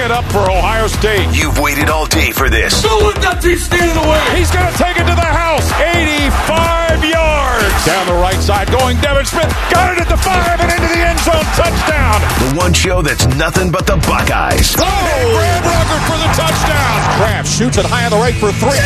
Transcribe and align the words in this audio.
it 0.00 0.10
up 0.10 0.24
for 0.32 0.50
Ohio 0.50 0.86
State. 0.88 1.28
You've 1.36 1.58
waited 1.58 1.90
all 1.90 2.06
day 2.06 2.32
for 2.32 2.48
this. 2.48 2.80
Don't 2.82 3.04
let 3.04 3.20
that 3.20 3.44
team 3.44 3.60
stand 3.60 3.84
in 3.84 3.96
the 4.00 4.06
way. 4.08 4.20
He's 4.32 4.48
going 4.48 4.64
to 4.64 4.76
take 4.80 4.96
it 4.96 5.04
to 5.04 5.12
the 5.12 5.28
house. 5.28 5.68
85 5.76 7.04
yards. 7.04 7.76
Down 7.84 8.08
the 8.08 8.16
right 8.16 8.40
side 8.40 8.72
going 8.72 8.96
Devin 9.04 9.28
Smith. 9.28 9.52
Got 9.68 9.92
it 9.92 10.00
at 10.00 10.08
the 10.08 10.16
five 10.16 10.56
and 10.56 10.72
into 10.72 10.88
the 10.88 11.02
end 11.04 11.20
zone. 11.20 11.44
Touchdown. 11.52 12.16
The 12.40 12.50
one 12.56 12.72
show 12.72 13.04
that's 13.04 13.28
nothing 13.36 13.68
but 13.68 13.84
the 13.84 14.00
Buckeyes. 14.08 14.72
Oh, 14.80 14.88
Graham 15.36 15.62
Ruggert 15.68 16.04
for 16.08 16.16
the 16.16 16.30
touchdown. 16.32 16.96
Graham 17.20 17.44
shoots 17.44 17.76
it 17.76 17.84
high 17.84 18.08
on 18.08 18.12
the 18.16 18.20
right 18.20 18.36
for 18.40 18.52
three. 18.56 18.80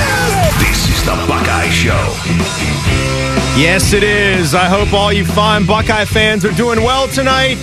This 0.59 0.91
is 0.91 1.01
the 1.07 1.15
Buckeye 1.31 1.71
Show. 1.71 2.03
Yes, 3.55 3.95
it 3.95 4.03
is. 4.03 4.55
I 4.55 4.67
hope 4.67 4.93
all 4.93 5.13
you 5.13 5.25
fine 5.25 5.65
Buckeye 5.65 6.07
fans 6.07 6.45
are 6.45 6.55
doing 6.59 6.83
well 6.83 7.07
tonight. 7.07 7.63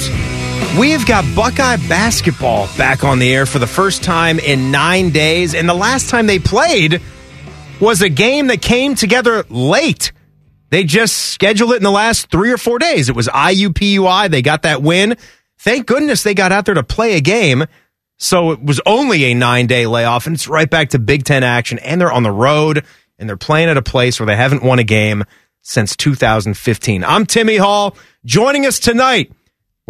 We've 0.79 1.05
got 1.05 1.25
Buckeye 1.35 1.77
basketball 1.87 2.67
back 2.77 3.03
on 3.03 3.19
the 3.19 3.33
air 3.33 3.45
for 3.45 3.59
the 3.59 3.67
first 3.67 4.03
time 4.03 4.39
in 4.39 4.71
nine 4.71 5.09
days, 5.09 5.53
and 5.53 5.67
the 5.67 5.73
last 5.73 6.09
time 6.09 6.27
they 6.27 6.39
played 6.39 7.01
was 7.79 8.01
a 8.01 8.09
game 8.09 8.47
that 8.47 8.61
came 8.61 8.95
together 8.95 9.43
late. 9.49 10.11
They 10.69 10.85
just 10.85 11.17
scheduled 11.17 11.73
it 11.73 11.77
in 11.77 11.83
the 11.83 11.91
last 11.91 12.31
three 12.31 12.51
or 12.51 12.57
four 12.57 12.79
days. 12.79 13.09
It 13.09 13.15
was 13.15 13.27
IUPUI. 13.27 14.29
They 14.31 14.41
got 14.41 14.61
that 14.63 14.81
win. 14.81 15.17
Thank 15.59 15.87
goodness 15.87 16.23
they 16.23 16.33
got 16.33 16.51
out 16.53 16.65
there 16.65 16.75
to 16.75 16.83
play 16.83 17.15
a 17.17 17.21
game. 17.21 17.65
So 18.17 18.51
it 18.51 18.63
was 18.63 18.79
only 18.85 19.25
a 19.25 19.33
nine 19.33 19.67
day 19.67 19.85
layoff, 19.87 20.25
and 20.25 20.35
it's 20.35 20.47
right 20.47 20.69
back 20.69 20.89
to 20.89 20.99
Big 20.99 21.25
Ten 21.25 21.43
action. 21.43 21.79
And 21.79 21.99
they're 21.99 22.11
on 22.11 22.23
the 22.23 22.31
road, 22.31 22.85
and 23.19 23.27
they're 23.27 23.35
playing 23.35 23.67
at 23.67 23.77
a 23.77 23.81
place 23.81 24.19
where 24.19 24.27
they 24.27 24.37
haven't 24.37 24.63
won 24.63 24.79
a 24.79 24.83
game 24.83 25.25
since 25.61 25.97
2015. 25.97 27.03
I'm 27.03 27.25
Timmy 27.25 27.57
Hall. 27.57 27.97
Joining 28.23 28.65
us 28.65 28.79
tonight, 28.79 29.31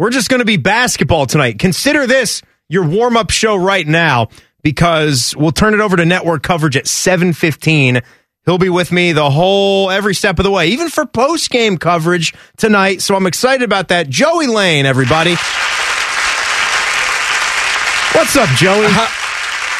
we're 0.02 0.10
just 0.10 0.28
going 0.28 0.40
to 0.40 0.44
be 0.44 0.56
basketball 0.56 1.26
tonight. 1.26 1.60
Consider 1.60 2.08
this 2.08 2.42
your 2.68 2.84
warm 2.84 3.16
up 3.16 3.30
show 3.30 3.54
right 3.54 3.86
now 3.86 4.30
because 4.64 5.32
we'll 5.36 5.52
turn 5.52 5.74
it 5.74 5.80
over 5.80 5.96
to 5.96 6.04
network 6.04 6.42
coverage 6.42 6.76
at 6.76 6.88
715. 6.88 8.00
He'll 8.44 8.58
be 8.58 8.68
with 8.68 8.90
me 8.90 9.12
the 9.12 9.30
whole 9.30 9.92
every 9.92 10.16
step 10.16 10.40
of 10.40 10.42
the 10.42 10.50
way, 10.50 10.70
even 10.70 10.88
for 10.88 11.06
post 11.06 11.52
game 11.52 11.78
coverage 11.78 12.34
tonight. 12.56 13.00
So 13.00 13.14
I'm 13.14 13.28
excited 13.28 13.62
about 13.62 13.86
that. 13.88 14.08
Joey 14.08 14.48
Lane, 14.48 14.86
everybody. 14.86 15.36
What's 18.12 18.34
up, 18.34 18.48
Joey? 18.56 18.88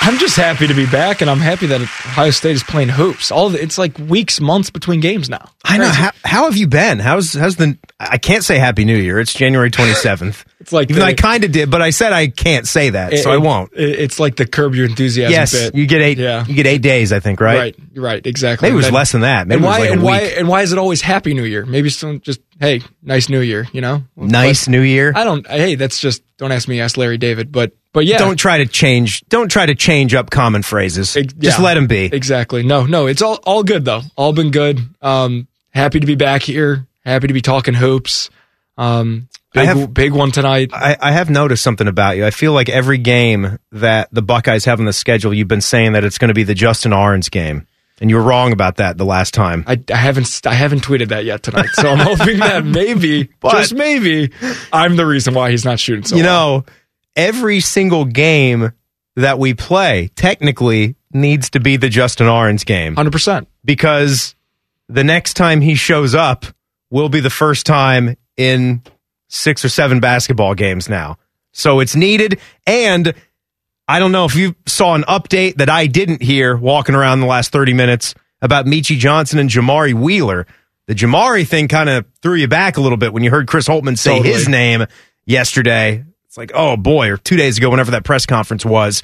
I'm 0.05 0.19
just 0.19 0.37
happy 0.37 0.67
to 0.67 0.75
be 0.75 0.85
back, 0.85 1.21
and 1.21 1.31
I'm 1.31 1.39
happy 1.39 1.67
that 1.67 1.81
Ohio 1.81 2.31
State 2.31 2.57
is 2.57 2.65
playing 2.65 2.89
hoops. 2.89 3.31
All 3.31 3.51
the, 3.51 3.63
it's 3.63 3.79
like 3.79 3.97
weeks, 3.99 4.41
months 4.41 4.69
between 4.69 4.99
games 4.99 5.31
now. 5.31 5.49
I 5.65 5.79
know. 5.79 5.87
How, 5.89 6.11
how 6.25 6.45
have 6.47 6.57
you 6.57 6.67
been? 6.67 6.99
How's 6.99 7.35
how's 7.35 7.55
the? 7.55 7.79
I 8.01 8.19
can't 8.19 8.43
say 8.43 8.59
Happy 8.59 8.85
New 8.85 8.97
Year. 8.97 9.21
It's 9.21 9.33
January 9.33 9.71
27th. 9.71 10.45
It's 10.63 10.73
like 10.73 10.89
even 10.91 11.01
the- 11.01 11.01
though 11.01 11.11
I 11.11 11.15
kind 11.15 11.45
of 11.45 11.53
did, 11.53 11.71
but 11.71 11.83
I 11.83 11.91
said 11.91 12.13
I 12.13 12.29
can't 12.29 12.67
say 12.67 12.91
that, 12.91 13.19
so 13.19 13.31
I 13.31 13.37
won't. 13.37 13.73
It- 13.75 13.99
it's 14.01 14.19
like 14.21 14.37
the 14.37 14.47
curb 14.47 14.75
your 14.75 14.87
enthusiasm. 14.87 15.33
Yes, 15.33 15.53
bit. 15.53 15.75
you 15.75 15.87
get 15.87 16.01
eight. 16.01 16.19
Yeah. 16.19 16.47
You 16.47 16.55
get 16.55 16.67
eight 16.67 16.83
days, 16.83 17.13
I 17.13 17.21
think, 17.21 17.41
right? 17.41 17.59
Right, 17.59 17.77
right, 17.97 18.27
exactly. 18.27 18.67
Maybe 18.67 18.75
it 18.75 18.77
was 18.77 18.87
And- 18.87 18.95
less 18.95 19.13
than 19.13 19.21
that. 19.23 19.47
Maybe 19.49 19.57
and 19.57 19.65
it 19.65 19.69
was 19.69 19.75
why? 19.75 19.81
like 19.81 19.89
a 19.89 19.93
and 19.93 20.03
why? 20.03 20.19
And 20.21 20.49
why 20.49 20.63
is 20.63 20.73
it 20.73 20.79
always 20.79 21.03
Happy 21.03 21.35
New 21.35 21.45
Year? 21.45 21.67
Maybe 21.67 21.91
some 21.91 22.21
just 22.21 22.41
hey, 22.61 22.81
nice 23.03 23.29
New 23.29 23.41
Year. 23.41 23.67
You 23.73 23.81
know, 23.81 24.05
Nice 24.17 24.67
But 24.67 24.71
New 24.71 24.81
Year. 24.83 25.13
I 25.15 25.25
don't. 25.25 25.47
Hey, 25.47 25.75
that's 25.75 25.99
just. 26.01 26.23
Don't 26.39 26.53
ask 26.53 26.67
me. 26.69 26.81
Ask 26.81 26.97
Larry 26.97 27.19
David. 27.19 27.53
But 27.53 27.73
but 27.93 28.07
yeah. 28.07 28.19
Don't 28.19 28.37
try 28.37 28.59
to 28.59 28.67
change. 28.67 29.23
Don't 29.29 29.51
try 29.51 29.67
to 29.67 29.75
change 29.75 30.15
up 30.15 30.31
common 30.31 30.63
phrases. 30.63 31.17
Ex- 31.17 31.33
Just 31.35 31.59
yeah, 31.59 31.65
let 31.65 31.75
them 31.75 31.87
be. 31.89 32.05
Exactly. 32.07 32.63
No, 32.63 32.87
no, 32.87 33.07
it's 33.07 33.21
all 33.23 33.41
all 33.45 33.63
good 33.65 33.85
though. 33.85 34.03
All 34.17 34.33
been 34.33 34.51
good. 34.53 34.81
Um, 35.03 35.47
happy 35.71 35.99
to 36.01 36.07
be 36.07 36.15
back 36.15 36.43
here. 36.43 36.87
Happy 37.05 37.27
to 37.27 37.35
be 37.35 37.41
talking 37.43 37.75
hoops. 37.75 38.31
Um, 38.79 39.29
big 39.55 39.63
I 39.69 39.75
have- 39.75 39.95
big 39.95 40.13
one 40.13 40.31
tonight. 40.33 40.71
I, 40.73 40.97
I 41.01 41.13
have 41.13 41.31
noticed 41.31 41.63
something 41.63 41.89
about 41.89 42.17
you. 42.17 42.25
I 42.27 42.31
feel 42.31 42.53
like 42.53 42.69
every 42.69 42.99
game 42.99 43.59
that 43.73 44.09
the 44.13 44.23
Buckeyes 44.23 44.65
have 44.65 44.79
on 44.81 44.87
the 44.87 44.93
schedule, 44.93 45.33
you've 45.35 45.49
been 45.49 45.61
saying 45.61 45.93
that 45.93 46.05
it's 46.05 46.19
going 46.19 46.29
to 46.29 46.35
be 46.35 46.45
the 46.45 46.55
Justin 46.55 46.93
Ahrens 46.93 47.29
game, 47.29 47.67
and 48.01 48.11
you 48.11 48.17
were 48.17 48.23
wrong 48.23 48.53
about 48.53 48.77
that 48.77 48.99
the 48.99 49.05
last 49.05 49.35
time. 49.35 49.65
I, 49.67 49.81
I 49.93 49.97
haven't 49.97 50.41
I 50.47 50.55
haven't 50.55 50.83
tweeted 50.83 51.09
that 51.09 51.25
yet 51.25 51.43
tonight, 51.43 51.69
so 51.75 51.91
I'm 51.91 51.99
hoping 52.17 52.39
that 52.39 52.65
maybe, 52.65 53.29
But- 53.41 53.53
just 53.53 53.75
maybe, 53.75 54.31
I'm 54.73 54.97
the 54.97 55.07
reason 55.07 55.35
why 55.35 55.51
he's 55.51 55.65
not 55.65 55.79
shooting 55.81 56.05
so. 56.05 56.17
you 56.17 56.23
well. 56.25 56.59
know, 56.59 56.65
every 57.17 57.61
single 57.61 58.05
game 58.05 58.73
that 59.17 59.39
we 59.39 59.53
play 59.55 60.09
technically 60.17 60.97
needs 61.13 61.51
to 61.51 61.61
be 61.61 61.77
the 61.77 61.91
Justin 61.91 62.27
Ahrens 62.27 62.65
game 62.65 62.95
hundred 62.97 63.13
percent. 63.13 63.47
because 63.65 64.35
the 64.89 65.05
next 65.05 65.35
time 65.35 65.61
he 65.61 65.75
shows 65.75 66.15
up 66.15 66.47
will 66.91 67.11
be 67.11 67.21
the 67.21 67.29
first 67.31 67.67
time 67.67 68.17
in 68.39 68.83
six 69.33 69.65
or 69.65 69.69
seven 69.71 69.99
basketball 69.99 70.55
games 70.55 70.89
now. 70.89 71.17
So 71.53 71.81
it's 71.81 71.97
needed. 71.97 72.39
And 72.67 73.15
I 73.89 73.99
don't 73.99 74.13
know 74.13 74.27
if 74.27 74.35
you 74.35 74.55
saw 74.67 74.95
an 74.95 75.03
update 75.05 75.57
that 75.57 75.71
I 75.71 75.87
didn't 75.87 76.23
hear 76.23 76.57
walking 76.57 76.95
around 76.95 77.21
the 77.21 77.27
last 77.27 77.51
30 77.51 77.73
minutes 77.73 78.15
about 78.43 78.67
Meechie 78.67 78.99
Johnson 78.99 79.39
and 79.39 79.49
Jamari 79.49 79.95
Wheeler. 79.95 80.47
The 80.87 80.95
Jamari 80.95 81.47
thing 81.47 81.69
kind 81.69 81.89
of 81.89 82.05
threw 82.23 82.35
you 82.35 82.47
back 82.47 82.77
a 82.77 82.81
little 82.83 82.99
bit 82.99 83.13
when 83.13 83.25
you 83.25 83.31
heard 83.31 83.49
Chris 83.49 83.67
Holtmann 83.67 83.99
say 83.99 84.17
Totally. 84.17 84.35
his 84.35 84.49
name 84.49 84.87
yesterday. 85.25 86.05
It's 86.27 86.37
like, 86.37 86.53
oh 86.55 86.77
boy, 86.77 87.11
or 87.11 87.17
two 87.17 87.37
days 87.37 87.57
ago, 87.57 87.71
whenever 87.71 87.93
that 87.93 88.05
press 88.05 88.27
conference 88.27 88.67
was. 88.67 89.03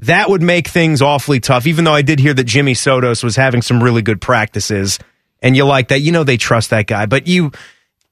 That 0.00 0.30
would 0.30 0.42
make 0.42 0.68
things 0.68 1.02
awfully 1.02 1.40
tough, 1.40 1.66
even 1.66 1.84
though 1.84 1.94
I 1.94 2.02
did 2.02 2.20
hear 2.20 2.32
that 2.34 2.44
Jimmy 2.44 2.74
Sotos 2.74 3.24
was 3.24 3.34
having 3.34 3.62
some 3.62 3.82
really 3.82 4.02
good 4.02 4.20
practices. 4.20 5.00
And 5.42 5.56
you 5.56 5.64
like 5.64 5.88
that. 5.88 6.00
You 6.00 6.12
know 6.12 6.22
they 6.22 6.36
trust 6.36 6.70
that 6.70 6.86
guy, 6.86 7.06
but 7.06 7.26
you 7.26 7.50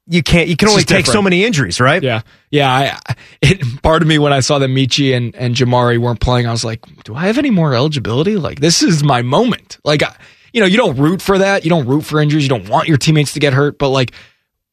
you 0.09 0.23
can't 0.23 0.49
you 0.49 0.57
can 0.57 0.69
only 0.69 0.85
take 0.85 1.07
so 1.07 1.21
many 1.21 1.45
injuries, 1.45 1.81
right? 1.81 2.03
Yeah, 2.03 2.23
yeah. 2.51 2.99
I, 3.07 3.15
it, 3.43 3.83
part 3.83 4.03
of 4.03 4.09
me 4.09 4.19
when 4.19 4.33
I 4.33 4.41
saw 4.41 4.59
that 4.59 4.69
Meechie 4.69 5.17
and, 5.17 5.35
and 5.35 5.55
Jamari 5.55 5.99
weren't 5.99 6.21
playing, 6.21 6.47
I 6.47 6.53
was 6.53 6.65
like, 6.65 6.85
do 7.05 7.15
I 7.15 7.27
have 7.27 7.39
any 7.39 7.51
more 7.51 7.75
eligibility? 7.75 8.37
Like, 8.37 8.61
this 8.61 8.83
is 8.83 9.03
my 9.03 9.23
moment. 9.23 9.79
Like, 9.85 10.03
I, 10.03 10.15
you 10.53 10.61
know, 10.61 10.67
you 10.67 10.77
don't 10.77 10.97
root 10.97 11.21
for 11.21 11.39
that. 11.39 11.65
You 11.65 11.71
don't 11.71 11.87
root 11.87 12.03
for 12.03 12.21
injuries. 12.21 12.45
You 12.45 12.49
don't 12.49 12.69
want 12.69 12.89
your 12.89 12.99
teammates 12.99 13.33
to 13.35 13.41
get 13.41 13.53
hurt. 13.53 13.79
But 13.79 13.91
like, 13.91 14.13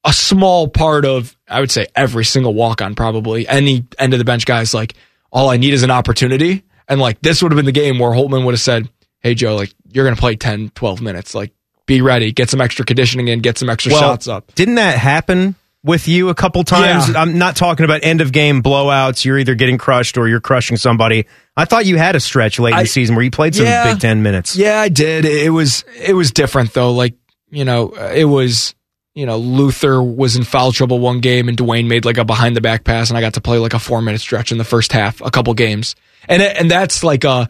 a 0.03 0.13
small 0.13 0.67
part 0.67 1.05
of, 1.05 1.35
I 1.47 1.59
would 1.59 1.71
say, 1.71 1.87
every 1.95 2.25
single 2.25 2.53
walk 2.53 2.81
on 2.81 2.93
probably 2.93 3.47
any 3.47 3.85
end 3.97 4.13
of 4.13 4.19
the 4.19 4.25
bench 4.25 4.45
guys, 4.45 4.73
like, 4.73 4.93
all 5.31 5.49
I 5.49 5.57
need 5.57 5.73
is 5.73 5.83
an 5.83 5.91
opportunity. 5.91 6.63
And 6.87 6.99
like, 6.99 7.21
this 7.21 7.41
would 7.41 7.51
have 7.51 7.57
been 7.57 7.65
the 7.65 7.71
game 7.71 7.99
where 7.99 8.11
Holtmann 8.11 8.45
would 8.45 8.53
have 8.53 8.61
said, 8.61 8.89
hey, 9.21 9.33
Joe, 9.33 9.55
like, 9.55 9.73
you're 9.91 10.05
going 10.05 10.15
to 10.15 10.19
play 10.19 10.35
10, 10.35 10.69
12 10.69 11.01
minutes. 11.01 11.33
Like, 11.33 11.53
be 11.85 12.01
ready, 12.01 12.31
get 12.31 12.49
some 12.49 12.61
extra 12.61 12.85
conditioning 12.85 13.27
in, 13.27 13.39
get 13.39 13.57
some 13.57 13.69
extra 13.69 13.91
shots 13.91 14.27
up. 14.27 14.53
Didn't 14.55 14.75
that 14.75 14.97
happen 14.97 15.55
with 15.83 16.07
you 16.07 16.29
a 16.29 16.35
couple 16.35 16.63
times? 16.63 17.09
Yeah. 17.09 17.21
I'm 17.21 17.37
not 17.37 17.55
talking 17.55 17.83
about 17.83 18.01
end 18.03 18.21
of 18.21 18.31
game 18.31 18.63
blowouts. 18.63 19.25
You're 19.25 19.37
either 19.37 19.55
getting 19.55 19.77
crushed 19.77 20.17
or 20.17 20.27
you're 20.27 20.39
crushing 20.39 20.77
somebody. 20.77 21.25
I 21.57 21.65
thought 21.65 21.85
you 21.85 21.97
had 21.97 22.15
a 22.15 22.19
stretch 22.19 22.59
late 22.59 22.73
in 22.73 22.79
the 22.79 22.85
season 22.85 23.15
where 23.15 23.23
you 23.23 23.31
played 23.31 23.53
some 23.55 23.65
Yeah. 23.65 23.91
Big 23.91 23.99
Ten 24.01 24.23
minutes. 24.23 24.55
Yeah, 24.55 24.79
I 24.79 24.89
did. 24.89 25.25
It 25.25 25.49
was 25.51 25.83
it 25.97 26.13
was 26.13 26.31
different 26.31 26.73
though. 26.73 26.93
Like 26.93 27.15
you 27.49 27.65
know, 27.65 27.89
it 27.89 28.25
was 28.25 28.73
you 29.13 29.25
know 29.25 29.37
Luther 29.37 30.01
was 30.01 30.35
in 30.37 30.43
foul 30.43 30.71
trouble 30.71 30.99
one 30.99 31.19
game, 31.19 31.47
and 31.49 31.57
Duane 31.57 31.87
made 31.87 32.05
like 32.05 32.17
a 32.17 32.25
behind 32.25 32.55
the 32.55 32.61
back 32.61 32.83
pass, 32.85 33.09
and 33.09 33.17
I 33.17 33.21
got 33.21 33.33
to 33.35 33.41
play 33.41 33.57
like 33.59 33.73
a 33.73 33.79
four 33.79 34.01
minute 34.01 34.21
stretch 34.21 34.51
in 34.51 34.57
the 34.57 34.63
first 34.63 34.91
half, 34.93 35.19
a 35.21 35.29
couple 35.29 35.53
games, 35.53 35.95
and 36.29 36.41
it, 36.41 36.55
and 36.57 36.71
that's 36.71 37.03
like 37.03 37.23
a 37.25 37.49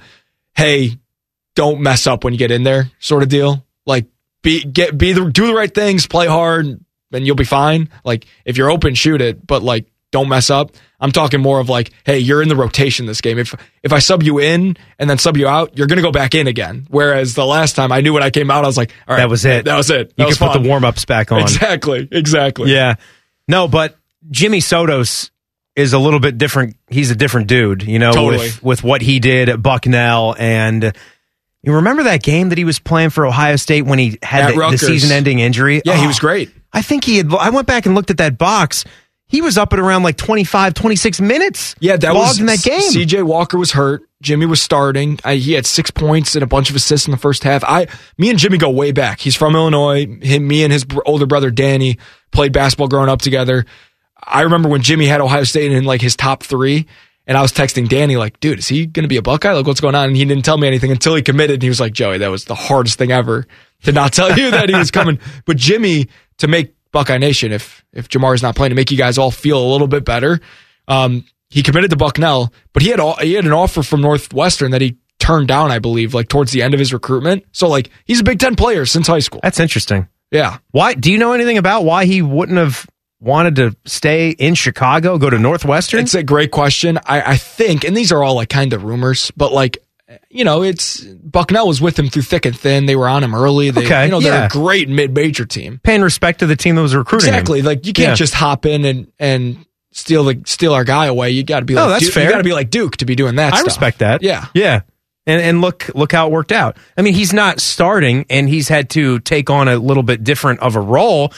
hey, 0.56 0.98
don't 1.56 1.82
mess 1.82 2.08
up 2.08 2.24
when 2.24 2.34
you 2.34 2.40
get 2.40 2.52
in 2.52 2.64
there 2.64 2.90
sort 3.00 3.24
of 3.24 3.30
deal. 3.30 3.66
Like 3.86 4.06
be 4.44 4.64
get 4.64 4.96
be 4.98 5.14
the 5.14 5.26
do 5.32 5.48
the 5.48 5.54
right 5.54 5.74
things, 5.74 6.06
play 6.06 6.28
hard, 6.28 6.66
and 6.66 7.26
you'll 7.26 7.36
be 7.36 7.44
fine. 7.44 7.90
Like 8.06 8.26
if 8.46 8.58
you're 8.58 8.70
open, 8.70 8.94
shoot 8.94 9.22
it, 9.22 9.46
but 9.46 9.64
like 9.64 9.88
don't 10.12 10.30
mess 10.30 10.52
up. 10.52 10.72
I'm 11.00 11.12
talking 11.12 11.42
more 11.42 11.60
of 11.60 11.70
like, 11.70 11.90
hey, 12.06 12.20
you're 12.20 12.42
in 12.44 12.48
the 12.48 12.56
rotation 12.56 13.08
this 13.08 13.20
game. 13.20 13.40
If 13.40 13.56
if 13.82 13.92
I 13.92 14.00
sub 14.00 14.22
you 14.22 14.40
in 14.40 14.78
and 15.00 15.10
then 15.10 15.18
sub 15.18 15.38
you 15.38 15.48
out, 15.48 15.76
you're 15.78 15.88
gonna 15.88 16.04
go 16.04 16.12
back 16.12 16.36
in 16.36 16.46
again. 16.48 16.86
Whereas 16.90 17.34
the 17.34 17.46
last 17.46 17.76
time 17.76 17.92
I 17.92 18.02
knew 18.02 18.14
when 18.14 18.22
I 18.24 18.30
came 18.30 18.52
out, 18.52 18.64
I 18.64 18.68
was 18.68 18.78
like, 18.78 18.92
all 19.08 19.16
right, 19.16 19.22
That 19.22 19.30
was 19.30 19.44
it. 19.44 19.66
That 19.66 19.76
was 19.76 19.90
it. 19.90 20.16
That 20.16 20.24
You 20.24 20.28
was 20.28 20.38
could 20.38 20.52
put 20.52 20.62
the 20.62 20.68
warm 20.70 20.86
ups 20.86 21.06
back 21.06 21.32
on. 21.32 21.42
Exactly. 21.42 22.08
Exactly. 22.12 22.72
Yeah. 22.72 22.96
No, 23.48 23.68
but 23.68 23.98
Jimmy 24.30 24.60
Sotos 24.60 25.32
is 25.76 25.94
a 25.94 26.00
little 26.00 26.20
bit 26.20 26.38
different. 26.38 26.78
He's 26.88 27.10
a 27.10 27.16
different 27.16 27.48
dude, 27.48 27.82
you 27.84 27.98
know, 27.98 28.12
Totally. 28.14 28.38
with, 28.38 28.64
with 28.64 28.84
what 28.84 29.02
he 29.02 29.20
did 29.20 29.50
at 29.50 29.62
Bucknell. 29.62 30.36
And 30.38 30.96
you 31.64 31.74
remember 31.76 32.04
that 32.04 32.22
game 32.22 32.50
that 32.50 32.58
he 32.58 32.66
was 32.66 32.80
playing 32.80 33.10
for 33.10 33.26
Ohio 33.26 33.56
State 33.56 33.84
when 33.84 33.98
he 34.00 34.20
had 34.22 34.54
the, 34.54 34.70
the 34.72 34.78
season 34.78 35.12
ending 35.12 35.40
injury? 35.40 35.82
Yeah, 35.86 35.96
he 35.96 36.04
Oh, 36.06 36.08
was 36.08 36.20
great. 36.20 36.52
I 36.72 36.82
think 36.82 37.04
he 37.04 37.18
had, 37.18 37.34
I 37.34 37.50
went 37.50 37.68
back 37.68 37.86
and 37.86 37.96
looked 37.96 38.10
at 38.12 38.18
that 38.18 38.38
box. 38.38 38.84
He 39.28 39.42
was 39.42 39.58
up 39.58 39.74
at 39.74 39.80
around 39.80 40.04
like 40.04 40.18
25, 40.18 40.74
26 40.76 41.22
minutes. 41.22 41.76
Yeah, 41.80 41.98
that 41.98 42.14
logged 42.14 42.28
was 42.28 42.40
in 42.40 42.46
that 42.48 42.62
game. 42.62 42.82
CJ 42.82 43.24
Walker 43.24 43.58
was 43.58 43.72
hurt. 43.72 44.04
Jimmy 44.22 44.46
was 44.46 44.62
starting. 44.62 45.20
I, 45.24 45.36
he 45.36 45.54
had 45.54 45.66
six 45.66 45.90
points 45.90 46.36
and 46.36 46.44
a 46.44 46.48
bunch 46.48 46.70
of 46.70 46.76
assists 46.76 47.08
in 47.08 47.12
the 47.12 47.18
first 47.18 47.44
half. 47.44 47.64
I, 47.64 47.88
me 48.18 48.30
and 48.30 48.38
Jimmy 48.38 48.58
go 48.58 48.70
way 48.70 48.92
back. 48.92 49.20
He's 49.20 49.36
from 49.36 49.56
Illinois. 49.56 50.06
Him, 50.22 50.48
me 50.48 50.64
and 50.64 50.72
his 50.72 50.86
older 51.06 51.26
brother 51.26 51.50
Danny 51.50 51.98
played 52.32 52.54
basketball 52.54 52.88
growing 52.90 53.10
up 53.10 53.22
together. 53.22 53.66
I 54.22 54.42
remember 54.42 54.70
when 54.70 54.82
Jimmy 54.82 55.08
had 55.08 55.20
Ohio 55.20 55.44
State 55.46 55.72
in 55.72 55.84
like 55.84 56.02
his 56.02 56.16
top 56.16 56.44
three, 56.44 56.86
and 57.26 57.38
I 57.38 57.42
was 57.42 57.52
texting 57.52 57.88
Danny 57.88 58.18
like, 58.18 58.40
"Dude, 58.40 58.60
is 58.60 58.68
he 58.68 58.86
going 58.86 59.04
to 59.04 59.10
be 59.10 59.18
a 59.18 59.22
Buckeye? 59.22 59.54
Like, 59.54 59.66
what's 59.66 59.82
going 59.82 59.96
on?" 59.96 60.10
And 60.10 60.18
he 60.18 60.26
didn't 60.26 60.46
tell 60.46 60.58
me 60.58 60.68
anything 60.68 60.92
until 60.92 61.16
he 61.16 61.22
committed. 61.22 61.56
And 61.56 61.64
he 61.64 61.70
was 61.70 61.80
like, 61.80 61.94
"Joey, 61.94 62.20
that 62.20 62.30
was 62.30 62.46
the 62.46 62.56
hardest 62.56 62.98
thing 62.98 63.12
ever 63.12 63.48
to 63.84 63.92
not 63.92 64.14
tell 64.14 64.38
you 64.38 64.52
that 64.52 64.70
he 64.70 64.76
was 64.76 64.92
coming." 64.92 65.20
But 65.46 65.58
Jimmy, 65.58 66.08
to 66.38 66.48
make 66.48 66.76
Buckeye 66.92 67.18
Nation, 67.18 67.52
if 67.52 67.84
if 67.94 68.10
Jamar 68.10 68.36
is 68.36 68.42
not 68.42 68.56
playing, 68.56 68.72
to 68.72 68.76
make 68.76 68.92
you 68.92 68.98
guys 68.98 69.18
all 69.18 69.32
feel 69.32 69.62
a 69.62 69.70
little 69.72 69.88
bit 69.88 70.06
better, 70.06 70.40
um, 70.88 71.26
he 71.50 71.64
committed 71.64 71.92
to 71.92 71.96
Bucknell, 71.96 72.54
but 72.74 72.82
he 72.82 72.90
had 72.90 73.00
all, 73.00 73.16
he 73.18 73.34
had 73.34 73.46
an 73.46 73.54
offer 73.54 73.84
from 73.84 74.02
Northwestern 74.02 74.72
that 74.72 74.82
he 74.82 74.98
turned 75.20 75.48
down, 75.48 75.72
I 75.72 75.80
believe, 75.80 76.14
like 76.14 76.28
towards 76.28 76.52
the 76.52 76.62
end 76.62 76.74
of 76.74 76.80
his 76.80 76.92
recruitment. 76.92 77.46
So 77.52 77.68
like 77.68 77.90
he's 78.06 78.20
a 78.20 78.24
Big 78.24 78.40
Ten 78.40 78.56
player 78.56 78.86
since 78.86 79.08
high 79.08 79.20
school. 79.20 79.40
That's 79.44 79.60
interesting. 79.60 80.08
Yeah. 80.32 80.58
Why? 80.72 80.96
Do 80.96 81.12
you 81.12 81.20
know 81.20 81.34
anything 81.34 81.58
about 81.58 81.86
why 81.86 82.06
he 82.06 82.22
wouldn't 82.22 82.58
have 82.58 82.88
wanted 83.24 83.56
to 83.58 83.76
stay 83.86 84.32
in 84.32 84.54
Chicago, 84.56 85.18
go 85.18 85.30
to 85.30 85.40
Northwestern? 85.40 86.02
It's 86.02 86.14
a 86.14 86.24
great 86.24 86.52
question. 86.52 87.00
I, 87.06 87.22
I 87.34 87.38
think, 87.38 87.84
and 87.86 87.96
these 87.96 88.12
are 88.12 88.24
all 88.24 88.36
like 88.36 88.50
kind 88.50 88.74
of 88.74 88.84
rumors, 88.84 89.32
but 89.38 89.52
like, 89.54 89.78
you 90.30 90.44
know, 90.44 90.62
it's 90.62 91.02
Bucknell 91.02 91.68
was 91.68 91.82
with 91.82 91.98
him 91.98 92.10
through 92.10 92.22
thick 92.24 92.46
and 92.46 92.56
thin. 92.58 92.86
They 92.86 92.96
were 92.96 93.08
on 93.08 93.24
him 93.24 93.34
early. 93.34 93.72
They, 93.72 93.86
Okay, 93.86 94.06
you 94.06 94.12
know, 94.12 94.20
they're 94.20 94.34
yeah. 94.34 94.46
a 94.46 94.50
great 94.50 94.88
mid-major 94.90 95.46
team. 95.46 95.80
Paying 95.84 96.02
respect 96.02 96.40
to 96.40 96.46
the 96.46 96.56
team 96.56 96.76
that 96.76 96.82
was 96.82 96.94
recruiting 96.94 97.30
him. 97.30 97.36
Exactly. 97.36 97.62
Like 97.64 97.86
you 97.88 97.94
can't 97.94 98.10
Yeah. 98.10 98.16
just 98.16 98.34
hop 98.34 98.66
in 98.66 98.86
and 98.86 99.12
and 99.18 99.66
steal 99.92 100.24
the 100.26 100.42
steal 100.46 100.74
our 100.74 100.84
guy 100.84 101.06
away. 101.08 101.32
You 101.32 101.44
got 101.44 101.62
to 101.62 101.66
be 101.66 101.74
like 101.76 101.88
that's 101.88 102.06
Duke, 102.06 102.14
fair. 102.14 102.24
You 102.26 102.30
got 102.30 102.38
to 102.38 102.44
be 102.44 102.54
like 102.54 102.70
Duke 102.70 102.98
to 102.98 103.06
be 103.06 103.16
doing 103.16 103.36
that. 103.38 103.54
I 103.54 103.58
stuff. 103.58 103.68
respect 103.68 104.00
that. 104.00 104.22
Yeah. 104.22 104.46
Yeah. 104.54 104.82
And 105.26 105.42
and 105.42 105.62
look 105.62 105.90
look 105.96 106.12
how 106.12 106.28
it 106.28 106.32
worked 106.32 106.52
out. 106.52 106.78
I 106.98 107.02
mean, 107.02 107.14
he's 107.16 107.32
not 107.34 107.60
starting 107.60 108.26
and 108.30 108.48
he's 108.50 108.68
had 108.68 108.90
to 108.92 109.20
take 109.20 109.50
on 109.50 109.68
a 109.68 109.78
little 109.78 110.04
bit 110.04 110.24
different 110.24 110.60
of 110.60 110.76
a 110.76 110.82
role. 110.82 111.32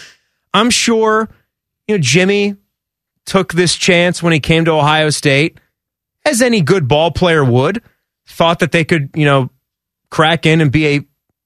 I'm 0.54 0.70
sure, 0.70 1.30
you 1.88 1.96
know, 1.96 2.02
Jimmy 2.02 2.56
took 3.26 3.54
this 3.54 3.76
chance 3.76 4.22
when 4.22 4.34
he 4.34 4.40
came 4.40 4.66
to 4.66 4.72
Ohio 4.72 5.10
State, 5.10 5.60
as 6.26 6.42
any 6.42 6.62
good 6.62 6.88
ball 6.88 7.12
player 7.12 7.44
would, 7.44 7.82
thought 8.28 8.60
that 8.60 8.72
they 8.72 8.84
could, 8.84 9.10
you 9.16 9.26
know, 9.26 9.50
crack 10.10 10.46
in 10.46 10.62
and 10.62 10.72
be 10.72 10.88
a, 10.88 11.06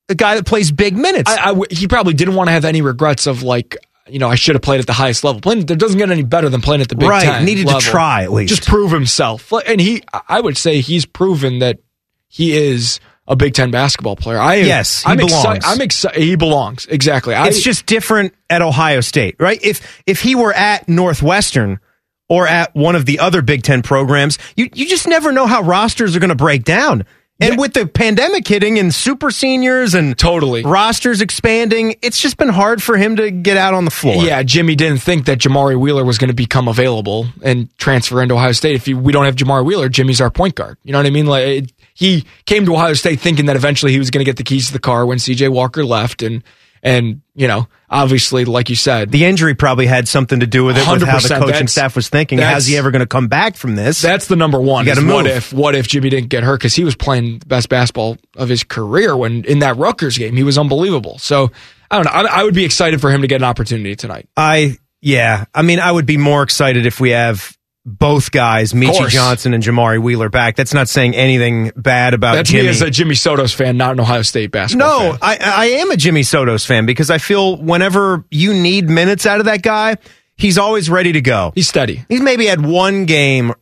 a 0.09 0.15
guy 0.15 0.35
that 0.35 0.45
plays 0.45 0.71
big 0.71 0.95
minutes. 0.95 1.29
I, 1.29 1.51
I 1.51 1.61
he 1.69 1.87
probably 1.87 2.13
didn't 2.13 2.35
want 2.35 2.47
to 2.47 2.51
have 2.51 2.65
any 2.65 2.81
regrets 2.81 3.27
of 3.27 3.43
like, 3.43 3.77
you 4.07 4.19
know, 4.19 4.27
I 4.27 4.35
should 4.35 4.55
have 4.55 4.61
played 4.61 4.79
at 4.79 4.87
the 4.87 4.93
highest 4.93 5.23
level. 5.23 5.41
Playing, 5.41 5.59
it 5.59 5.67
doesn't 5.67 5.97
get 5.97 6.09
any 6.09 6.23
better 6.23 6.49
than 6.49 6.61
playing 6.61 6.81
at 6.81 6.89
the 6.89 6.95
Big 6.95 7.09
Right, 7.09 7.23
Ten. 7.23 7.45
needed 7.45 7.67
to 7.67 7.79
try 7.79 8.23
at 8.23 8.31
least. 8.31 8.49
Just 8.49 8.67
prove 8.67 8.91
himself. 8.91 9.51
And 9.67 9.79
he, 9.79 10.03
I 10.27 10.41
would 10.41 10.57
say 10.57 10.81
he's 10.81 11.05
proven 11.05 11.59
that 11.59 11.79
he 12.27 12.53
is 12.53 12.99
a 13.29 13.35
Big 13.35 13.53
Ten 13.53 13.71
basketball 13.71 14.15
player. 14.17 14.39
I 14.39 14.55
Yes, 14.55 15.03
he 15.03 15.09
I'm 15.11 15.17
belongs. 15.17 15.33
excited. 15.33 15.63
I'm 15.65 15.81
excited. 15.81 16.21
He 16.21 16.35
belongs 16.35 16.85
exactly. 16.87 17.33
I, 17.35 17.47
it's 17.47 17.61
just 17.61 17.85
different 17.85 18.33
at 18.49 18.61
Ohio 18.61 18.99
State, 19.01 19.35
right? 19.39 19.59
If 19.63 20.01
if 20.05 20.21
he 20.21 20.35
were 20.35 20.51
at 20.53 20.89
Northwestern 20.89 21.79
or 22.27 22.47
at 22.47 22.75
one 22.75 22.95
of 22.95 23.05
the 23.05 23.19
other 23.19 23.41
Big 23.41 23.63
Ten 23.63 23.81
programs, 23.83 24.37
you 24.55 24.69
you 24.73 24.87
just 24.87 25.07
never 25.07 25.31
know 25.31 25.47
how 25.47 25.61
rosters 25.61 26.15
are 26.15 26.19
going 26.19 26.29
to 26.29 26.35
break 26.35 26.63
down. 26.63 27.05
And 27.41 27.57
with 27.57 27.73
the 27.73 27.87
pandemic 27.87 28.45
hitting 28.45 28.77
and 28.79 28.93
super 28.93 29.31
seniors 29.31 29.93
and 29.95 30.17
Totally. 30.17 30.61
rosters 30.61 31.21
expanding, 31.21 31.95
it's 32.01 32.19
just 32.19 32.35
been 32.35 32.49
hard 32.49 32.83
for 32.83 32.97
him 32.97 33.15
to 33.15 33.31
get 33.31 33.55
out 33.55 33.73
on 33.73 33.85
the 33.85 33.91
floor. 33.91 34.25
Yeah, 34.25 34.43
Jimmy 34.43 34.75
didn't 34.75 34.97
think 34.97 35.23
that 35.27 35.37
Jamari 35.37 35.79
Wheeler 35.79 36.03
was 36.03 36.17
going 36.17 36.27
to 36.27 36.33
become 36.33 36.67
available 36.67 37.27
and 37.41 37.69
transfer 37.77 38.21
into 38.21 38.35
Ohio 38.35 38.51
State. 38.51 38.75
If 38.75 38.89
you, 38.89 38.97
we 38.97 39.13
don't 39.13 39.23
have 39.23 39.37
Jamari 39.37 39.63
Wheeler, 39.63 39.87
Jimmy's 39.87 40.19
our 40.19 40.29
point 40.29 40.55
guard. 40.55 40.77
You 40.83 40.91
know 40.91 40.99
what 40.99 41.05
I 41.05 41.11
mean? 41.11 41.27
Like 41.27 41.47
it, 41.47 41.71
he 41.99 42.23
came 42.45 42.65
to 42.65 42.73
Ohio 42.73 42.93
State 42.93 43.19
thinking 43.19 43.47
that 43.47 43.57
eventually 43.57 43.91
he 43.91 43.99
was 43.99 44.09
going 44.09 44.21
to 44.21 44.25
get 44.25 44.37
the 44.37 44.43
keys 44.43 44.67
to 44.67 44.73
the 44.73 44.79
car 44.79 45.05
when 45.05 45.17
CJ 45.17 45.49
Walker 45.49 45.83
left, 45.83 46.23
and 46.23 46.45
and 46.81 47.21
you 47.35 47.45
know, 47.45 47.67
obviously, 47.89 48.45
like 48.45 48.69
you 48.69 48.77
said, 48.77 49.11
The 49.11 49.25
injury 49.25 49.53
probably 49.53 49.85
had 49.85 50.07
something 50.07 50.39
to 50.39 50.47
do 50.47 50.63
with 50.63 50.77
it, 50.77 50.87
with 50.89 51.03
how 51.03 51.19
the 51.19 51.27
100%. 51.27 51.39
coaching 51.39 51.67
staff 51.67 51.97
was 51.97 52.07
thinking. 52.07 52.39
How's 52.39 52.65
he 52.65 52.77
ever 52.77 52.89
going 52.89 53.01
to 53.01 53.05
come 53.05 53.27
back 53.27 53.57
from 53.57 53.75
this? 53.75 54.01
that's 54.01 54.27
the 54.27 54.37
number 54.37 54.61
one. 54.61 54.85
Gotta 54.85 55.05
What 55.05 55.27
if 55.27 55.51
what 55.51 55.75
if 55.75 55.89
Jimmy 55.89 56.09
didn't 56.09 56.29
get 56.29 56.43
hurt 56.45 56.61
because 56.61 56.73
he 56.73 56.85
was 56.85 56.95
playing 56.95 57.39
the 57.39 57.45
best 57.47 57.67
basketball 57.67 58.15
of 58.37 58.47
his 58.47 58.63
career 58.63 59.17
when 59.17 59.43
in 59.43 59.59
that 59.59 59.75
Rutgers 59.75 60.17
game 60.17 60.37
he 60.37 60.43
was 60.43 60.57
unbelievable. 60.57 61.17
So 61.17 61.51
I 61.91 62.01
don't 62.01 62.05
know. 62.05 62.29
I, 62.29 62.39
I 62.39 62.43
would 62.45 62.55
be 62.55 62.63
excited 62.63 63.01
for 63.01 63.11
him 63.11 63.23
to 63.23 63.27
get 63.27 63.41
an 63.41 63.45
opportunity 63.45 63.97
tonight. 63.97 64.29
I 64.37 64.77
yeah. 65.01 65.45
I 65.53 65.63
mean, 65.63 65.81
I 65.81 65.91
would 65.91 66.05
be 66.05 66.15
more 66.15 66.43
excited 66.43 66.85
if 66.85 67.01
we 67.01 67.09
have 67.09 67.57
both 67.97 68.31
guys, 68.31 68.73
Meechie. 68.73 69.09
Johnson 69.09 69.53
and 69.53 69.63
Jamari 69.63 70.01
Wheeler, 70.01 70.29
back. 70.29 70.55
That's 70.55 70.73
not 70.73 70.87
saying 70.87 71.15
anything 71.15 71.71
bad 71.75 72.13
about 72.13 72.35
That's 72.35 72.49
Jimmy. 72.49 72.63
me 72.63 72.69
as 72.69 72.81
a 72.81 72.89
Jimmy 72.89 73.15
Sotos 73.15 73.53
fan, 73.53 73.77
not 73.77 73.93
an 73.93 73.99
Ohio 73.99 74.21
State 74.21 74.51
basketball. 74.51 75.03
no, 75.03 75.11
fan. 75.11 75.19
I 75.21 75.37
I 75.41 75.65
am 75.65 75.91
a 75.91 75.97
Jimmy 75.97 76.21
Sotos 76.21 76.65
fan 76.65 76.85
because 76.85 77.09
I 77.09 77.17
feel 77.17 77.57
whenever 77.57 78.23
you 78.29 78.53
need 78.53 78.89
minutes 78.89 79.25
out 79.25 79.39
of 79.39 79.45
that 79.45 79.61
guy, 79.61 79.97
he's 80.37 80.57
always 80.57 80.89
ready 80.89 81.11
to 81.13 81.21
go. 81.21 81.51
he's 81.55 81.67
steady. 81.67 82.03
He's 82.09 82.21
maybe 82.21 82.45
had 82.45 82.65
one 82.65 83.05
game, 83.05 83.53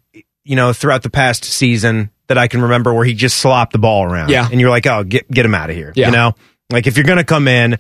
you 0.43 0.55
know, 0.55 0.73
throughout 0.73 1.03
the 1.03 1.09
past 1.09 1.43
season 1.45 2.11
that 2.27 2.37
I 2.37 2.47
can 2.47 2.61
remember 2.61 2.93
where 2.93 3.05
he 3.05 3.13
just 3.13 3.37
slopped 3.37 3.71
the 3.71 3.79
ball 3.79 4.03
around. 4.03 4.29
Yeah. 4.29 4.47
And 4.51 4.59
you're 4.59 4.69
like, 4.69 4.85
oh, 4.85 5.03
get 5.03 5.29
get 5.31 5.45
him 5.45 5.55
out 5.55 5.69
of 5.69 5.75
here. 5.75 5.93
Yeah. 5.95 6.07
You 6.07 6.11
know? 6.11 6.35
Like 6.69 6.85
if 6.87 6.97
you're 6.97 7.05
gonna 7.05 7.23
come 7.23 7.47
in 7.47 7.77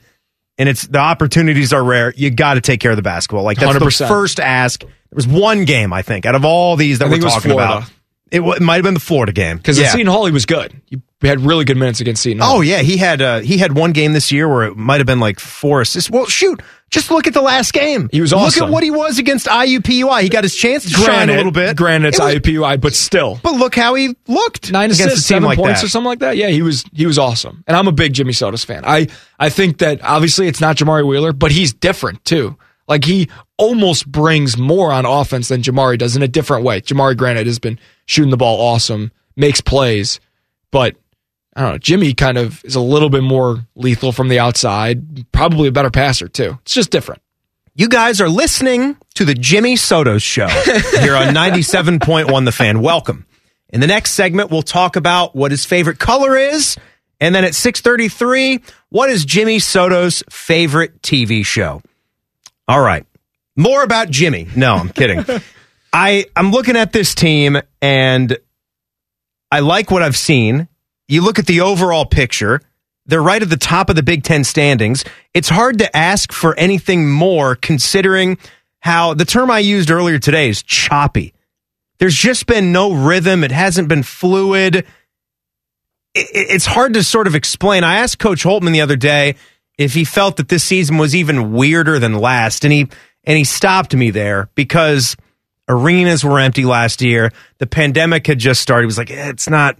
and 0.57 0.67
it's 0.69 0.87
the 0.87 0.99
opportunities 0.99 1.73
are 1.73 1.83
rare, 1.83 2.13
you 2.15 2.29
gotta 2.29 2.61
take 2.61 2.79
care 2.79 2.91
of 2.91 2.97
the 2.97 3.03
basketball. 3.03 3.43
Like 3.43 3.59
that's 3.59 3.77
the 3.77 3.85
100%. 3.85 4.07
first 4.07 4.39
ask. 4.39 4.81
There 4.81 5.15
was 5.15 5.27
one 5.27 5.65
game, 5.65 5.93
I 5.93 6.01
think, 6.01 6.25
out 6.25 6.35
of 6.35 6.43
all 6.43 6.75
these 6.75 6.99
that 6.99 7.05
I 7.05 7.07
we're 7.07 7.13
think 7.13 7.23
it 7.23 7.25
was 7.25 7.33
talking 7.35 7.51
about. 7.51 7.89
It, 8.31 8.41
wa- 8.41 8.53
it 8.53 8.61
might 8.61 8.75
have 8.75 8.83
been 8.83 8.93
the 8.93 8.99
Florida 8.99 9.31
game. 9.31 9.57
Because 9.57 9.79
yeah. 9.79 9.89
Seton 9.91 10.07
Hall, 10.07 10.25
he 10.25 10.31
was 10.31 10.45
good. 10.45 10.79
He 10.89 11.27
had 11.27 11.41
really 11.41 11.65
good 11.65 11.77
minutes 11.77 11.99
against 11.99 12.21
Seton 12.21 12.39
Hall. 12.39 12.57
Oh 12.57 12.61
yeah, 12.61 12.79
he 12.79 12.97
had 12.97 13.21
uh, 13.21 13.39
he 13.39 13.57
had 13.57 13.75
one 13.75 13.91
game 13.91 14.13
this 14.13 14.31
year 14.31 14.47
where 14.47 14.63
it 14.65 14.77
might 14.77 14.99
have 14.99 15.07
been 15.07 15.19
like 15.19 15.39
four 15.39 15.81
assists. 15.81 16.11
Well, 16.11 16.27
shoot, 16.27 16.61
just 16.91 17.09
look 17.09 17.25
at 17.25 17.33
the 17.33 17.41
last 17.41 17.73
game. 17.73 18.07
He 18.11 18.21
was 18.21 18.31
Look 18.31 18.55
at 18.57 18.69
what 18.69 18.83
he 18.83 18.91
was 18.91 19.17
against 19.17 19.47
IUPUI. 19.47 20.21
He 20.21 20.29
got 20.29 20.43
his 20.43 20.55
chance 20.55 20.83
to 20.83 20.89
shine 20.89 21.29
a 21.29 21.35
little 21.35 21.51
bit. 21.51 21.75
Granted, 21.75 22.09
it's 22.09 22.19
It 22.19 22.23
was- 22.23 22.35
IUPUI, 22.35 22.79
but 22.79 22.93
still. 22.93 23.39
But 23.41 23.55
look 23.55 23.75
how 23.75 23.95
he 23.95 24.15
looked. 24.27 24.71
Nine 24.71 24.91
assists, 24.91 25.25
seven 25.25 25.43
like 25.43 25.57
points 25.57 25.81
that. 25.81 25.87
or 25.87 25.89
something 25.89 26.07
like 26.07 26.19
that. 26.19 26.37
Yeah, 26.37 26.49
he 26.49 26.61
was 26.61 26.83
he 26.93 27.07
was 27.07 27.17
awesome. 27.17 27.63
And 27.65 27.75
I'm 27.75 27.87
a 27.87 27.91
big 27.91 28.13
Jimmy 28.13 28.33
Sotos 28.33 28.63
fan. 28.65 28.83
I, 28.85 29.07
I 29.39 29.49
think 29.49 29.79
that 29.79 30.03
obviously 30.03 30.47
it's 30.47 30.61
not 30.61 30.75
Jamari 30.77 31.07
Wheeler, 31.07 31.33
but 31.33 31.51
he's 31.51 31.73
different 31.73 32.23
too. 32.25 32.57
Like 32.87 33.03
he 33.03 33.29
almost 33.57 34.09
brings 34.11 34.57
more 34.57 34.91
on 34.91 35.05
offense 35.05 35.47
than 35.47 35.61
Jamari 35.61 35.97
does 35.97 36.15
in 36.15 36.21
a 36.21 36.27
different 36.27 36.63
way. 36.63 36.81
Jamari, 36.81 37.17
granted, 37.17 37.47
has 37.47 37.59
been 37.59 37.79
shooting 38.05 38.31
the 38.31 38.37
ball 38.37 38.61
awesome, 38.61 39.11
makes 39.35 39.61
plays, 39.61 40.19
but 40.71 40.95
I 41.55 41.61
don't 41.61 41.71
know. 41.71 41.77
Jimmy 41.79 42.13
kind 42.13 42.37
of 42.37 42.63
is 42.63 42.75
a 42.75 42.81
little 42.81 43.09
bit 43.09 43.23
more 43.23 43.65
lethal 43.75 44.11
from 44.11 44.27
the 44.27 44.37
outside, 44.37 45.31
probably 45.31 45.67
a 45.67 45.71
better 45.71 45.89
passer 45.89 46.27
too. 46.27 46.57
It's 46.61 46.73
just 46.75 46.91
different. 46.91 47.21
You 47.73 47.89
guys 47.89 48.21
are 48.21 48.29
listening 48.29 48.95
to 49.15 49.25
the 49.25 49.33
Jimmy 49.33 49.75
Soto 49.75 50.19
show 50.19 50.47
here 50.99 51.15
on 51.15 51.33
97.1 51.33 52.45
The 52.45 52.51
Fan. 52.51 52.81
Welcome. 52.81 53.25
In 53.69 53.81
the 53.81 53.87
next 53.87 54.11
segment, 54.11 54.51
we'll 54.51 54.61
talk 54.61 54.95
about 54.95 55.35
what 55.35 55.49
his 55.49 55.65
favorite 55.65 55.97
color 55.97 56.37
is. 56.37 56.77
And 57.19 57.33
then 57.33 57.43
at 57.43 57.55
633, 57.55 58.61
what 58.89 59.09
is 59.09 59.25
Jimmy 59.25 59.57
Sotos' 59.57 60.23
favorite 60.31 61.01
TV 61.01 61.43
show? 61.43 61.81
All 62.67 62.81
right. 62.81 63.05
More 63.57 63.83
about 63.83 64.09
Jimmy. 64.09 64.47
No, 64.55 64.75
I'm 64.75 64.89
kidding. 64.89 65.25
I, 65.93 66.25
I'm 66.35 66.51
looking 66.51 66.77
at 66.77 66.93
this 66.93 67.15
team 67.15 67.57
and 67.81 68.37
I 69.51 69.61
like 69.61 69.89
what 69.91 70.03
I've 70.03 70.17
seen. 70.17 70.67
You 71.07 71.21
look 71.23 71.39
at 71.39 71.47
the 71.47 71.61
overall 71.61 72.05
picture, 72.05 72.61
they're 73.05 73.21
right 73.23 73.41
at 73.41 73.49
the 73.49 73.57
top 73.57 73.89
of 73.89 73.95
the 73.95 74.03
Big 74.03 74.23
Ten 74.23 74.43
standings. 74.43 75.03
It's 75.33 75.49
hard 75.49 75.79
to 75.79 75.97
ask 75.97 76.31
for 76.31 76.53
anything 76.59 77.09
more 77.09 77.55
considering 77.55 78.37
how 78.81 79.13
the 79.13 79.25
term 79.25 79.49
I 79.49 79.59
used 79.59 79.89
earlier 79.89 80.19
today 80.19 80.49
is 80.49 80.61
choppy. 80.61 81.33
There's 81.99 82.15
just 82.15 82.45
been 82.45 82.71
no 82.71 82.93
rhythm, 82.93 83.43
it 83.43 83.51
hasn't 83.51 83.87
been 83.87 84.03
fluid. 84.03 84.75
It- 84.75 84.85
it- 86.13 86.47
It's 86.51 86.65
hard 86.65 86.93
to 86.93 87.03
sort 87.03 87.25
of 87.27 87.33
explain. 87.35 87.83
I 87.83 87.97
asked 87.99 88.19
Coach 88.19 88.43
Holtmann 88.43 88.73
the 88.73 88.81
other 88.81 88.95
day 88.97 89.35
if 89.77 89.93
he 89.93 90.03
felt 90.03 90.37
that 90.37 90.49
this 90.49 90.63
season 90.63 90.97
was 90.97 91.15
even 91.15 91.53
weirder 91.53 91.97
than 91.99 92.13
last, 92.15 92.63
and 92.65 92.73
he 92.73 92.87
and 93.27 93.37
he 93.37 93.43
stopped 93.43 93.93
me 93.93 94.09
there 94.09 94.49
because 94.55 95.15
arenas 95.67 96.23
were 96.23 96.39
empty 96.39 96.65
last 96.65 97.01
year. 97.01 97.31
The 97.59 97.67
pandemic 97.67 98.25
had 98.25 98.39
just 98.39 98.61
started. 98.61 98.83
He 98.83 98.87
was 98.87 98.97
like, 98.97 99.11
eh, 99.11 99.29
it's 99.29 99.49
not. 99.49 99.77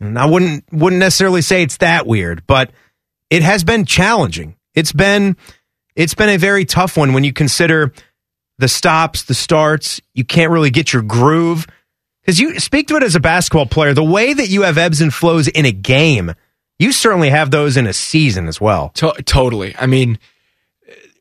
And 0.00 0.18
I 0.18 0.26
wouldn't 0.26 0.64
wouldn't 0.70 1.00
necessarily 1.00 1.40
say 1.40 1.62
it's 1.62 1.78
that 1.78 2.06
weird, 2.06 2.46
but 2.46 2.70
it 3.30 3.42
has 3.42 3.64
been 3.64 3.84
challenging. 3.86 4.56
It's 4.74 4.92
been 4.92 5.36
it's 5.96 6.14
been 6.14 6.28
a 6.28 6.36
very 6.36 6.64
tough 6.64 6.96
one 6.96 7.14
when 7.14 7.24
you 7.24 7.32
consider 7.32 7.92
the 8.58 8.68
stops, 8.68 9.24
the 9.24 9.34
starts. 9.34 10.00
You 10.14 10.24
can't 10.24 10.50
really 10.50 10.70
get 10.70 10.92
your 10.92 11.02
groove 11.02 11.66
because 12.20 12.40
you 12.40 12.58
speak 12.60 12.88
to 12.88 12.96
it 12.96 13.02
as 13.02 13.14
a 13.14 13.20
basketball 13.20 13.66
player. 13.66 13.94
The 13.94 14.04
way 14.04 14.32
that 14.32 14.48
you 14.48 14.62
have 14.62 14.76
ebbs 14.76 15.00
and 15.00 15.14
flows 15.14 15.48
in 15.48 15.64
a 15.66 15.72
game, 15.72 16.34
you 16.78 16.92
certainly 16.92 17.30
have 17.30 17.50
those 17.50 17.76
in 17.76 17.86
a 17.86 17.92
season 17.92 18.48
as 18.48 18.60
well. 18.60 18.90
To- 18.96 19.22
totally. 19.24 19.74
I 19.76 19.86
mean, 19.86 20.18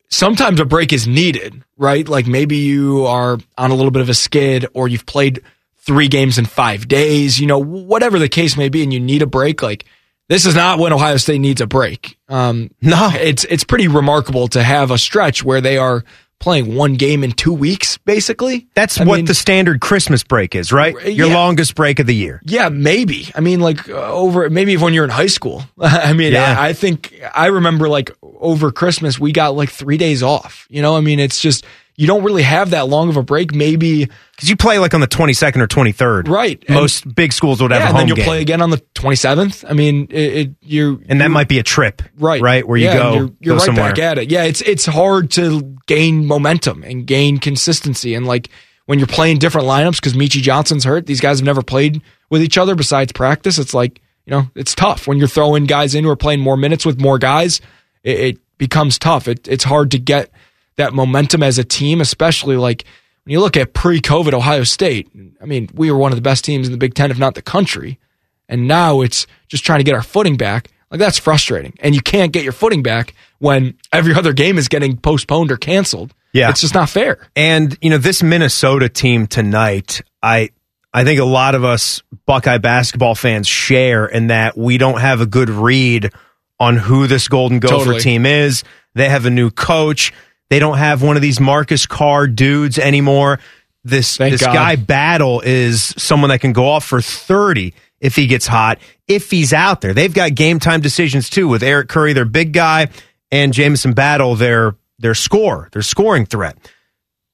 sometimes 0.10 0.60
a 0.60 0.66
break 0.66 0.94
is 0.94 1.08
needed, 1.08 1.64
right? 1.78 2.08
Like 2.08 2.28
maybe 2.28 2.58
you 2.58 3.06
are 3.06 3.38
on 3.58 3.72
a 3.72 3.76
little 3.76 3.92
bit 3.92 4.02
of 4.02 4.10
a 4.10 4.14
skid 4.14 4.66
or 4.74 4.88
you've 4.88 5.06
played 5.06 5.42
three 5.78 6.08
games 6.08 6.38
in 6.38 6.46
five 6.46 6.88
days, 6.88 7.40
you 7.40 7.48
know, 7.48 7.60
whatever 7.60 8.20
the 8.20 8.30
case 8.30 8.58
may 8.58 8.70
be, 8.70 8.84
and 8.84 8.94
you 8.94 9.00
need 9.00 9.22
a 9.22 9.28
break. 9.28 9.62
Like 9.62 9.86
this 10.30 10.46
is 10.46 10.56
not 10.56 10.80
when 10.80 10.92
Ohio 10.94 11.18
State 11.18 11.40
needs 11.40 11.62
a 11.62 11.68
break. 11.68 12.18
Um, 12.28 12.72
No. 12.82 13.10
it's 13.14 13.46
it's 13.46 13.64
pretty 13.64 13.88
remarkable 13.88 14.48
to 14.50 14.64
have 14.64 14.92
a 14.92 14.98
stretch 14.98 15.44
where 15.44 15.62
they 15.62 15.78
are 15.78 16.04
playing 16.40 16.76
one 16.76 16.94
game 16.94 17.24
in 17.24 17.32
two 17.32 17.52
weeks, 17.54 17.98
basically. 18.00 18.68
That's 18.76 19.00
I 19.00 19.04
what 19.06 19.16
mean, 19.18 19.26
the 19.26 19.34
standard 19.34 19.82
Christmas 19.82 20.24
break 20.24 20.56
is, 20.56 20.72
right? 20.72 20.94
Your 21.12 21.28
Yeah. 21.30 21.34
longest 21.36 21.76
break 21.76 22.00
of 22.00 22.06
the 22.08 22.16
year. 22.16 22.42
Yeah, 22.46 22.70
maybe. 22.70 23.30
I 23.36 23.40
mean, 23.42 23.60
like 23.60 23.90
uh, 23.90 23.94
over 24.14 24.50
maybe 24.50 24.78
when 24.78 24.94
you're 24.94 25.04
in 25.04 25.10
high 25.10 25.28
school. 25.28 25.64
I 25.80 26.14
mean, 26.14 26.34
Yeah. 26.34 26.56
I, 26.60 26.70
I 26.70 26.74
think 26.74 27.14
I 27.34 27.48
remember 27.48 27.90
like 27.90 28.12
over 28.22 28.72
Christmas 28.72 29.20
we 29.20 29.32
got 29.32 29.56
like 29.56 29.70
three 29.70 29.98
days 29.98 30.22
off. 30.22 30.68
You 30.70 30.82
know, 30.82 30.96
I 30.96 31.02
mean, 31.02 31.20
it's 31.20 31.40
just 31.40 31.66
you 31.98 32.06
don't 32.06 32.24
really 32.24 32.44
have 32.44 32.70
that 32.70 32.88
long 32.88 33.10
of 33.10 33.18
a 33.18 33.24
break. 33.24 33.54
Maybe 33.54 34.06
because 34.06 34.50
you 34.50 34.56
play 34.56 34.78
like 34.78 34.94
on 34.94 35.02
the 35.02 35.08
22nd 35.08 35.58
or 35.58 35.68
23rd. 35.68 36.28
Right. 36.30 36.64
Most 36.70 37.06
and, 37.06 37.16
big 37.16 37.34
schools 37.34 37.62
would 37.62 37.72
have 37.72 37.82
yeah, 37.82 37.86
a 37.86 37.88
home 37.88 37.96
and 37.96 38.02
then 38.02 38.08
you'll 38.08 38.18
game. 38.18 38.26
play 38.26 38.42
again 38.42 38.62
on 38.62 38.70
the 38.70 38.78
27th. 38.94 39.66
I 39.68 39.74
mean, 39.74 40.08
it, 40.12 40.36
it 40.36 40.50
you 40.62 41.02
and 41.10 41.20
that 41.22 41.32
might 41.32 41.48
be 41.48 41.58
a 41.60 41.64
trip, 41.64 42.04
right? 42.18 42.42
Right, 42.42 42.68
where 42.68 42.78
you 42.78 42.86
yeah, 42.86 42.94
go, 42.94 43.14
you're, 43.14 43.32
you're 43.40 43.54
go 43.54 43.54
right 43.56 43.66
somewhere. 43.66 43.90
back 43.90 44.00
at 44.00 44.18
it. 44.20 44.32
Yeah, 44.32 44.44
it's 44.44 44.62
it's 44.62 44.86
hard 44.86 45.32
to 45.32 45.76
gain 45.88 46.26
momentum 46.26 46.84
and 46.84 47.06
gain 47.08 47.40
consistency, 47.40 48.14
and 48.14 48.28
like 48.28 48.50
when 48.86 49.00
you're 49.00 49.08
playing 49.08 49.40
different 49.40 49.68
lineups 49.68 49.96
because 49.96 50.14
Meechie 50.14 50.42
Johnson's 50.42 50.84
hurt. 50.84 51.08
These 51.08 51.20
guys 51.20 51.40
have 51.40 51.46
never 51.46 51.64
played 51.64 52.02
with 52.30 52.44
each 52.44 52.58
other 52.58 52.76
besides 52.76 53.12
practice. 53.12 53.58
It's 53.58 53.74
like 53.74 54.02
you 54.26 54.32
know, 54.32 54.50
it's 54.56 54.76
tough 54.76 55.08
when 55.08 55.18
you're 55.18 55.28
throwing 55.28 55.66
guys 55.66 55.96
in 55.96 56.04
who 56.04 56.10
are 56.12 56.16
playing 56.16 56.42
more 56.42 56.58
minutes 56.58 56.86
with 56.86 57.00
more 57.00 57.18
guys. 57.18 57.60
It, 58.04 58.20
it 58.20 58.58
becomes 58.58 59.00
tough. 59.00 59.28
It, 59.28 59.48
it's 59.48 59.64
hard 59.64 59.92
to 59.92 60.00
get 60.00 60.30
that 60.78 60.94
momentum 60.94 61.44
as 61.44 61.58
a 61.58 61.64
team, 61.64 62.02
especially 62.02 62.56
like 62.56 62.86
when 63.24 63.34
you 63.34 63.40
look 63.40 63.58
at 63.58 63.74
pre-COVID 63.74 64.34
Ohio 64.34 64.64
State. 64.64 65.10
I 65.42 65.46
mean, 65.46 65.70
we 65.74 65.92
were 65.92 65.98
one 65.98 66.12
of 66.12 66.18
the 66.18 66.22
best 66.22 66.46
teams 66.46 66.68
in 66.68 66.72
the 66.72 66.78
Big 66.78 66.94
Ten, 66.94 67.12
if 67.12 67.20
not 67.20 67.36
the 67.36 67.42
country, 67.42 68.00
and 68.48 68.68
now 68.68 69.02
it's 69.02 69.28
just 69.48 69.66
trying 69.66 69.80
to 69.80 69.84
get 69.84 69.96
our 69.96 70.04
footing 70.04 70.38
back. 70.38 70.70
Like 70.90 71.00
that's 71.00 71.20
frustrating, 71.20 71.74
and 71.82 71.94
you 71.94 72.02
can't 72.02 72.32
get 72.32 72.44
your 72.44 72.54
footing 72.54 72.82
back 72.82 73.14
when 73.40 73.78
every 73.92 74.14
other 74.14 74.32
game 74.32 74.58
is 74.58 74.70
getting 74.70 74.96
postponed 74.98 75.52
or 75.52 75.58
canceled. 75.58 76.14
Yeah, 76.32 76.50
it's 76.50 76.62
just 76.62 76.74
not 76.74 76.90
fair. 76.90 77.28
And 77.36 77.78
you 77.82 77.90
know, 77.90 77.98
this 77.98 78.24
Minnesota 78.24 78.88
team 78.88 79.28
tonight, 79.28 80.02
I 80.24 80.52
I 80.94 81.04
think 81.04 81.20
a 81.20 81.26
lot 81.26 81.56
of 81.56 81.66
us 81.66 82.02
Buckeye 82.26 82.60
basketball 82.60 83.16
fans 83.16 83.48
share 83.48 84.06
in 84.06 84.28
that 84.28 84.58
we 84.58 84.78
don't 84.78 85.02
have 85.02 85.20
a 85.20 85.26
good 85.26 85.50
read 85.50 86.12
on 86.60 86.78
who 86.78 87.06
this 87.08 87.28
Golden 87.28 87.60
Gopher 87.60 87.78
Totally. 87.78 88.00
team 88.00 88.26
is. 88.26 88.64
They 88.96 89.10
have 89.10 89.26
a 89.26 89.30
new 89.30 89.52
coach. 89.52 90.14
They 90.50 90.60
don't 90.60 90.78
have 90.78 91.02
one 91.02 91.16
of 91.16 91.22
these 91.22 91.40
Marcus 91.40 91.86
Carr 91.86 92.28
dudes 92.28 92.80
anymore. 92.80 93.40
This 93.84 94.18
Thank 94.18 94.32
this 94.34 94.42
God. 94.42 94.54
guy 94.54 94.76
Battle 94.76 95.42
is 95.42 95.94
someone 95.98 96.30
that 96.30 96.40
can 96.40 96.54
go 96.54 96.68
off 96.68 96.86
for 96.86 97.02
30 97.02 97.74
if 98.00 98.16
he 98.16 98.28
gets 98.28 98.46
hot, 98.48 98.80
if 99.08 99.32
he's 99.32 99.54
out 99.54 99.82
there. 99.82 99.94
They've 99.94 100.14
got 100.14 100.36
game 100.36 100.60
time 100.60 100.82
decisions 100.82 101.30
too 101.30 101.48
with 101.48 101.64
Eric 101.64 101.90
Curry, 101.90 102.14
their 102.14 102.26
big 102.26 102.54
guy, 102.54 102.90
and 103.32 103.54
Jamison 103.54 103.94
Battle, 103.94 104.36
their 104.36 104.76
their 105.00 105.16
score, 105.16 105.70
their 105.72 105.82
scoring 105.82 106.26
threat. 106.26 106.58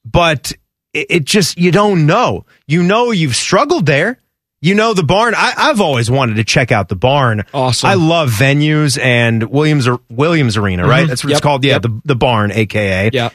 But 0.04 0.52
it, 0.92 1.06
it 1.10 1.24
just 1.24 1.58
you 1.58 1.70
don't 1.70 2.06
know. 2.06 2.46
You 2.66 2.82
know 2.82 3.10
you've 3.10 3.36
struggled 3.36 3.86
there. 3.86 4.18
You 4.64 4.74
know 4.74 4.94
the 4.94 5.02
barn. 5.02 5.34
I, 5.36 5.52
I've 5.56 5.80
always 5.80 6.10
wanted 6.10 6.36
to 6.36 6.44
check 6.44 6.72
out 6.72 6.88
the 6.88 6.96
barn. 6.96 7.44
Awesome. 7.52 7.90
I 7.90 7.94
love 7.94 8.30
venues 8.30 8.98
and 9.00 9.42
Williams 9.44 9.88
Williams 10.08 10.56
Arena, 10.56 10.86
right? 10.86 11.04
Mhm. 11.04 11.08
That's 11.08 11.22
what 11.22 11.30
Yep. 11.30 11.36
it's 11.38 11.42
called. 11.42 11.64
Yeah, 11.64 11.72
Yep. 11.74 11.82
the 11.82 12.00
the 12.06 12.16
barn, 12.16 12.50
aka. 12.52 13.10
Yeah. 13.12 13.30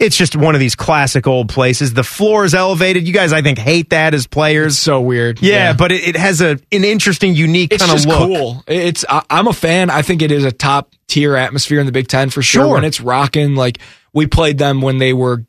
It's 0.00 0.16
just 0.16 0.34
one 0.36 0.54
of 0.54 0.60
these 0.60 0.74
classic 0.74 1.26
old 1.28 1.48
places. 1.48 1.94
The 1.94 2.02
floor 2.02 2.44
is 2.44 2.52
elevated. 2.52 3.06
You 3.06 3.14
guys, 3.14 3.32
I 3.32 3.42
think, 3.42 3.58
hate 3.58 3.90
that 3.90 4.12
as 4.12 4.26
players. 4.26 4.76
so 4.76 5.00
weird. 5.00 5.40
Yeah, 5.40 5.72
but 5.72 5.92
it, 5.92 6.08
it 6.08 6.16
has 6.16 6.40
a 6.42 6.58
an 6.72 6.84
interesting, 6.84 7.34
unique 7.34 7.70
kind 7.78 7.92
of 7.92 8.04
look. 8.04 8.18
cool. 8.18 8.64
It's 8.66 9.04
I, 9.08 9.22
I'm 9.30 9.46
a 9.46 9.52
fan. 9.52 9.90
I 9.90 10.02
think 10.02 10.20
it 10.20 10.32
is 10.32 10.44
a 10.44 10.50
top 10.52 10.92
tier 11.06 11.36
atmosphere 11.36 11.78
in 11.80 11.86
the 11.86 11.92
Big 11.92 12.08
Ten 12.08 12.28
for 12.28 12.42
sure. 12.42 12.64
Sure. 12.64 12.74
When 12.74 12.84
it's 12.84 13.00
rocking, 13.00 13.54
like 13.54 13.78
we 14.12 14.26
played 14.26 14.58
them 14.58 14.80
when 14.82 14.98
they 14.98 15.12
were 15.12 15.44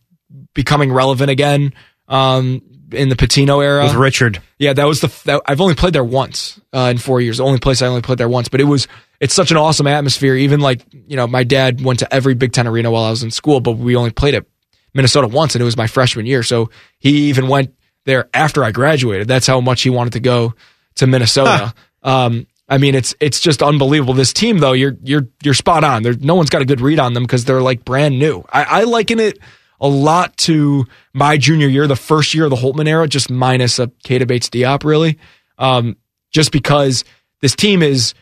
becoming 0.54 0.94
relevant 0.94 1.30
again 1.32 1.74
um, 2.08 2.62
in 2.92 3.10
the 3.10 3.16
Pitino 3.16 3.64
era 3.64 3.84
with 3.84 3.96
Richard. 3.96 4.42
Yeah, 4.60 4.74
that 4.74 4.86
was 4.86 5.02
the. 5.02 5.08
That, 5.26 5.42
I've 5.46 5.62
only 5.62 5.76
played 5.76 5.94
there 5.94 6.04
once 6.04 6.60
uh, 6.74 6.90
in 6.92 6.98
four 6.98 7.22
years. 7.22 7.38
The 7.38 7.44
only 7.44 7.60
place 7.60 7.82
I 7.82 7.88
only 7.88 8.02
played 8.02 8.18
there 8.18 8.30
once, 8.30 8.50
but 8.50 8.62
it 8.62 8.66
was. 8.66 8.88
It's 9.20 9.34
such 9.34 9.52
an 9.52 9.58
awesome 9.58 9.88
atmosphere. 9.88 10.36
Even 10.36 10.60
like 10.60 10.82
you 10.92 11.16
know, 11.16 11.28
my 11.28 11.44
dad 11.44 11.82
went 11.82 12.00
to 12.00 12.14
every 12.14 12.34
Big 12.34 12.52
Ten 12.52 12.68
arena 12.68 12.92
while 12.92 13.04
I 13.04 13.10
was 13.10 13.24
in 13.24 13.32
school, 13.32 13.60
but 13.60 13.74
we 13.74 13.96
only 13.96 14.12
played 14.12 14.36
at 14.36 14.46
Minnesota 14.94 15.28
once, 15.28 15.56
and 15.56 15.62
it 15.62 15.66
was 15.66 15.78
my 15.78 15.88
freshman 15.88 16.26
year. 16.26 16.44
So 16.44 16.70
he 17.00 17.30
even 17.30 17.48
went 17.48 17.74
there 18.06 18.30
after 18.34 18.64
I 18.64 18.72
graduated. 18.72 19.28
That's 19.28 19.48
how 19.48 19.62
much 19.62 19.82
he 19.82 19.90
wanted 19.90 20.14
to 20.14 20.20
go 20.20 20.54
to 20.96 21.08
Minnesota. 21.08 21.74
Um, 22.04 22.46
I 22.68 22.78
mean, 22.78 22.96
it's 22.96 23.14
it's 23.20 23.40
just 23.40 23.62
unbelievable. 23.62 24.14
This 24.14 24.34
team, 24.34 24.60
though, 24.60 24.74
you're 24.74 24.96
you're 25.04 25.28
you're 25.44 25.54
spot 25.54 25.84
on. 25.84 26.04
There, 26.04 26.14
no 26.14 26.36
one's 26.36 26.50
got 26.50 26.62
a 26.62 26.66
good 26.66 26.82
read 26.82 27.00
on 27.00 27.14
them 27.14 27.24
because 27.24 27.46
they're 27.46 27.62
like 27.62 27.86
brand 27.86 28.18
new. 28.18 28.44
I, 28.52 28.64
I 28.64 28.84
liken 28.84 29.20
it 29.20 29.40
a 29.80 29.88
lot 29.88 30.36
to 30.38 30.86
my 31.14 31.38
junior 31.38 31.68
year, 31.68 31.88
the 31.88 31.96
first 31.96 32.34
year 32.34 32.46
of 32.46 32.50
the 32.50 32.56
Holtmann 32.56 32.88
era, 32.88 33.08
just 33.08 33.30
minus 33.30 33.80
a 33.80 33.88
Keita 33.88 34.28
Bates-Diop, 34.28 34.84
really. 34.84 35.20
Um, 35.58 35.98
just 36.32 36.52
because 36.52 37.04
this 37.42 37.56
team 37.56 37.82
is 37.82 38.14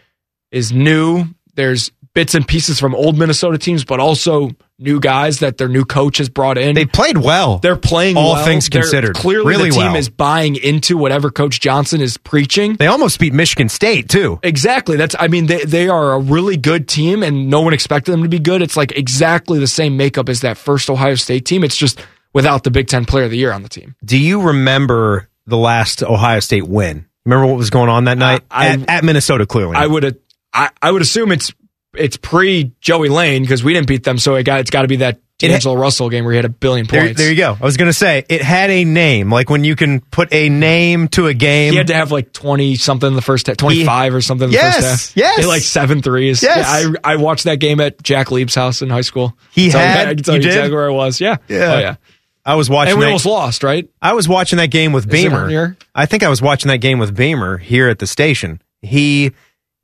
is 0.51 0.71
new. 0.71 1.25
There's 1.55 1.91
bits 2.13 2.35
and 2.35 2.47
pieces 2.47 2.79
from 2.79 2.93
old 2.93 3.17
Minnesota 3.17 3.57
teams, 3.57 3.83
but 3.85 3.99
also 3.99 4.51
new 4.77 4.99
guys 4.99 5.39
that 5.39 5.57
their 5.57 5.67
new 5.67 5.83
coach 5.85 6.17
has 6.19 6.29
brought 6.29 6.57
in. 6.57 6.75
They 6.75 6.85
played 6.85 7.17
well. 7.17 7.57
They're 7.59 7.75
playing 7.75 8.17
all 8.17 8.33
well. 8.33 8.45
things 8.45 8.69
They're- 8.69 8.81
considered. 8.81 9.15
Clearly, 9.15 9.45
really 9.45 9.69
the 9.69 9.75
team 9.75 9.83
well. 9.93 9.95
is 9.95 10.09
buying 10.09 10.55
into 10.55 10.95
whatever 10.97 11.31
Coach 11.31 11.59
Johnson 11.59 12.01
is 12.01 12.17
preaching. 12.17 12.75
They 12.75 12.87
almost 12.87 13.19
beat 13.19 13.33
Michigan 13.33 13.69
State 13.69 14.09
too. 14.09 14.39
Exactly. 14.43 14.97
That's. 14.97 15.15
I 15.19 15.27
mean, 15.27 15.47
they 15.47 15.63
they 15.65 15.87
are 15.89 16.13
a 16.13 16.19
really 16.19 16.57
good 16.57 16.87
team, 16.87 17.23
and 17.23 17.49
no 17.49 17.61
one 17.61 17.73
expected 17.73 18.11
them 18.11 18.23
to 18.23 18.29
be 18.29 18.39
good. 18.39 18.61
It's 18.61 18.77
like 18.77 18.91
exactly 18.91 19.59
the 19.59 19.67
same 19.67 19.97
makeup 19.97 20.29
as 20.29 20.41
that 20.41 20.57
first 20.57 20.89
Ohio 20.89 21.15
State 21.15 21.45
team. 21.45 21.63
It's 21.63 21.77
just 21.77 21.99
without 22.33 22.63
the 22.63 22.71
Big 22.71 22.87
Ten 22.87 23.05
Player 23.05 23.25
of 23.25 23.31
the 23.31 23.37
Year 23.37 23.51
on 23.51 23.63
the 23.63 23.69
team. 23.69 23.95
Do 24.05 24.17
you 24.17 24.41
remember 24.41 25.29
the 25.47 25.57
last 25.57 26.03
Ohio 26.03 26.39
State 26.39 26.67
win? 26.67 27.05
Remember 27.25 27.47
what 27.47 27.57
was 27.57 27.69
going 27.69 27.89
on 27.89 28.03
that 28.05 28.17
uh, 28.17 28.19
night 28.19 28.41
I- 28.51 28.67
at, 28.69 28.89
at 28.89 29.03
Minnesota? 29.03 29.45
Clearly, 29.45 29.75
I 29.75 29.87
would. 29.87 30.19
I, 30.53 30.69
I 30.81 30.91
would 30.91 31.01
assume 31.01 31.31
it's 31.31 31.51
it's 31.95 32.17
pre 32.17 32.71
Joey 32.81 33.09
Lane 33.09 33.41
because 33.43 33.63
we 33.63 33.73
didn't 33.73 33.87
beat 33.87 34.03
them, 34.03 34.17
so 34.17 34.35
it 34.35 34.43
got 34.43 34.59
it's 34.59 34.69
got 34.71 34.83
to 34.83 34.87
be 34.87 34.97
that 34.97 35.19
D'Angelo 35.39 35.75
Russell 35.75 36.09
game 36.09 36.23
where 36.23 36.31
he 36.33 36.37
had 36.37 36.45
a 36.45 36.49
billion 36.49 36.85
points. 36.87 37.17
there 37.17 37.29
you 37.29 37.35
go. 37.35 37.57
I 37.59 37.65
was 37.65 37.75
going 37.75 37.89
to 37.89 37.93
say 37.93 38.23
it 38.29 38.41
had 38.41 38.69
a 38.69 38.85
name, 38.85 39.29
like 39.31 39.49
when 39.49 39.63
you 39.63 39.75
can 39.75 39.99
put 39.99 40.31
a 40.33 40.47
name 40.47 41.07
to 41.09 41.27
a 41.27 41.33
game. 41.33 41.71
He 41.73 41.77
had 41.77 41.87
to 41.87 41.95
have 41.95 42.11
like 42.11 42.31
twenty 42.33 42.75
something 42.75 43.07
in 43.07 43.15
the 43.15 43.21
first 43.21 43.47
half, 43.47 43.57
twenty 43.57 43.83
five 43.83 44.13
or 44.15 44.21
something 44.21 44.45
in 44.45 44.51
the 44.51 44.55
Yes, 44.57 44.75
first 44.75 44.87
half. 45.09 45.17
yes. 45.17 45.35
He 45.37 45.41
had 45.41 45.47
like 45.49 45.61
seven 45.63 46.01
threes. 46.01 46.41
Yes. 46.43 46.57
Yeah, 46.85 46.93
I 47.03 47.13
I 47.13 47.15
watched 47.17 47.43
that 47.45 47.57
game 47.59 47.79
at 47.81 48.01
Jack 48.03 48.31
Leib's 48.31 48.55
house 48.55 48.81
in 48.81 48.89
high 48.89 49.01
school. 49.01 49.35
He 49.51 49.69
So 49.71 49.79
had- 49.79 50.07
I 50.09 50.13
can 50.15 50.23
tell 50.23 50.35
you 50.35 50.41
exactly 50.47 50.73
where 50.73 50.87
I 50.87 50.93
was. 50.93 51.19
Yeah. 51.19 51.37
Yeah. 51.49 51.73
Oh 51.73 51.79
yeah. 51.79 51.95
I 52.45 52.55
was 52.55 52.69
watching. 52.69 52.91
And 52.91 52.99
we 52.99 53.05
that- 53.05 53.09
almost 53.09 53.25
lost, 53.25 53.63
right? 53.63 53.89
I 54.01 54.13
was 54.13 54.27
watching 54.29 54.57
that 54.57 54.67
game 54.71 54.91
with 54.93 55.05
Is 55.05 55.11
Beamer. 55.23 55.77
I 55.95 56.05
think 56.05 56.23
I 56.23 56.29
was 56.29 56.41
watching 56.41 56.69
that 56.69 56.77
game 56.79 56.99
with 56.99 57.15
Beamer 57.15 57.57
here 57.57 57.89
at 57.89 57.99
the 57.99 58.07
station. 58.07 58.61
He 58.81 59.31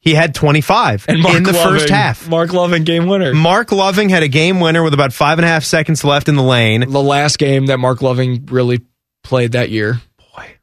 he 0.01 0.13
had 0.13 0.33
25 0.33 1.05
And 1.07 1.21
Marc 1.21 1.35
in 1.35 1.43
the 1.43 1.51
Loving, 1.51 1.73
first 1.79 1.89
half. 1.89 2.27
Marc 2.29 2.53
Loving 2.53 2.83
game 2.83 3.07
winner. 3.07 3.33
Marc 3.33 3.71
Loving 3.71 4.09
had 4.09 4.23
a 4.23 4.27
game 4.27 4.59
winner 4.59 4.81
with 4.83 4.93
about 4.93 5.11
five 5.13 5.37
and 5.37 5.45
a 5.45 5.47
half 5.47 5.63
seconds 5.63 6.03
left 6.03 6.29
in 6.29 6.35
the 6.35 6.43
lane. 6.43 6.81
the 6.89 7.01
last 7.01 7.37
game 7.37 7.65
that 7.67 7.79
Marc 7.79 8.01
Loving 8.01 8.45
really 8.45 8.79
played 9.23 9.51
that 9.51 9.69
year. 9.69 10.01
Boy. 10.17 10.53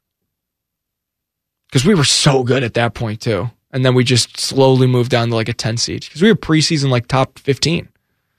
Because 1.67 1.85
we 1.85 1.93
were 1.93 2.03
so 2.03 2.43
good 2.43 2.63
at 2.63 2.73
that 2.75 2.93
point 2.93 3.21
too. 3.21 3.49
And 3.71 3.85
then 3.85 3.93
we 3.93 4.03
just 4.03 4.39
slowly 4.39 4.87
moved 4.87 5.11
down 5.11 5.29
to 5.29 5.35
like 5.35 5.49
a 5.49 5.53
10 5.53 5.77
seed. 5.77 6.01
Because 6.01 6.21
we 6.21 6.29
were 6.31 6.35
preseason 6.35 6.89
like 6.89 7.07
top 7.07 7.37
15. 7.39 7.89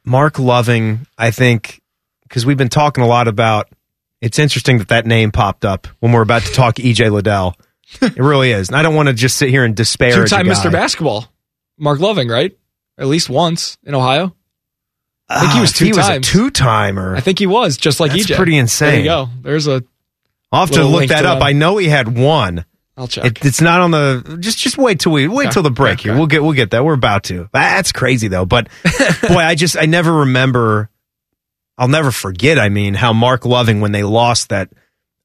Marc 0.05 0.39
Loving, 0.39 1.07
I 1.19 1.31
think, 1.31 1.81
because 2.23 2.47
we've 2.47 2.57
been 2.57 2.71
talking 2.71 3.05
a 3.05 3.07
lot 3.07 3.29
about. 3.29 3.69
It's 4.21 4.39
interesting 4.39 4.79
that 4.79 4.89
that 4.89 5.07
name 5.07 5.31
popped 5.31 5.65
up 5.65 5.87
when 6.01 6.11
we're 6.13 6.23
about 6.23 6.43
to 6.43 6.53
talk 6.53 6.77
EJ 6.77 7.13
Liddell. 7.13 7.55
It 8.03 8.17
really 8.19 8.53
is, 8.53 8.69
and 8.69 8.77
I 8.77 8.83
don't 8.83 8.95
want 8.95 9.09
to 9.09 9.15
just 9.15 9.37
sit 9.37 9.49
here 9.49 9.65
and 9.65 9.75
despair. 9.75 10.15
Two 10.15 10.27
time. 10.27 10.47
Mr. 10.47 10.71
Basketball. 10.71 11.27
Marc 11.79 12.01
Loving, 12.01 12.29
right? 12.29 12.57
At 12.99 13.07
least 13.07 13.31
once 13.31 13.79
in 13.85 13.95
Ohio. 13.95 14.35
I 15.29 15.41
think 15.41 15.53
he 15.53 15.59
Ah, 15.59 15.61
was 15.63 15.73
two 15.73 15.85
he 15.87 15.91
was 15.93 15.99
a 16.07 16.13
times. 16.13 16.27
two 16.29 16.51
timer. 16.51 17.15
I 17.17 17.21
think 17.21 17.39
he 17.39 17.47
was, 17.47 17.77
just 17.77 18.01
like 18.01 18.13
That's 18.13 18.27
EJ. 18.27 18.37
pretty 18.37 18.57
insane. 18.57 18.89
There 18.91 18.99
you 19.01 19.05
go. 19.05 19.29
There's 19.43 19.67
a. 19.67 19.83
I'll 20.51 20.61
have 20.67 20.71
to 20.73 20.85
look 20.85 21.09
that 21.09 21.23
to 21.23 21.29
up. 21.29 21.39
that. 21.41 21.45
I 21.45 21.53
know 21.53 21.77
he 21.77 21.87
had 21.89 22.17
one. 22.17 22.65
I'll 22.97 23.07
check. 23.09 23.25
It, 23.27 23.45
it's 23.45 23.61
not 23.61 23.81
on 23.81 23.91
the. 23.91 24.39
Just 24.41 24.59
just 24.59 24.77
wait 24.79 25.01
till 25.01 25.13
we 25.13 25.29
wait 25.29 25.47
Okay. 25.47 25.53
till 25.53 25.63
the 25.63 25.71
break 25.71 25.95
Okay. 26.01 26.09
here. 26.09 26.17
We'll 26.17 26.27
get 26.27 26.43
we'll 26.43 26.53
get 26.55 26.71
that. 26.73 26.85
We're 26.85 26.95
about 26.95 27.25
to. 27.25 27.49
That's 27.53 27.93
crazy 27.93 28.29
though. 28.29 28.45
But 28.47 28.69
boy, 29.29 29.37
I 29.39 29.55
just 29.55 29.77
I 29.79 29.87
never 29.87 30.13
remember. 30.13 30.91
I'll 31.77 31.89
never 31.89 32.11
forget. 32.11 32.59
I 32.59 32.71
mean, 32.71 32.95
how 32.95 33.13
Marc 33.13 33.45
Loving 33.45 33.81
when 33.81 33.93
they 33.93 34.03
lost 34.03 34.49
that 34.49 34.71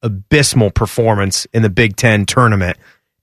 abysmal 0.04 0.70
performance 0.70 1.46
in 1.52 1.62
the 1.62 1.70
Big 1.70 1.96
Ten 1.96 2.26
tournament, 2.26 2.76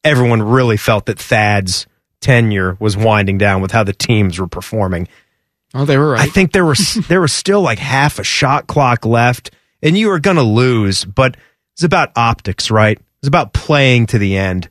everyone 0.04 0.42
really 0.42 0.76
felt 0.78 1.06
that 1.06 1.18
Thad's 1.20 1.88
tenure 2.20 2.76
was 2.80 2.98
winding 2.98 3.38
down 3.38 3.62
with 3.62 3.72
how 3.72 3.84
the 3.84 3.94
teams 3.94 4.40
were 4.40 4.48
performing. 4.48 5.08
oh, 5.74 5.86
they 5.86 5.98
were 5.98 6.16
I 6.18 6.26
think 6.26 6.52
there 6.52 6.66
was 6.66 6.96
there 7.08 7.22
was 7.22 7.32
still 7.32 7.62
like 7.62 7.80
half 7.80 8.20
a 8.20 8.24
shot 8.24 8.68
clock 8.68 9.06
left, 9.06 9.52
and 9.82 9.98
you 9.98 10.10
were 10.10 10.20
going 10.20 10.38
to 10.38 10.44
lose. 10.44 11.06
But 11.06 11.38
it's 11.76 11.84
about 11.84 12.12
optics, 12.18 12.70
right? 12.70 13.00
It's 13.20 13.28
about 13.28 13.54
playing 13.54 14.08
to 14.08 14.18
the 14.18 14.36
end. 14.36 14.70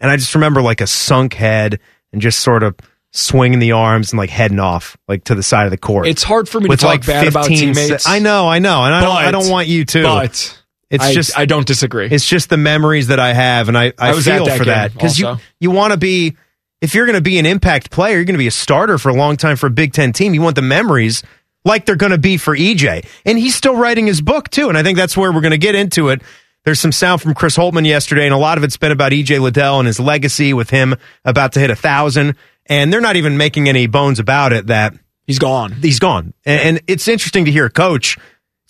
And 0.00 0.10
I 0.10 0.16
just 0.16 0.34
remember 0.34 0.60
like 0.62 0.80
a 0.80 0.86
sunk 0.86 1.34
head 1.34 1.78
and 2.12 2.20
just 2.20 2.40
sort 2.40 2.62
of 2.62 2.74
swinging 3.12 3.58
the 3.58 3.72
arms 3.72 4.12
and 4.12 4.18
like 4.18 4.30
heading 4.30 4.60
off 4.60 4.96
like 5.08 5.24
to 5.24 5.34
the 5.34 5.42
side 5.42 5.66
of 5.66 5.70
the 5.70 5.78
court. 5.78 6.06
It's 6.06 6.22
hard 6.22 6.48
for 6.48 6.60
me 6.60 6.68
to 6.70 6.76
talk 6.76 6.88
like 6.88 7.06
bad 7.06 7.28
about 7.28 7.46
15 7.46 7.74
se- 7.74 7.80
teammates. 7.82 8.06
I 8.08 8.18
know, 8.18 8.48
I 8.48 8.60
know, 8.60 8.82
and 8.82 8.94
I 8.94 9.00
don't, 9.00 9.16
I 9.16 9.30
don't 9.30 9.50
want 9.50 9.68
you 9.68 9.84
to. 9.84 10.02
But 10.02 10.59
it's 10.90 11.04
I, 11.04 11.12
just 11.14 11.38
I 11.38 11.46
don't 11.46 11.66
disagree. 11.66 12.08
it's 12.10 12.26
just 12.26 12.50
the 12.50 12.56
memories 12.56 13.06
that 13.08 13.20
I 13.20 13.32
have, 13.32 13.68
and 13.68 13.78
I, 13.78 13.86
I, 13.98 14.10
I 14.10 14.14
was 14.14 14.24
feel 14.24 14.44
that 14.44 14.58
for 14.58 14.64
that 14.66 14.92
because 14.92 15.18
you 15.18 15.36
you 15.58 15.70
want 15.70 15.92
to 15.92 15.96
be 15.96 16.36
if 16.80 16.94
you're 16.94 17.06
going 17.06 17.16
to 17.16 17.22
be 17.22 17.38
an 17.38 17.46
impact 17.46 17.90
player, 17.90 18.16
you're 18.16 18.24
going 18.24 18.34
to 18.34 18.38
be 18.38 18.46
a 18.46 18.52
starter 18.52 18.98
for 18.98 19.10
a 19.10 19.14
long 19.14 19.36
time 19.36 19.56
for 19.56 19.66
a 19.66 19.70
Big 19.70 19.92
Ten 19.92 20.12
team. 20.12 20.34
You 20.34 20.42
want 20.42 20.56
the 20.56 20.62
memories 20.62 21.22
like 21.64 21.84
they're 21.84 21.96
going 21.96 22.12
to 22.12 22.18
be 22.18 22.36
for 22.36 22.56
EJ. 22.56 23.06
And 23.26 23.38
he's 23.38 23.54
still 23.54 23.76
writing 23.76 24.06
his 24.06 24.20
book, 24.20 24.48
too. 24.48 24.68
And 24.68 24.78
I 24.78 24.82
think 24.82 24.96
that's 24.96 25.16
where 25.16 25.32
we're 25.32 25.42
going 25.42 25.50
to 25.52 25.58
get 25.58 25.74
into 25.74 26.08
it. 26.08 26.22
There's 26.64 26.80
some 26.80 26.92
sound 26.92 27.22
from 27.22 27.34
Chris 27.34 27.56
Holtmann 27.56 27.86
yesterday, 27.86 28.26
and 28.26 28.34
a 28.34 28.38
lot 28.38 28.58
of 28.58 28.64
it's 28.64 28.76
been 28.76 28.92
about 28.92 29.12
EJ 29.12 29.40
Liddell 29.40 29.78
and 29.78 29.86
his 29.86 29.98
legacy 29.98 30.52
with 30.52 30.70
him 30.70 30.94
about 31.24 31.52
to 31.52 31.60
hit 31.60 31.70
a 31.70 31.76
thousand. 31.76 32.36
And 32.66 32.92
they're 32.92 33.00
not 33.00 33.16
even 33.16 33.36
making 33.36 33.68
any 33.68 33.86
bones 33.86 34.18
about 34.18 34.52
it 34.52 34.66
that 34.66 34.94
he's 35.26 35.38
gone. 35.38 35.72
He's 35.72 35.98
gone. 35.98 36.34
And, 36.44 36.60
and 36.60 36.80
it's 36.86 37.08
interesting 37.08 37.46
to 37.46 37.50
hear 37.50 37.66
a 37.66 37.70
coach, 37.70 38.18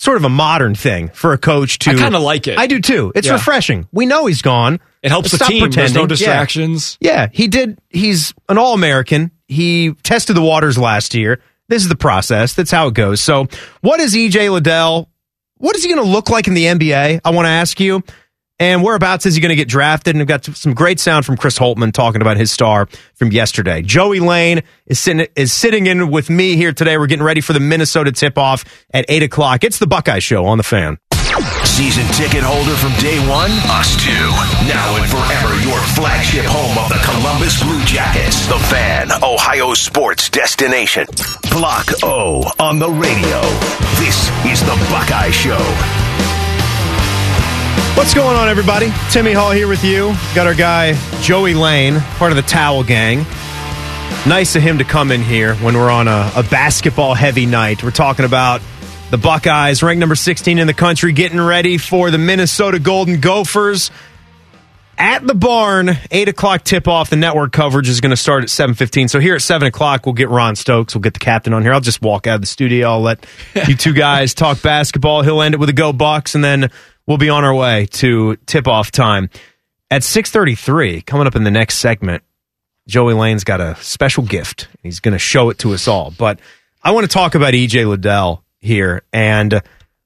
sort 0.01 0.17
of 0.17 0.25
a 0.25 0.29
modern 0.31 0.75
thing 0.75 1.09
for 1.11 1.33
a 1.35 1.39
coach 1.39 1.79
to. 1.81 1.91
I 1.91 1.95
kind 1.95 2.15
of 2.17 2.23
like 2.23 2.47
it. 2.49 2.59
I 2.59 2.67
do 2.67 2.81
too. 2.81 3.13
It's 3.15 3.27
Yeah. 3.27 3.35
refreshing. 3.35 3.87
We 3.93 4.07
know 4.07 4.25
he's 4.27 4.41
gone. 4.43 4.81
It 5.03 5.11
helps 5.11 5.31
the 5.31 5.37
Stop 5.37 5.49
team. 5.49 5.61
There's 5.61 5.75
pretending. 5.75 5.95
no 5.95 6.01
Yeah. 6.03 6.07
distractions. 6.09 6.97
Yeah, 7.01 7.29
he 7.33 7.49
did. 7.49 7.79
He's 7.91 8.33
an 8.49 8.57
All 8.59 8.73
American. 8.75 9.31
He 9.47 9.93
tested 10.03 10.37
the 10.37 10.43
waters 10.43 10.79
last 10.79 11.15
year. 11.15 11.41
This 11.69 11.83
is 11.83 11.89
the 11.89 11.97
process. 11.97 12.55
That's 12.55 12.71
how 12.71 12.89
it 12.89 12.95
goes. 12.95 13.21
So, 13.21 13.47
what 13.83 14.01
is 14.01 14.15
EJ 14.17 14.49
Liddell? 14.49 15.09
What 15.59 15.77
is 15.77 15.83
he 15.85 15.93
going 15.93 16.03
to 16.05 16.11
look 16.11 16.31
like 16.31 16.49
in 16.49 16.55
the 16.55 16.65
NBA? 16.67 17.21
I 17.25 17.31
want 17.31 17.45
to 17.47 17.51
ask 17.51 17.79
you. 17.79 18.03
And 18.61 18.83
whereabouts 18.83 19.25
is 19.25 19.35
he 19.35 19.41
going 19.41 19.49
to 19.51 19.57
get 19.57 19.69
drafted? 19.69 20.15
And 20.15 20.21
I've 20.21 20.29
got 20.29 20.45
some 20.45 20.75
great 20.75 21.01
sound 21.01 21.25
from 21.25 21.39
Chris 21.39 21.59
Holtmann 21.59 21.93
talking 21.93 22.21
about 22.21 22.37
his 22.37 22.53
star 22.53 22.87
from 23.15 23.33
yesterday. 23.33 23.81
Joey 23.81 24.21
Lane 24.21 24.63
is 24.87 25.01
sitting, 25.01 25.27
is 25.35 25.51
sitting 25.51 25.87
in 25.87 26.11
with 26.11 26.29
me 26.29 26.57
here 26.57 26.73
today. 26.73 26.99
We're 26.99 27.07
getting 27.07 27.25
ready 27.25 27.41
for 27.41 27.55
the 27.55 27.61
Minnesota 27.61 28.13
tip 28.13 28.37
off 28.37 28.65
at 28.93 29.07
8 29.09 29.23
o'clock. 29.23 29.65
It's 29.65 29.79
the 29.79 29.87
Buckeye 29.87 30.19
Show 30.19 30.45
on 30.45 30.59
the 30.59 30.63
fan. 30.63 30.99
Season 31.65 32.05
ticket 32.09 32.43
holder 32.43 32.77
from 32.77 32.93
day 33.01 33.19
one? 33.31 33.51
Us 33.71 33.97
too. 34.05 34.11
Now 34.69 34.97
and 34.97 35.09
forever, 35.09 35.55
your 35.67 35.79
flagship 35.97 36.45
home 36.45 36.77
of 36.77 36.91
the 36.91 37.01
Columbus 37.03 37.63
Blue 37.63 37.83
Jackets. 37.85 38.47
The 38.47 38.59
Fan, 38.59 39.09
Ohio 39.23 39.73
sports 39.73 40.29
destination. 40.29 41.07
Block 41.51 41.87
O 42.03 42.43
on 42.59 42.79
the 42.79 42.91
radio. 42.91 43.41
This 43.97 44.29
is 44.45 44.61
the 44.61 44.77
Buckeye 44.91 45.31
Show. 45.31 46.10
What's 47.97 48.15
going 48.15 48.37
on, 48.37 48.49
everybody? 48.49 48.91
Timmy 49.11 49.33
Hall 49.33 49.51
here 49.51 49.69
with 49.69 49.85
you. 49.85 50.15
Got 50.35 50.47
our 50.47 50.55
guy 50.55 50.95
Joey 51.21 51.55
Lane, 51.55 52.01
part 52.19 52.33
of 52.33 52.37
the 52.37 52.43
Towel 52.43 52.83
Gang. 52.83 53.19
Nice 54.27 54.57
of 54.57 54.63
him 54.63 54.79
to 54.79 54.85
come 54.85 55.11
in 55.11 55.23
here 55.23 55.55
when 55.57 55.75
we're 55.75 55.91
on 55.91 56.09
a, 56.09 56.33
a 56.37 56.43
basketball 56.43 57.15
heavy 57.15 57.47
night. 57.47 57.83
We're 57.83 57.91
talking 57.91 58.25
about 58.25 58.61
the 59.11 59.19
Buckeyes, 59.19 59.83
ranked 59.83 60.01
number 60.01 60.15
16 60.15 60.59
in 60.59 60.67
the 60.67 60.75
country, 60.75 61.13
getting 61.13 61.41
ready 61.41 61.79
for 61.79 62.11
the 62.11 62.19
Minnesota 62.19 62.79
Golden 62.79 63.21
Gophers 63.21 63.91
at 65.01 65.27
the 65.27 65.35
barn. 65.35 65.91
Eight 66.11 66.29
o'clock 66.29 66.63
tip 66.63 66.87
off. 66.87 67.11
The 67.11 67.17
network 67.17 67.53
coverage 67.53 67.89
is 67.89 68.01
going 68.01 68.11
to 68.11 68.17
start 68.17 68.43
at 68.43 68.51
7:15. 68.51 69.09
So 69.09 69.19
here 69.19 69.35
at 69.35 69.43
seven 69.43 69.67
o'clock, 69.67 70.07
we'll 70.07 70.13
get 70.13 70.29
Ron 70.29 70.55
Stokes. 70.55 70.95
We'll 70.95 71.03
get 71.03 71.15
the 71.15 71.21
captain 71.21 71.53
on 71.55 71.63
here. 71.63 71.73
I'll 71.73 71.81
just 71.81 72.03
walk 72.03 72.27
out 72.27 72.37
of 72.37 72.41
the 72.43 72.47
studio. 72.47 72.91
I'll 72.91 73.01
let 73.01 73.27
you 73.67 73.75
two 73.75 73.95
guys 73.95 74.35
talk 74.35 74.61
basketball. 74.63 75.23
He'll 75.23 75.43
end 75.43 75.55
it 75.55 75.59
with 75.59 75.71
a 75.71 75.75
go 75.75 75.93
Bucks, 75.93 76.35
and 76.35 76.45
then 76.45 76.71
we'll 77.11 77.19
be 77.19 77.29
on 77.29 77.45
our 77.45 77.53
way 77.53 77.87
to 77.87 78.37
tip 78.47 78.69
off 78.69 78.93
time 78.93 79.29
at 79.91 80.03
6:33. 80.03 81.05
Coming 81.05 81.27
up 81.27 81.35
in 81.35 81.43
the 81.43 81.51
next 81.51 81.79
segment, 81.79 82.23
Joey 82.87 83.15
Lane's 83.15 83.43
got 83.43 83.61
a 83.61 83.75
special 83.81 84.23
gift. 84.23 84.69
He's 84.81 85.01
going 85.01 85.13
to 85.13 85.19
show 85.19 85.51
it 85.51 85.59
to 85.59 85.75
us 85.75 85.89
all. 85.89 86.13
But 86.17 86.39
I 86.85 86.93
want 86.93 87.11
to 87.11 87.13
talk 87.13 87.35
about 87.35 87.53
EJ 87.53 87.85
Liddell 87.85 88.45
here. 88.61 89.03
And 89.13 89.53
let 89.53 89.63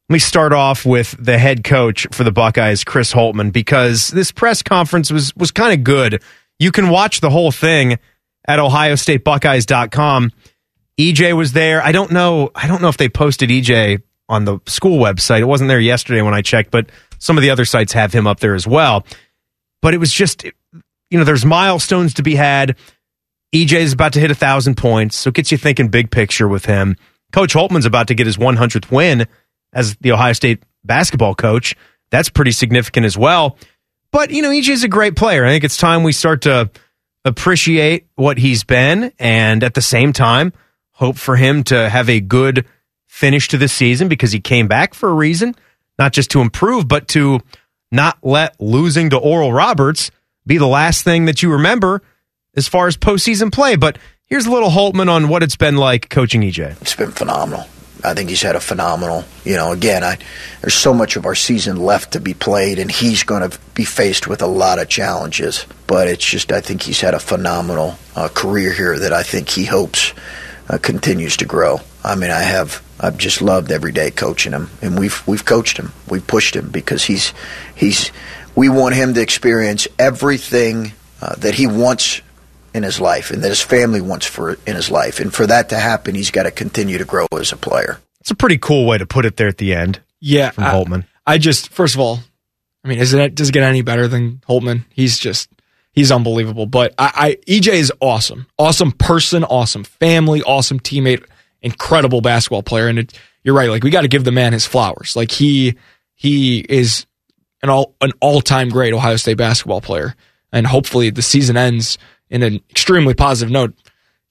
me 0.09 0.19
start 0.19 0.55
off 0.55 0.87
with 0.87 1.15
the 1.23 1.37
head 1.37 1.63
coach 1.63 2.07
for 2.11 2.25
the 2.25 2.33
Buckeyes, 2.33 2.85
Chris 2.85 3.13
Holtmann, 3.13 3.53
because 3.53 4.09
this 4.09 4.33
press 4.33 4.63
conference 4.63 5.13
was, 5.13 5.37
was 5.37 5.51
kind 5.51 5.75
of 5.75 5.85
good. 5.85 6.23
You 6.59 6.73
can 6.73 6.89
watch 6.89 7.21
the 7.21 7.31
whole 7.31 7.53
thing 7.53 7.99
at 8.49 8.59
ohiostatebuckeyes.com. 8.59 10.33
EJ 10.99 11.37
was 11.37 11.53
there. 11.53 11.83
I 11.83 11.93
don't 11.93 12.13
know. 12.13 12.51
I 12.55 12.67
don't 12.67 12.81
know 12.81 12.89
if 12.89 12.97
they 12.97 13.11
posted 13.11 13.51
EJ 13.51 14.01
on 14.29 14.45
the 14.45 14.59
school 14.67 14.99
website. 14.99 15.41
It 15.41 15.47
wasn't 15.47 15.69
there 15.69 15.81
yesterday 15.81 16.23
when 16.23 16.35
I 16.35 16.43
checked, 16.43 16.71
but 16.71 16.91
some 17.19 17.37
of 17.37 17.43
the 17.43 17.51
other 17.51 17.65
sites 17.65 17.93
have 17.93 18.13
him 18.13 18.27
up 18.27 18.41
there 18.41 18.55
as 18.55 18.67
well. 18.67 19.05
But 19.83 19.95
it 19.95 19.99
was 19.99 20.13
just, 20.13 20.45
you 20.45 21.19
know, 21.19 21.25
there's 21.25 21.45
milestones 21.45 22.15
to 22.15 22.23
be 22.23 22.35
had. 22.35 22.77
EJ 23.55 23.75
is 23.81 23.93
about 23.93 24.15
to 24.15 24.21
hit 24.21 24.31
a 24.31 24.35
thousand 24.35 24.77
points, 24.77 25.17
so 25.17 25.29
it 25.29 25.35
gets 25.35 25.53
you 25.53 25.59
thinking 25.59 25.89
big 25.89 26.11
picture 26.11 26.49
with 26.49 26.65
him. 26.65 26.97
Coach 27.33 27.55
Holtmann's 27.55 27.87
about 27.87 28.09
to 28.09 28.15
get 28.15 28.27
his 28.27 28.37
100th 28.37 28.91
win 28.91 29.27
as 29.73 29.97
the 29.97 30.13
Ohio 30.13 30.33
State 30.33 30.63
basketball 30.85 31.35
coach. 31.35 31.77
That's 32.11 32.29
pretty 32.29 32.53
significant 32.53 33.07
as 33.07 33.19
well. 33.19 33.59
But 34.11 34.31
you 34.31 34.43
know, 34.43 34.51
EJ 34.51 34.71
is 34.71 34.85
a 34.85 34.89
great 34.89 35.17
player. 35.17 35.45
I 35.45 35.49
think 35.49 35.65
it's 35.65 35.77
time 35.77 36.03
we 36.03 36.13
start 36.13 36.43
to 36.43 36.71
appreciate 37.25 38.07
what 38.15 38.39
he's 38.39 38.65
been, 38.65 39.13
and 39.19 39.65
at 39.65 39.75
the 39.75 39.83
same 39.83 40.13
time, 40.13 40.53
hope 40.93 41.17
for 41.17 41.37
him 41.37 41.65
to 41.65 41.89
have 41.89 42.09
a 42.09 42.21
good 42.21 42.67
finish 43.15 43.47
to 43.47 43.57
the 43.57 43.69
season 43.69 44.09
because 44.09 44.33
he 44.33 44.41
came 44.41 44.67
back 44.67 44.93
for 44.93 45.09
a 45.09 45.15
reason, 45.15 45.55
not 46.01 46.13
just 46.13 46.33
to 46.33 46.41
improve, 46.41 46.89
but 46.89 47.07
to 47.07 47.39
not 47.93 48.19
let 48.25 48.61
losing 48.61 49.09
to 49.11 49.17
Oral 49.17 49.53
Roberts 49.53 50.11
be 50.45 50.59
the 50.59 50.67
last 50.67 51.05
thing 51.05 51.27
that 51.27 51.41
you 51.41 51.53
remember 51.53 52.03
as 52.57 52.67
far 52.67 52.89
as 52.89 52.97
postseason 52.97 53.53
play. 53.53 53.77
But 53.77 53.99
here's 54.27 54.47
a 54.47 54.51
little 54.51 54.69
Holtmann 54.69 55.09
on 55.09 55.29
what 55.29 55.45
it's 55.45 55.55
been 55.55 55.77
like 55.77 56.11
coaching 56.11 56.43
EJ. 56.43 56.83
It's 56.83 56.97
been 56.97 57.13
phenomenal. 57.13 57.67
I 58.03 58.15
think 58.15 58.31
he's 58.31 58.43
had 58.43 58.57
a 58.57 58.61
phenomenal, 58.61 59.25
you 59.45 59.55
know, 59.55 59.71
again, 59.71 60.03
I, 60.03 60.19
there's 60.61 60.75
so 60.75 60.93
much 60.93 61.15
of 61.15 61.25
our 61.25 61.37
season 61.37 61.77
left 61.77 62.15
to 62.15 62.21
be 62.21 62.35
played, 62.35 62.81
and 62.81 62.91
he's 62.91 63.23
going 63.23 63.49
to 63.49 63.57
be 63.75 63.85
faced 63.85 64.27
with 64.27 64.43
a 64.43 64.49
lot 64.49 64.81
of 64.81 64.89
challenges. 64.89 65.67
But 65.87 66.09
it's 66.09 66.25
just, 66.25 66.51
I 66.51 66.61
think 66.61 66.83
he's 66.83 67.01
had 67.01 67.15
a 67.15 67.21
phenomenal 67.21 67.97
uh, 68.17 68.29
career 68.35 68.73
here 68.73 68.99
that 68.99 69.13
I 69.13 69.23
think 69.23 69.49
he 69.49 69.67
hopes 69.67 70.13
uh, 70.69 70.79
continues 70.79 71.37
to 71.37 71.45
grow. 71.45 71.79
I 72.05 72.15
mean, 72.17 72.31
I 72.31 72.41
have, 72.43 72.83
I've 73.01 73.17
just 73.17 73.41
loved 73.41 73.73
every 73.73 73.93
day 73.93 74.11
coaching 74.11 74.53
him, 74.53 74.71
and 74.83 74.99
we've 74.99 75.27
we've 75.27 75.45
coached 75.45 75.79
him, 75.79 75.93
we've 76.09 76.27
pushed 76.27 76.55
him 76.55 76.71
because 76.71 77.05
he's 77.05 77.33
he's 77.75 78.13
we 78.55 78.69
want 78.69 78.95
him 78.95 79.15
to 79.15 79.21
experience 79.23 79.89
everything 79.99 80.93
uh, 81.23 81.35
that 81.37 81.55
he 81.55 81.67
wants 81.67 82.21
in 82.75 82.83
his 82.83 83.01
life 83.01 83.31
and 83.31 83.43
that 83.43 83.49
his 83.49 83.61
family 83.61 84.01
wants 84.01 84.27
for 84.27 84.59
in 84.67 84.75
his 84.77 84.91
life. 84.91 85.21
And 85.21 85.33
for 85.33 85.47
that 85.47 85.69
to 85.71 85.79
happen, 85.79 86.15
he's 86.15 86.31
got 86.31 86.43
to 86.43 86.51
continue 86.51 86.99
to 86.99 87.05
grow 87.05 87.27
as 87.39 87.53
a 87.53 87.57
player. 87.57 88.01
It's 88.21 88.31
a 88.31 88.35
pretty 88.35 88.59
cool 88.59 88.87
way 88.87 88.99
to 88.99 89.07
put 89.07 89.25
it 89.25 89.37
there 89.37 89.49
at 89.49 89.59
the 89.59 89.75
end. 89.75 90.01
Yeah, 90.21 90.51
from 90.51 90.65
I- 90.65 90.71
Holtmann. 90.73 91.05
I 91.27 91.39
just 91.39 91.71
first 91.71 91.95
of 91.95 92.01
all, 92.01 92.21
I 92.85 92.89
mean, 92.89 92.99
is 92.99 93.15
it 93.15 93.35
does 93.35 93.49
it 93.49 93.53
get 93.53 93.63
any 93.63 93.83
better 93.83 94.09
than 94.09 94.43
Holtmann? 94.49 94.85
He's 94.91 95.19
just 95.19 95.49
he's 95.93 96.13
unbelievable. 96.13 96.67
But 96.67 96.95
I, 96.99 97.13
I 97.17 97.51
EJ 97.51 97.73
is 97.73 97.93
awesome, 98.01 98.47
awesome 98.59 98.93
person, 98.93 99.43
awesome 99.45 99.85
family, 99.85 100.43
awesome 100.43 100.81
teammate, 100.81 101.25
incredible 101.65 102.21
basketball 102.21 102.63
player. 102.63 102.87
And 102.87 103.01
it, 103.01 103.19
you're 103.43 103.55
right, 103.55 103.71
like 103.71 103.83
we 103.83 103.91
got 103.91 104.03
to 104.03 104.09
give 104.09 104.23
the 104.23 104.31
man 104.31 104.53
his 104.53 104.67
flowers. 104.67 105.17
Like 105.17 105.33
he 105.33 105.75
he 106.15 106.61
is 106.61 107.07
an 107.63 107.71
all 107.71 107.97
an 108.01 108.13
all 108.21 108.41
time 108.41 108.69
great 108.69 108.95
Ohio 108.95 109.17
State 109.17 109.39
basketball 109.39 109.81
player, 109.81 110.15
and 110.53 110.67
hopefully 110.67 111.11
the 111.11 111.23
season 111.23 111.57
ends 111.57 111.99
in 112.31 112.43
an 112.43 112.61
extremely 112.71 113.15
positive 113.15 113.51
note. 113.51 113.75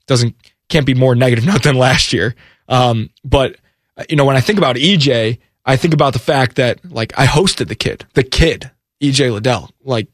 Doesn't 0.08 0.36
can't 0.70 0.86
be 0.86 0.94
more 0.94 1.16
negative 1.16 1.46
note 1.52 1.64
than 1.64 1.76
last 1.76 2.14
year. 2.14 2.36
Um, 2.70 3.10
but 3.26 3.58
you 4.10 4.16
know, 4.16 4.26
when 4.26 4.38
I 4.38 4.42
think 4.42 4.58
about 4.58 4.78
EJ, 4.78 5.40
I 5.66 5.76
think 5.76 5.94
about 5.94 6.14
the 6.14 6.20
fact 6.20 6.56
that 6.56 6.80
like 6.90 7.18
I 7.18 7.26
hosted 7.26 7.68
the 7.68 7.76
kid, 7.76 8.06
the 8.14 8.24
kid, 8.24 8.72
EJ 9.02 9.32
Liddell, 9.34 9.70
like 9.84 10.08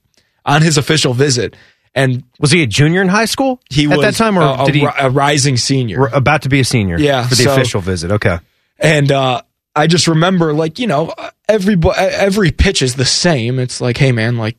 on 0.45 0.62
his 0.62 0.77
official 0.77 1.13
visit. 1.13 1.55
And 1.95 2.23
was 2.39 2.52
he 2.52 2.62
a 2.63 2.67
junior 2.67 3.02
in 3.02 3.08
high 3.08 3.25
school 3.25 3.60
He 3.69 3.86
at 3.86 3.89
was 3.97 4.02
that 4.02 4.13
time, 4.15 4.38
or 4.38 4.63
a, 4.63 4.65
did 4.65 4.75
he 4.75 4.86
a 4.86 5.10
rising 5.10 5.58
senior? 5.58 6.06
about 6.08 6.43
to 6.43 6.49
be 6.49 6.60
a 6.60 6.63
senior? 6.65 6.97
Yeah, 6.99 7.28
for 7.28 7.36
the 7.36 7.43
so- 7.43 7.54
official 7.54 7.82
visit. 7.82 8.12
Okay, 8.12 8.38
And 8.78 9.12
uh, 9.12 9.41
I 9.75 9.88
just 9.88 10.08
remember, 10.08 10.54
like 10.54 10.78
you 10.80 10.88
know, 10.88 11.13
every 11.47 11.75
every 11.97 12.52
pitch 12.52 12.82
is 12.82 12.95
the 12.95 13.06
same. 13.06 13.60
It's 13.60 13.82
like, 13.82 13.97
hey 13.97 14.12
man, 14.12 14.38
like 14.38 14.56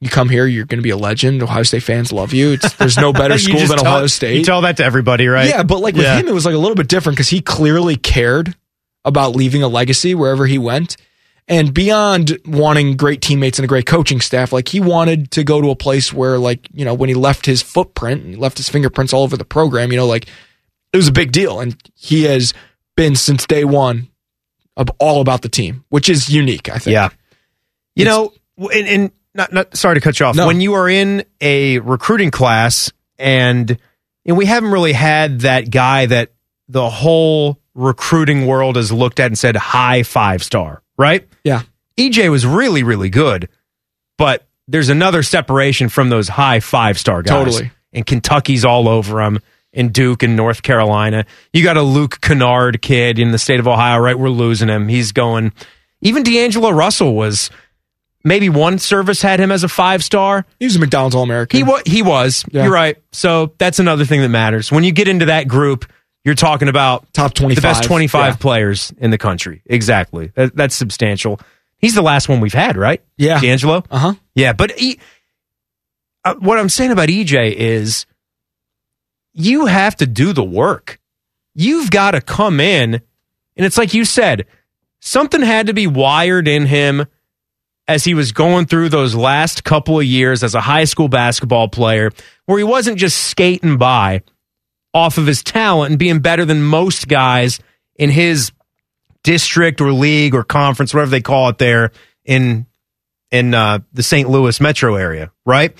you 0.00 0.08
come 0.08 0.28
here, 0.28 0.46
you're 0.46 0.64
going 0.64 0.78
to 0.80 0.82
be 0.82 0.90
a 0.90 0.96
legend. 0.96 1.40
Ohio 1.44 1.62
State 1.62 1.84
fans 1.84 2.10
love 2.12 2.32
you. 2.32 2.52
It's, 2.54 2.72
there's 2.74 2.96
no 2.96 3.12
better 3.12 3.38
school 3.38 3.60
than 3.60 3.78
tell- 3.78 3.86
Ohio 3.86 4.06
State. 4.08 4.38
You 4.38 4.44
tell 4.44 4.62
that 4.62 4.78
to 4.78 4.84
everybody, 4.84 5.28
right? 5.28 5.48
Yeah, 5.48 5.62
but 5.62 5.78
like 5.78 5.94
with 5.94 6.02
Yeah. 6.04 6.18
him, 6.18 6.26
it 6.26 6.34
was 6.34 6.44
like 6.44 6.54
a 6.56 6.58
little 6.58 6.74
bit 6.74 6.88
different 6.88 7.16
because 7.16 7.28
he 7.28 7.40
clearly 7.40 7.94
cared 7.96 8.56
about 9.04 9.36
leaving 9.36 9.62
a 9.62 9.68
legacy 9.68 10.14
wherever 10.16 10.46
he 10.46 10.58
went. 10.58 10.96
And 11.48 11.74
beyond 11.74 12.38
wanting 12.46 12.96
great 12.96 13.20
teammates 13.20 13.58
and 13.58 13.64
a 13.64 13.68
great 13.68 13.84
coaching 13.84 14.20
staff, 14.20 14.52
like 14.52 14.68
he 14.68 14.80
wanted 14.80 15.30
to 15.32 15.44
go 15.44 15.60
to 15.60 15.70
a 15.70 15.76
place 15.76 16.12
where, 16.12 16.38
like, 16.38 16.68
you 16.72 16.84
know, 16.84 16.94
when 16.94 17.08
he 17.08 17.14
left 17.14 17.46
his 17.46 17.60
footprint 17.62 18.22
and 18.24 18.38
left 18.38 18.56
his 18.58 18.68
fingerprints 18.68 19.12
all 19.12 19.22
over 19.24 19.36
the 19.36 19.44
program, 19.44 19.90
you 19.90 19.96
know, 19.96 20.06
like 20.06 20.28
it 20.92 20.96
was 20.96 21.08
a 21.08 21.12
big 21.12 21.32
deal. 21.32 21.60
And 21.60 21.76
he 21.94 22.24
has 22.24 22.54
been 22.96 23.16
since 23.16 23.46
day 23.46 23.64
one 23.64 24.08
of 24.76 24.88
all 24.98 25.20
about 25.20 25.42
the 25.42 25.48
team, 25.48 25.84
which 25.88 26.08
is 26.08 26.28
unique, 26.30 26.68
I 26.68 26.78
think. 26.78 26.94
Yeah. 26.94 27.10
You 27.96 28.02
It's- 28.06 28.16
know, 28.16 28.32
and, 28.70 28.86
and 28.88 29.10
not, 29.34 29.52
not 29.52 29.76
sorry 29.76 29.96
to 29.96 30.00
cut 30.00 30.20
you 30.20 30.26
off. 30.26 30.36
No. 30.36 30.46
When 30.46 30.60
you 30.60 30.74
are 30.74 30.88
in 30.88 31.24
a 31.40 31.78
recruiting 31.80 32.30
class, 32.30 32.92
and 33.18 33.78
and 34.24 34.36
we 34.36 34.46
haven't 34.46 34.70
really 34.70 34.92
had 34.92 35.40
that 35.40 35.70
guy 35.70 36.06
that 36.06 36.32
the 36.68 36.88
whole 36.88 37.58
recruiting 37.74 38.46
world 38.46 38.76
has 38.76 38.92
looked 38.92 39.18
at 39.20 39.26
and 39.26 39.38
said 39.38 39.56
high 39.56 40.02
five 40.02 40.42
star, 40.42 40.81
right? 40.96 41.26
Yeah. 41.44 41.62
EJ 41.98 42.30
was 42.30 42.46
really 42.46 42.82
really 42.82 43.10
good, 43.10 43.48
but 44.18 44.46
there's 44.68 44.88
another 44.88 45.22
separation 45.22 45.88
from 45.88 46.08
those 46.08 46.28
high 46.28 46.60
five 46.60 46.98
star 46.98 47.22
guys. 47.22 47.44
Totally. 47.44 47.70
And 47.92 48.06
Kentucky's 48.06 48.64
all 48.64 48.88
over 48.88 49.20
him. 49.20 49.40
and 49.74 49.92
Duke 49.92 50.22
and 50.22 50.36
North 50.36 50.62
Carolina. 50.62 51.24
You 51.52 51.62
got 51.62 51.76
a 51.76 51.82
Luke 51.82 52.20
Kennard 52.20 52.80
kid 52.82 53.18
in 53.18 53.32
the 53.32 53.38
state 53.38 53.58
of 53.60 53.66
Ohio, 53.68 53.98
right? 54.00 54.18
We're 54.18 54.28
losing 54.30 54.68
him. 54.68 54.88
He's 54.88 55.12
going. 55.12 55.52
Even 56.02 56.22
D'Angelo 56.22 56.70
Russell 56.70 57.14
was 57.14 57.48
maybe 58.24 58.48
one 58.48 58.78
service 58.78 59.22
had 59.22 59.40
him 59.40 59.50
as 59.52 59.64
a 59.64 59.68
five 59.68 60.02
star. 60.04 60.44
He 60.58 60.66
was 60.66 60.76
a 60.76 60.78
McDonald's 60.78 61.14
All 61.14 61.22
American. 61.22 61.56
He 61.58 61.64
was. 61.64 61.82
He 61.86 62.02
was. 62.02 62.44
Yeah. 62.50 62.64
You're 62.64 62.72
right. 62.72 62.96
So 63.12 63.54
that's 63.58 63.78
another 63.78 64.04
thing 64.04 64.20
that 64.20 64.28
matters. 64.28 64.70
When 64.72 64.84
you 64.84 64.92
get 64.92 65.08
into 65.08 65.26
that 65.26 65.48
group, 65.48 65.86
you're 66.24 66.34
talking 66.34 66.68
about 66.68 67.12
Top 67.12 67.34
25. 67.34 67.56
the 67.56 67.60
best 67.62 67.84
25 67.84 68.32
Yeah. 68.34 68.36
players 68.36 68.92
in 68.98 69.10
the 69.10 69.18
country. 69.18 69.62
Exactly. 69.66 70.30
That, 70.34 70.54
that's 70.56 70.74
substantial. 70.74 71.40
He's 71.78 71.94
the 71.94 72.02
last 72.02 72.28
one 72.28 72.40
we've 72.40 72.52
had, 72.54 72.76
right? 72.76 73.02
Yeah. 73.16 73.40
D'Angelo. 73.40 73.82
Uh 73.90 73.98
huh. 73.98 74.14
Yeah, 74.34 74.52
but 74.52 74.72
he, 74.78 75.00
uh, 76.24 76.34
what 76.36 76.58
I'm 76.58 76.68
saying 76.68 76.92
about 76.92 77.08
EJ 77.08 77.54
is 77.54 78.06
you 79.34 79.66
have 79.66 79.96
to 79.96 80.06
do 80.06 80.32
the 80.32 80.44
work. 80.44 81.00
You've 81.54 81.90
got 81.90 82.12
to 82.12 82.20
come 82.20 82.60
in, 82.60 82.94
and 82.94 83.66
it's 83.66 83.76
like 83.76 83.92
you 83.94 84.04
said, 84.04 84.46
something 85.00 85.42
had 85.42 85.66
to 85.66 85.74
be 85.74 85.86
wired 85.86 86.46
in 86.48 86.66
him 86.66 87.06
as 87.88 88.04
he 88.04 88.14
was 88.14 88.30
going 88.32 88.66
through 88.66 88.88
those 88.88 89.14
last 89.14 89.64
couple 89.64 89.98
of 89.98 90.04
years 90.04 90.44
as 90.44 90.54
a 90.54 90.60
high 90.60 90.84
school 90.84 91.08
basketball 91.08 91.68
player, 91.68 92.10
where 92.46 92.58
he 92.58 92.64
wasn't 92.64 92.96
just 92.96 93.24
skating 93.24 93.76
by 93.76 94.22
off 94.94 95.18
of 95.18 95.26
his 95.26 95.42
talent 95.42 95.90
and 95.90 95.98
being 95.98 96.20
better 96.20 96.44
than 96.44 96.62
most 96.62 97.08
guys 97.08 97.60
in 97.96 98.10
his 98.10 98.52
district 99.22 99.80
or 99.80 99.92
league 99.92 100.34
or 100.34 100.44
conference, 100.44 100.92
whatever 100.92 101.10
they 101.10 101.20
call 101.20 101.48
it 101.48 101.58
there 101.58 101.92
in 102.24 102.66
in 103.30 103.54
uh, 103.54 103.78
the 103.92 104.02
St. 104.02 104.28
Louis 104.28 104.60
metro 104.60 104.94
area, 104.96 105.32
right? 105.46 105.74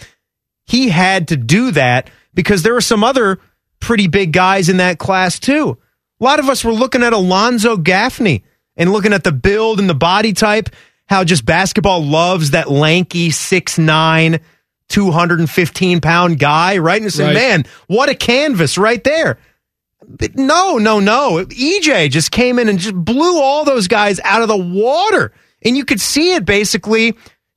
He 0.64 0.88
had 0.88 1.28
to 1.28 1.36
do 1.36 1.72
that 1.72 2.08
because 2.32 2.62
there 2.62 2.72
were 2.72 2.80
some 2.80 3.04
other 3.04 3.38
pretty 3.78 4.06
big 4.06 4.32
guys 4.32 4.68
in 4.68 4.78
that 4.78 4.98
class 4.98 5.38
too. 5.38 5.76
A 6.20 6.24
lot 6.24 6.38
of 6.38 6.48
us 6.48 6.64
were 6.64 6.72
looking 6.72 7.02
at 7.02 7.12
Alonzo 7.12 7.76
Gaffney 7.76 8.44
and 8.76 8.92
looking 8.92 9.12
at 9.12 9.24
the 9.24 9.32
build 9.32 9.80
and 9.80 9.90
the 9.90 9.94
body 9.94 10.32
type, 10.32 10.70
how 11.06 11.24
just 11.24 11.44
basketball 11.44 12.02
loves 12.02 12.52
that 12.52 12.70
lanky 12.70 13.28
6'9, 13.28 14.40
215 14.92 16.00
pound 16.00 16.38
guy, 16.38 16.78
right? 16.78 17.00
And 17.02 17.12
saying, 17.12 17.28
Right. 17.34 17.34
man, 17.34 17.64
what 17.88 18.08
a 18.08 18.14
canvas 18.14 18.78
right 18.78 19.02
there. 19.02 19.38
But 20.06 20.36
no, 20.36 20.78
no, 20.78 21.00
no. 21.00 21.44
EJ 21.44 22.10
just 22.10 22.30
came 22.30 22.58
in 22.58 22.68
and 22.68 22.78
just 22.78 22.94
blew 22.94 23.40
all 23.40 23.64
those 23.64 23.88
guys 23.88 24.20
out 24.24 24.42
of 24.42 24.48
the 24.48 24.56
water. 24.56 25.32
And 25.64 25.76
you 25.76 25.84
could 25.84 26.00
see 26.00 26.34
it 26.34 26.44
basically 26.44 27.16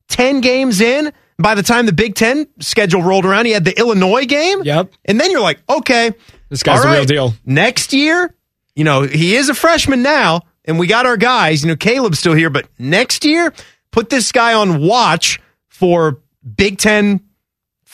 10 0.09 0.41
games 0.41 0.79
in. 0.81 1.11
By 1.37 1.53
the 1.55 1.63
time 1.63 1.85
the 1.85 1.91
Big 1.91 2.15
Ten 2.15 2.47
schedule 2.61 3.01
rolled 3.01 3.25
around, 3.25 3.45
he 3.45 3.51
had 3.51 3.65
the 3.65 3.77
Illinois 3.77 4.25
game. 4.25 4.63
Yep. 4.63 4.93
And 5.03 5.19
then 5.19 5.31
you're 5.31 5.41
like, 5.41 5.59
okay. 5.69 6.13
This 6.49 6.63
guy's 6.63 6.81
the 6.81 6.87
real 6.89 7.03
deal. 7.05 7.33
Next 7.45 7.91
year, 7.91 8.33
you 8.75 8.85
know, 8.85 9.01
he 9.01 9.35
is 9.35 9.49
a 9.49 9.53
freshman 9.53 10.01
now, 10.01 10.41
and 10.63 10.79
we 10.79 10.87
got 10.87 11.05
our 11.05 11.17
guys. 11.17 11.61
You 11.63 11.69
know, 11.69 11.75
Kaleb's 11.75 12.19
still 12.19 12.35
here, 12.35 12.49
but 12.49 12.69
next 12.79 13.25
year, 13.25 13.53
put 13.91 14.09
this 14.09 14.31
guy 14.31 14.53
on 14.53 14.81
watch 14.81 15.41
for 15.67 16.21
Big 16.55 16.77
Ten 16.77 17.19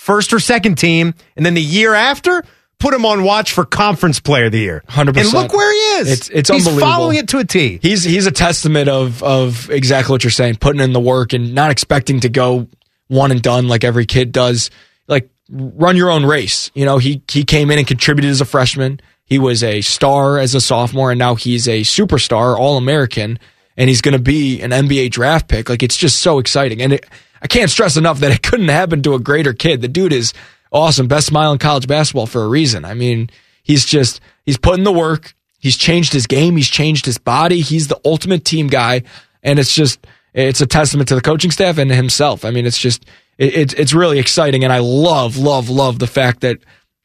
first 0.01 0.33
or 0.33 0.39
second 0.39 0.75
team, 0.75 1.13
and 1.35 1.45
then 1.45 1.53
the 1.53 1.61
year 1.61 1.93
after, 1.93 2.43
put 2.79 2.93
him 2.93 3.05
on 3.05 3.23
watch 3.23 3.51
for 3.53 3.63
conference 3.65 4.19
player 4.19 4.45
of 4.45 4.51
the 4.51 4.59
year. 4.59 4.83
100%. 4.89 5.15
And 5.19 5.33
look 5.33 5.53
where 5.53 5.71
he 5.71 6.01
is. 6.01 6.07
It's- 6.11 6.29
it's 6.33 6.49
He's 6.49 6.65
unbelievable. 6.67 6.91
following 6.91 7.17
it 7.17 7.27
to 7.29 7.37
a 7.37 7.45
T. 7.45 7.79
He's 7.81 8.03
he's 8.03 8.25
a 8.25 8.31
testament 8.31 8.89
of 8.89 9.21
of 9.21 9.69
exactly 9.69 10.11
what 10.13 10.23
you're 10.23 10.31
saying, 10.31 10.55
putting 10.55 10.81
in 10.81 10.91
the 10.91 10.99
work 10.99 11.33
and 11.33 11.53
not 11.53 11.69
expecting 11.69 12.19
to 12.21 12.29
go 12.29 12.67
one 13.07 13.29
and 13.31 13.41
done 13.41 13.67
like 13.67 13.83
every 13.83 14.05
kid 14.07 14.31
does. 14.31 14.71
Like 15.07 15.29
run 15.51 15.95
your 15.97 16.09
own 16.09 16.25
race. 16.25 16.71
You 16.73 16.85
know, 16.85 16.97
he 16.97 17.21
he 17.29 17.43
came 17.43 17.69
in 17.69 17.77
and 17.77 17.85
contributed 17.87 18.31
as 18.31 18.41
a 18.41 18.45
freshman. 18.45 18.99
He 19.25 19.37
was 19.37 19.63
a 19.63 19.81
star 19.81 20.39
as 20.39 20.55
a 20.55 20.61
sophomore, 20.61 21.11
and 21.11 21.19
now 21.19 21.35
he's 21.35 21.67
a 21.67 21.81
superstar, 21.81 22.57
all 22.57 22.77
American, 22.77 23.37
and 23.77 23.89
he's 23.89 24.01
going 24.01 24.13
to 24.13 24.19
be 24.23 24.61
an 24.61 24.71
NBA 24.71 25.11
draft 25.11 25.47
pick. 25.47 25.69
Like 25.69 25.83
it's 25.83 25.95
just 25.97 26.17
so 26.21 26.39
exciting, 26.39 26.81
and 26.81 26.93
it, 26.93 27.05
I 27.41 27.47
can't 27.47 27.69
stress 27.69 27.97
enough 27.97 28.19
that 28.19 28.31
it 28.31 28.43
couldn't 28.43 28.69
happen 28.69 29.01
to 29.03 29.15
a 29.15 29.19
greater 29.19 29.53
kid. 29.53 29.81
The 29.81 29.87
dude 29.87 30.13
is 30.13 30.33
awesome, 30.71 31.07
best 31.07 31.27
smile 31.27 31.51
in 31.51 31.57
college 31.57 31.87
basketball 31.87 32.27
for 32.27 32.43
a 32.43 32.47
reason. 32.47 32.85
I 32.85 32.93
mean, 32.93 33.29
he's 33.63 33.85
just 33.85 34.21
he's 34.45 34.57
putting 34.57 34.83
the 34.83 34.91
work. 34.91 35.33
He's 35.59 35.77
changed 35.77 36.13
his 36.13 36.27
game. 36.27 36.57
He's 36.57 36.69
changed 36.69 37.05
his 37.05 37.17
body. 37.17 37.61
He's 37.61 37.87
the 37.87 37.99
ultimate 38.05 38.45
team 38.45 38.67
guy, 38.67 39.03
and 39.43 39.59
it's 39.59 39.73
just 39.73 40.05
it's 40.33 40.61
a 40.61 40.67
testament 40.67 41.09
to 41.09 41.15
the 41.15 41.21
coaching 41.21 41.51
staff 41.51 41.77
and 41.77 41.91
himself. 41.91 42.45
I 42.45 42.51
mean, 42.51 42.65
it's 42.65 42.79
just 42.79 43.05
it, 43.37 43.77
it's 43.77 43.93
really 43.93 44.19
exciting, 44.19 44.63
and 44.63 44.73
I 44.73 44.79
love 44.79 45.37
love 45.37 45.69
love 45.69 45.99
the 45.99 46.07
fact 46.07 46.41
that 46.41 46.59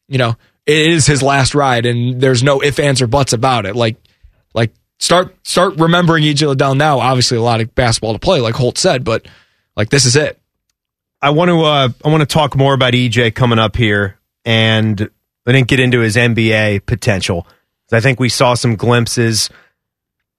you 0.08 0.18
know 0.18 0.36
it 0.66 0.78
is 0.78 1.06
his 1.06 1.22
last 1.22 1.54
ride, 1.54 1.86
and 1.86 2.20
there's 2.20 2.42
no 2.42 2.62
ifs 2.62 2.78
ands 2.78 3.02
or 3.02 3.06
buts 3.06 3.32
about 3.32 3.66
it. 3.66 3.76
Like 3.76 3.96
like 4.54 4.72
start 4.98 5.34
start 5.46 5.76
remembering 5.78 6.24
EJ 6.24 6.46
Liddell 6.48 6.74
now. 6.74 6.98
Obviously, 6.98 7.38
a 7.38 7.42
lot 7.42 7.60
of 7.60 7.74
basketball 7.74 8.12
to 8.12 8.18
play, 8.18 8.40
like 8.40 8.54
Holt 8.54 8.78
said, 8.78 9.04
but 9.04 9.26
like 9.76 9.90
this 9.90 10.04
is 10.04 10.16
it. 10.16 10.40
I 11.20 11.30
want 11.30 11.48
to 11.48 11.60
uh, 11.60 11.88
I 12.04 12.08
want 12.08 12.20
to 12.20 12.26
talk 12.26 12.56
more 12.56 12.74
about 12.74 12.92
EJ 12.92 13.34
coming 13.34 13.58
up 13.58 13.76
here, 13.76 14.18
and 14.44 15.00
I 15.46 15.52
didn't 15.52 15.68
get 15.68 15.80
into 15.80 16.00
his 16.00 16.16
NBA 16.16 16.86
potential. 16.86 17.46
I 17.92 18.00
think 18.00 18.18
we 18.18 18.28
saw 18.28 18.54
some 18.54 18.76
glimpses 18.76 19.48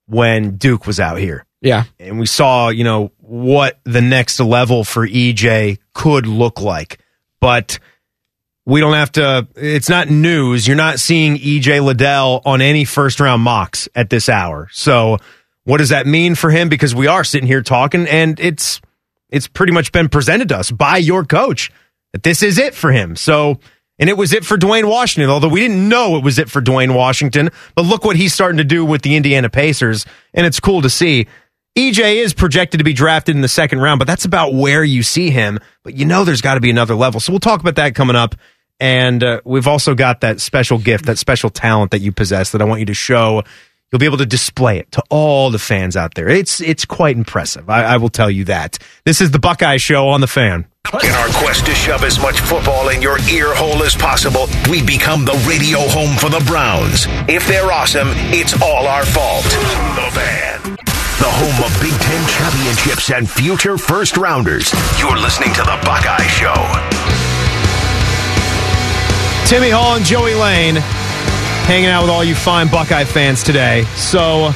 when 0.07 0.57
Duke 0.57 0.85
was 0.85 0.99
out 0.99 1.17
here, 1.17 1.45
Yeah, 1.61 1.85
and 1.99 2.19
we 2.19 2.25
saw 2.25 2.69
you 2.69 2.83
know 2.83 3.11
what 3.19 3.79
the 3.83 4.01
next 4.01 4.39
level 4.39 4.83
for 4.83 5.07
EJ 5.07 5.79
could 5.93 6.27
look 6.27 6.61
like, 6.61 6.99
but. 7.39 7.79
We 8.69 8.81
don't 8.81 8.95
have 8.95 9.13
to. 9.13 9.47
It's 9.55 9.87
not 9.87 10.09
news. 10.09 10.67
You're 10.67 10.75
not 10.75 10.99
seeing 10.99 11.37
EJ 11.37 11.81
Liddell 11.81 12.41
on 12.43 12.59
any 12.59 12.83
first 12.83 13.21
round 13.21 13.41
mocks 13.41 13.87
at 13.95 14.09
this 14.09 14.27
hour. 14.27 14.67
So, 14.73 15.19
what 15.63 15.77
does 15.77 15.87
that 15.87 16.05
mean 16.05 16.35
for 16.35 16.51
him? 16.51 16.67
Because 16.67 16.93
we 16.93 17.07
are 17.07 17.23
sitting 17.23 17.47
here 17.47 17.61
talking, 17.61 18.07
and 18.07 18.37
it's 18.41 18.81
it's 19.29 19.47
pretty 19.47 19.73
much 19.73 19.91
been 19.91 20.09
presented 20.09 20.49
to 20.49 20.57
us 20.57 20.71
by 20.71 20.97
your 20.97 21.25
coach 21.25 21.71
that 22.13 22.23
this 22.23 22.43
is 22.43 22.57
it 22.57 22.73
for 22.73 22.91
him. 22.91 23.15
So, 23.15 23.59
and 23.99 24.09
it 24.09 24.17
was 24.17 24.33
it 24.33 24.45
for 24.45 24.57
Duane 24.57 24.87
Washington, 24.87 25.29
although 25.29 25.49
we 25.49 25.61
didn't 25.61 25.89
know 25.89 26.17
it 26.17 26.23
was 26.23 26.39
it 26.39 26.49
for 26.49 26.61
Duane 26.61 26.93
Washington. 26.93 27.49
But 27.75 27.85
look 27.85 28.05
what 28.05 28.15
he's 28.15 28.33
starting 28.33 28.57
to 28.57 28.63
do 28.63 28.85
with 28.85 29.01
the 29.01 29.15
Indiana 29.15 29.49
Pacers, 29.49 30.05
and 30.33 30.45
it's 30.45 30.59
cool 30.59 30.81
to 30.81 30.89
see. 30.89 31.27
EJ 31.77 32.15
is 32.15 32.33
projected 32.33 32.79
to 32.79 32.83
be 32.83 32.93
drafted 32.93 33.35
in 33.35 33.41
the 33.41 33.47
second 33.47 33.79
round, 33.79 33.99
but 33.99 34.07
that's 34.07 34.25
about 34.25 34.53
where 34.53 34.83
you 34.83 35.03
see 35.03 35.29
him. 35.29 35.59
But 35.83 35.95
you 35.95 36.05
know 36.05 36.23
there's 36.23 36.41
got 36.41 36.55
to 36.55 36.59
be 36.59 36.71
another 36.71 36.95
level. 36.95 37.19
So 37.19 37.31
we'll 37.31 37.39
talk 37.39 37.59
about 37.59 37.75
that 37.75 37.93
coming 37.93 38.15
up. 38.15 38.33
And 38.79 39.23
uh, 39.23 39.41
we've 39.43 39.67
also 39.67 39.95
got 39.95 40.21
that 40.21 40.39
special 40.39 40.77
gift, 40.77 41.05
that 41.05 41.17
special 41.17 41.49
talent 41.49 41.91
that 41.91 41.99
you 41.99 42.11
possess 42.11 42.51
that 42.51 42.61
I 42.61 42.65
want 42.65 42.79
you 42.79 42.85
to 42.87 42.93
show. 42.93 43.43
You'll 43.91 43.99
be 43.99 44.05
able 44.05 44.17
to 44.17 44.25
display 44.25 44.79
it 44.79 44.91
to 44.91 45.03
all 45.09 45.49
the 45.49 45.59
fans 45.59 45.95
out 45.95 46.15
there. 46.15 46.27
It's 46.27 46.59
it's 46.59 46.83
quite 46.83 47.15
impressive. 47.15 47.69
I, 47.69 47.83
I 47.83 47.97
will 47.97 48.09
tell 48.09 48.29
you 48.29 48.43
that. 48.45 48.77
This 49.05 49.21
is 49.21 49.31
the 49.31 49.39
Buckeye 49.39 49.77
Show 49.77 50.09
on 50.09 50.19
the 50.19 50.27
Fan. 50.27 50.65
In 51.03 51.11
our 51.11 51.29
quest 51.39 51.65
to 51.67 51.73
shove 51.73 52.03
as 52.03 52.19
much 52.19 52.39
football 52.41 52.89
in 52.89 53.01
your 53.01 53.17
ear 53.29 53.55
hole 53.55 53.83
as 53.83 53.95
possible, 53.95 54.47
we 54.69 54.83
become 54.83 55.23
the 55.23 55.41
radio 55.47 55.79
home 55.79 56.17
for 56.17 56.29
the 56.29 56.43
Browns. 56.45 57.05
If 57.29 57.47
they're 57.47 57.71
awesome, 57.71 58.09
it's 58.35 58.61
all 58.61 58.87
our 58.87 59.05
fault. 59.05 59.45
The 59.45 60.11
Fan. 60.11 60.61
The 61.19 61.31
home 61.31 61.63
of 61.63 61.71
Big 61.81 61.93
Ten 62.01 62.27
championships 62.27 63.09
and 63.11 63.29
future 63.29 63.77
first 63.77 64.17
rounders. 64.17 64.71
You're 64.99 65.17
listening 65.17 65.53
to 65.53 65.61
The 65.61 65.79
Buckeye 65.83 66.27
Show. 66.27 66.55
Timmy 69.47 69.69
Hall 69.69 69.95
and 69.95 70.05
Joey 70.05 70.35
Lane 70.35 70.75
hanging 71.67 71.89
out 71.89 72.01
with 72.01 72.09
all 72.09 72.23
you 72.23 72.33
fine 72.35 72.67
Buckeye 72.69 73.03
fans 73.03 73.43
today. 73.43 73.83
So 73.95 74.19
uh, 74.45 74.53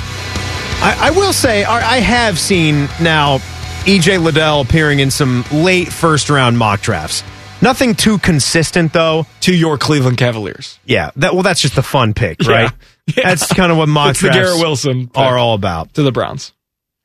I, 0.84 0.98
I 1.08 1.12
will 1.12 1.34
say 1.34 1.64
I 1.64 1.96
I 1.96 2.00
have 2.00 2.40
seen 2.40 2.88
now 3.02 3.38
EJ 3.86 4.22
Liddell 4.24 4.62
appearing 4.62 5.00
in 5.00 5.12
some 5.12 5.44
late 5.52 5.90
first 5.92 6.30
round 6.30 6.58
mock 6.58 6.82
drafts. 6.82 7.24
Nothing 7.62 7.94
too 7.94 8.18
consistent 8.18 8.92
though. 8.94 9.28
to 9.42 9.54
your 9.56 9.78
Cleveland 9.78 10.18
Cavaliers. 10.18 10.80
Yeah, 10.86 11.12
that 11.18 11.34
well, 11.34 11.44
that's 11.44 11.62
just 11.62 11.78
a 11.78 11.84
fun 11.84 12.14
pick, 12.14 12.42
right? 12.48 12.72
Yeah. 13.18 13.30
That's 13.30 13.52
kind 13.52 13.72
of 13.72 13.78
what 13.80 13.90
mock 13.90 14.12
It's 14.12 14.22
the 14.22 14.28
drafts 14.30 14.52
Garrett 14.52 14.62
Wilson 14.62 15.12
are 15.16 15.36
all 15.38 15.56
about. 15.56 15.96
to 15.96 16.04
the 16.04 16.12
Browns. 16.12 16.54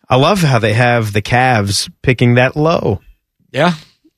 I 0.08 0.16
love 0.16 0.40
how 0.40 0.58
they 0.60 0.74
have 0.74 1.12
the 1.12 1.22
Cavs 1.22 1.90
picking 2.02 2.34
that 2.34 2.54
low. 2.54 3.00
Yeah. 3.50 3.72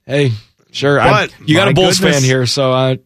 Hey, 0.04 0.32
sure. 0.72 0.98
But, 0.98 1.32
you 1.46 1.54
got 1.54 1.68
a 1.68 1.72
Bulls 1.72 1.98
goodness. 2.00 2.16
fan 2.16 2.24
here, 2.24 2.44
so 2.46 2.72
I, 2.72 2.98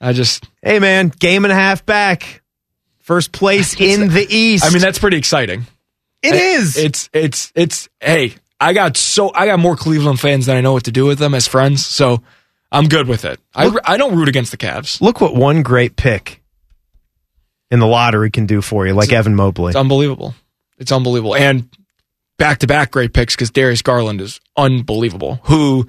I 0.00 0.12
just. 0.12 0.44
Hey 0.62 0.78
man, 0.78 1.08
game 1.08 1.44
and 1.44 1.52
a 1.52 1.56
half 1.56 1.84
back, 1.86 2.42
first 2.98 3.32
place 3.32 3.74
in 3.80 4.08
the 4.08 4.26
East. 4.28 4.64
I 4.64 4.70
mean, 4.70 4.80
that's 4.80 4.98
pretty 4.98 5.16
exciting. 5.16 5.66
it 6.22 6.34
is. 6.34 6.76
It's 6.76 7.08
it's 7.12 7.52
it's. 7.54 7.88
Hey, 8.00 8.34
I 8.60 8.72
got 8.72 8.96
so 8.96 9.32
I 9.34 9.46
got 9.46 9.58
more 9.58 9.76
Cleveland 9.76 10.20
fans 10.20 10.46
than 10.46 10.56
I 10.56 10.60
know 10.60 10.72
what 10.72 10.84
to 10.84 10.92
do 10.92 11.06
with 11.06 11.18
them 11.18 11.34
as 11.34 11.46
friends, 11.46 11.84
so 11.86 12.22
I'm 12.72 12.88
good 12.88 13.08
with 13.08 13.24
it. 13.24 13.40
I 13.54 13.70
I 13.84 13.96
don't 13.96 14.16
root 14.16 14.28
against 14.28 14.50
the 14.50 14.56
Cavs. 14.56 15.00
Look 15.00 15.20
what 15.20 15.34
one 15.34 15.62
great 15.62 15.96
pick 15.96 16.42
in 17.70 17.78
the 17.80 17.86
lottery 17.86 18.30
can 18.30 18.46
do 18.46 18.60
for 18.62 18.86
you, 18.86 18.94
like 18.94 19.12
Evan 19.12 19.34
Mobley. 19.34 19.70
It's 19.70 19.76
unbelievable. 19.76 20.34
It's 20.78 20.92
unbelievable, 20.92 21.34
and 21.34 21.68
back 22.38 22.58
to 22.58 22.66
back 22.66 22.90
great 22.90 23.12
picks 23.12 23.34
because 23.34 23.50
Darius 23.50 23.82
Garland 23.82 24.20
is 24.20 24.40
unbelievable. 24.56 25.40
Who 25.44 25.84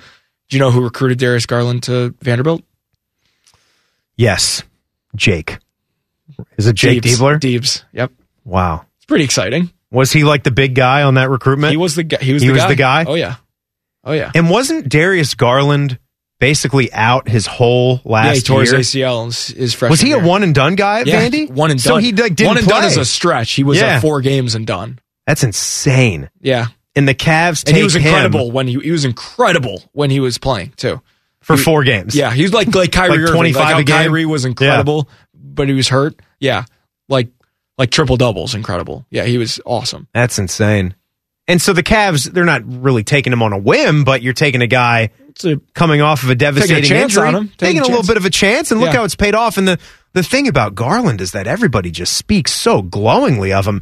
do 0.50 0.58
you 0.58 0.60
know 0.60 0.72
who 0.72 0.84
recruited 0.84 1.20
Darius 1.20 1.46
Garland 1.46 1.84
to 1.84 2.16
Vanderbilt? 2.22 2.64
Yes, 4.18 4.64
Jake. 5.16 5.60
Is 6.58 6.68
it 6.68 6.76
Jake 6.76 7.02
Deebs. 7.04 7.18
Diebler? 7.18 7.40
Deebs. 7.40 7.84
Yep. 7.94 8.12
Wow. 8.44 8.86
It's 8.98 9.06
pretty 9.06 9.24
exciting. 9.24 9.72
Was 9.92 10.12
he 10.12 10.24
like 10.24 10.44
the 10.44 10.52
big 10.52 10.76
guy 10.76 11.04
on 11.04 11.14
that 11.16 11.30
recruitment? 11.30 11.72
He 11.72 11.78
was 11.78 11.96
the 11.96 12.04
guy. 12.04 12.18
He 12.20 12.34
was, 12.34 12.42
He 12.42 12.48
the, 12.50 12.54
was 12.54 12.64
guy. 12.64 12.68
the 12.70 12.76
guy? 12.76 13.06
Oh 13.08 13.14
yeah. 13.14 13.36
Oh 14.04 14.14
yeah. 14.14 14.32
and 14.36 14.50
wasn't 14.50 14.90
Darius 14.90 15.34
Garland 15.36 16.00
basically 16.40 16.92
out 16.94 17.28
his 17.28 17.46
whole 17.48 18.02
last 18.06 18.26
yeah, 18.26 18.34
he 18.34 18.42
tore 18.42 18.64
year? 18.64 18.78
his 18.78 18.88
ACL 18.90 19.26
his- 19.56 19.74
freshman 19.74 19.92
was 19.92 20.02
he 20.02 20.12
a 20.12 20.20
one 20.20 20.44
and 20.44 20.54
done 20.54 20.76
guy 20.76 21.02
at 21.02 21.08
yeah, 21.08 21.28
Vandy? 21.28 21.50
One 21.50 21.72
and 21.72 21.82
done. 21.82 21.94
So 21.94 21.98
he 21.98 22.12
like, 22.12 22.36
didn't 22.36 22.48
one 22.48 22.58
and 22.58 22.68
play. 22.68 22.82
done 22.82 22.86
is 22.88 22.98
a 22.98 23.06
stretch. 23.06 23.52
He 23.54 23.64
was 23.64 23.80
Yeah. 23.80 23.96
at 23.96 24.02
four 24.02 24.22
games 24.22 24.56
and 24.56 24.66
done. 24.68 25.00
That's 25.26 25.44
insane. 25.44 26.30
Yeah. 26.42 26.68
And 26.96 27.08
the 27.08 27.16
Cavs 27.16 27.64
take 27.64 27.70
And 27.74 27.78
he 27.78 27.84
was 27.84 27.96
him 27.96 28.06
incredible 28.06 28.52
when 28.52 28.68
he 28.68 28.80
he 28.80 28.92
was 28.92 29.06
incredible 29.06 29.84
when 29.94 30.10
he 30.10 30.20
was 30.20 30.38
playing 30.38 30.74
too. 30.78 31.02
For 31.48 31.58
four 31.58 31.84
games. 31.84 32.16
Yeah, 32.16 32.32
he's 32.32 32.54
like 32.54 32.74
like 32.76 32.92
Kyrie 32.92 33.20
Like 33.26 33.34
25 33.34 33.64
like 33.64 33.82
a 33.82 33.84
game? 33.84 33.96
Kyrie 33.96 34.26
was 34.26 34.46
incredible, 34.46 35.10
but 35.34 35.68
he 35.68 35.74
was 35.74 35.88
hurt. 35.88 36.20
Yeah, 36.40 36.66
like 37.10 37.30
like 37.78 37.90
triple 37.92 38.18
doubles, 38.18 38.54
incredible. 38.56 39.06
Yeah, 39.10 39.24
he 39.24 39.38
was 39.38 39.60
awesome. 39.66 40.08
That's 40.14 40.38
insane. 40.40 40.96
And 41.48 41.62
so 41.62 41.72
the 41.72 41.84
Cavs, 41.84 42.30
they're 42.30 42.44
not 42.44 42.62
really 42.66 43.04
taking 43.06 43.32
him 43.32 43.42
on 43.42 43.54
a 43.54 43.58
whim, 43.58 44.04
but 44.04 44.22
you're 44.22 44.34
taking 44.34 44.62
a 44.62 44.68
guy 44.68 45.12
a 45.46 45.56
coming 45.74 46.02
off 46.02 46.24
of 46.24 46.30
a 46.30 46.36
devastating 46.36 46.84
chance 46.84 47.16
injury. 47.16 47.32
Taking 47.32 47.50
taking 47.58 47.82
a 47.82 47.84
a 47.84 47.88
little 47.88 48.04
bit 48.04 48.18
of 48.18 48.26
a 48.26 48.30
chance, 48.30 48.72
and 48.72 48.82
look 48.82 48.88
Yeah. 48.92 48.98
how 48.98 49.04
it's 49.06 49.16
paid 49.16 49.36
off. 49.36 49.58
And 49.58 49.68
the 49.68 49.80
the 50.14 50.24
thing 50.24 50.48
about 50.48 50.76
Garland 50.76 51.22
is 51.22 51.32
that 51.32 51.48
everybody 51.48 51.92
just 51.92 52.18
speaks 52.18 52.52
so 52.52 52.82
glowingly 52.82 53.54
of 53.54 53.66
him. 53.68 53.82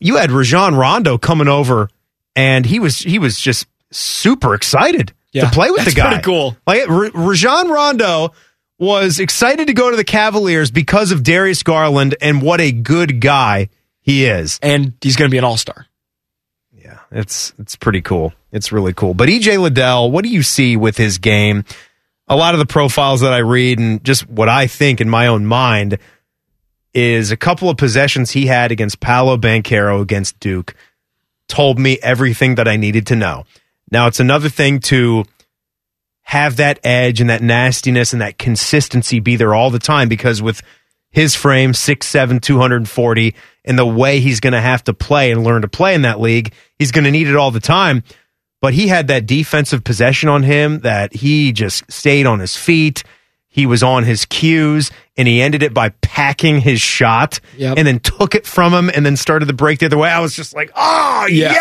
You 0.00 0.16
had 0.16 0.30
Rajon 0.30 0.74
Rondo 0.74 1.16
coming 1.16 1.48
over, 1.48 1.88
and 2.34 2.66
he 2.66 2.80
was 2.80 2.98
he 2.98 3.18
was 3.18 3.38
just 3.40 3.66
super 3.92 4.52
excited 4.54 5.12
Yeah, 5.32 5.44
to 5.44 5.50
play 5.50 5.70
with 5.70 5.84
the 5.84 5.92
guy. 5.92 6.08
pretty 6.08 6.22
cool. 6.22 6.56
Like 6.66 6.88
R- 6.88 7.10
Rajon 7.12 7.68
Rondo 7.68 8.32
was 8.78 9.18
excited 9.20 9.66
to 9.66 9.72
go 9.74 9.90
to 9.90 9.96
the 9.96 10.04
Cavaliers 10.04 10.70
because 10.70 11.10
of 11.12 11.22
Darius 11.22 11.62
Garland 11.62 12.14
and 12.20 12.40
what 12.42 12.60
a 12.60 12.72
good 12.72 13.20
guy 13.20 13.68
he 14.00 14.24
is. 14.26 14.58
and 14.62 14.92
he's 15.00 15.16
going 15.16 15.28
to 15.28 15.32
be 15.32 15.38
an 15.38 15.44
all 15.44 15.56
star. 15.56 15.86
Yeah, 16.72 16.98
it's 17.10 17.52
it's 17.58 17.76
pretty 17.76 18.00
cool. 18.02 18.32
It's 18.52 18.72
really 18.72 18.92
cool. 18.94 19.12
But 19.14 19.28
EJ 19.28 19.60
Liddell, 19.60 20.10
what 20.10 20.22
do 20.24 20.30
you 20.30 20.42
see 20.42 20.76
with 20.76 20.96
his 20.96 21.18
game? 21.18 21.64
A 22.28 22.36
lot 22.36 22.54
of 22.54 22.58
the 22.58 22.66
profiles 22.66 23.20
that 23.20 23.32
I 23.32 23.38
read 23.38 23.78
and 23.78 24.02
just 24.04 24.28
what 24.28 24.48
I 24.48 24.66
think 24.66 25.00
in 25.00 25.08
my 25.08 25.26
own 25.26 25.44
mind 25.46 25.98
is 26.94 27.30
a 27.30 27.36
couple 27.36 27.68
of 27.68 27.76
possessions 27.76 28.30
he 28.30 28.46
had 28.46 28.72
against 28.72 29.00
Paolo 29.00 29.36
Banchero 29.36 30.00
against 30.00 30.38
Duke 30.40 30.74
told 31.48 31.78
me 31.78 31.98
everything 32.02 32.54
that 32.56 32.66
I 32.66 32.76
needed 32.76 33.06
to 33.08 33.16
know. 33.16 33.44
Now 33.90 34.06
it's 34.06 34.20
another 34.20 34.48
thing 34.48 34.80
to 34.80 35.24
have 36.22 36.56
that 36.56 36.80
edge 36.82 37.20
and 37.20 37.30
that 37.30 37.42
nastiness 37.42 38.12
and 38.12 38.20
that 38.20 38.38
consistency 38.38 39.20
be 39.20 39.36
there 39.36 39.54
all 39.54 39.70
the 39.70 39.78
time 39.78 40.08
because 40.08 40.42
with 40.42 40.60
his 41.10 41.34
frame, 41.34 41.72
6'7, 41.72 42.42
240, 42.42 43.34
and 43.64 43.78
the 43.78 43.86
way 43.86 44.20
he's 44.20 44.40
going 44.40 44.52
to 44.52 44.60
have 44.60 44.84
to 44.84 44.92
play 44.92 45.30
and 45.30 45.44
learn 45.44 45.62
to 45.62 45.68
play 45.68 45.94
in 45.94 46.02
that 46.02 46.20
league, 46.20 46.52
he's 46.78 46.90
going 46.90 47.04
to 47.04 47.10
need 47.10 47.28
it 47.28 47.36
all 47.36 47.50
the 47.50 47.60
time. 47.60 48.02
But 48.60 48.74
he 48.74 48.88
had 48.88 49.06
that 49.08 49.24
defensive 49.24 49.84
possession 49.84 50.28
on 50.28 50.42
him 50.42 50.80
that 50.80 51.14
he 51.14 51.52
just 51.52 51.90
stayed 51.90 52.26
on 52.26 52.40
his 52.40 52.56
feet. 52.56 53.04
He 53.56 53.64
was 53.64 53.82
on 53.82 54.04
his 54.04 54.26
cues 54.26 54.90
and 55.16 55.26
he 55.26 55.40
ended 55.40 55.62
it 55.62 55.72
by 55.72 55.88
packing 56.02 56.60
his 56.60 56.78
shot 56.78 57.40
Yep. 57.56 57.78
and 57.78 57.86
then 57.88 58.00
took 58.00 58.34
it 58.34 58.46
from 58.46 58.74
him 58.74 58.90
and 58.94 59.04
then 59.06 59.16
started 59.16 59.46
the 59.46 59.54
break 59.54 59.78
the 59.78 59.86
other 59.86 59.96
way. 59.96 60.10
I 60.10 60.20
was 60.20 60.36
just 60.36 60.54
like, 60.54 60.70
oh, 60.76 61.26
yeah. 61.30 61.54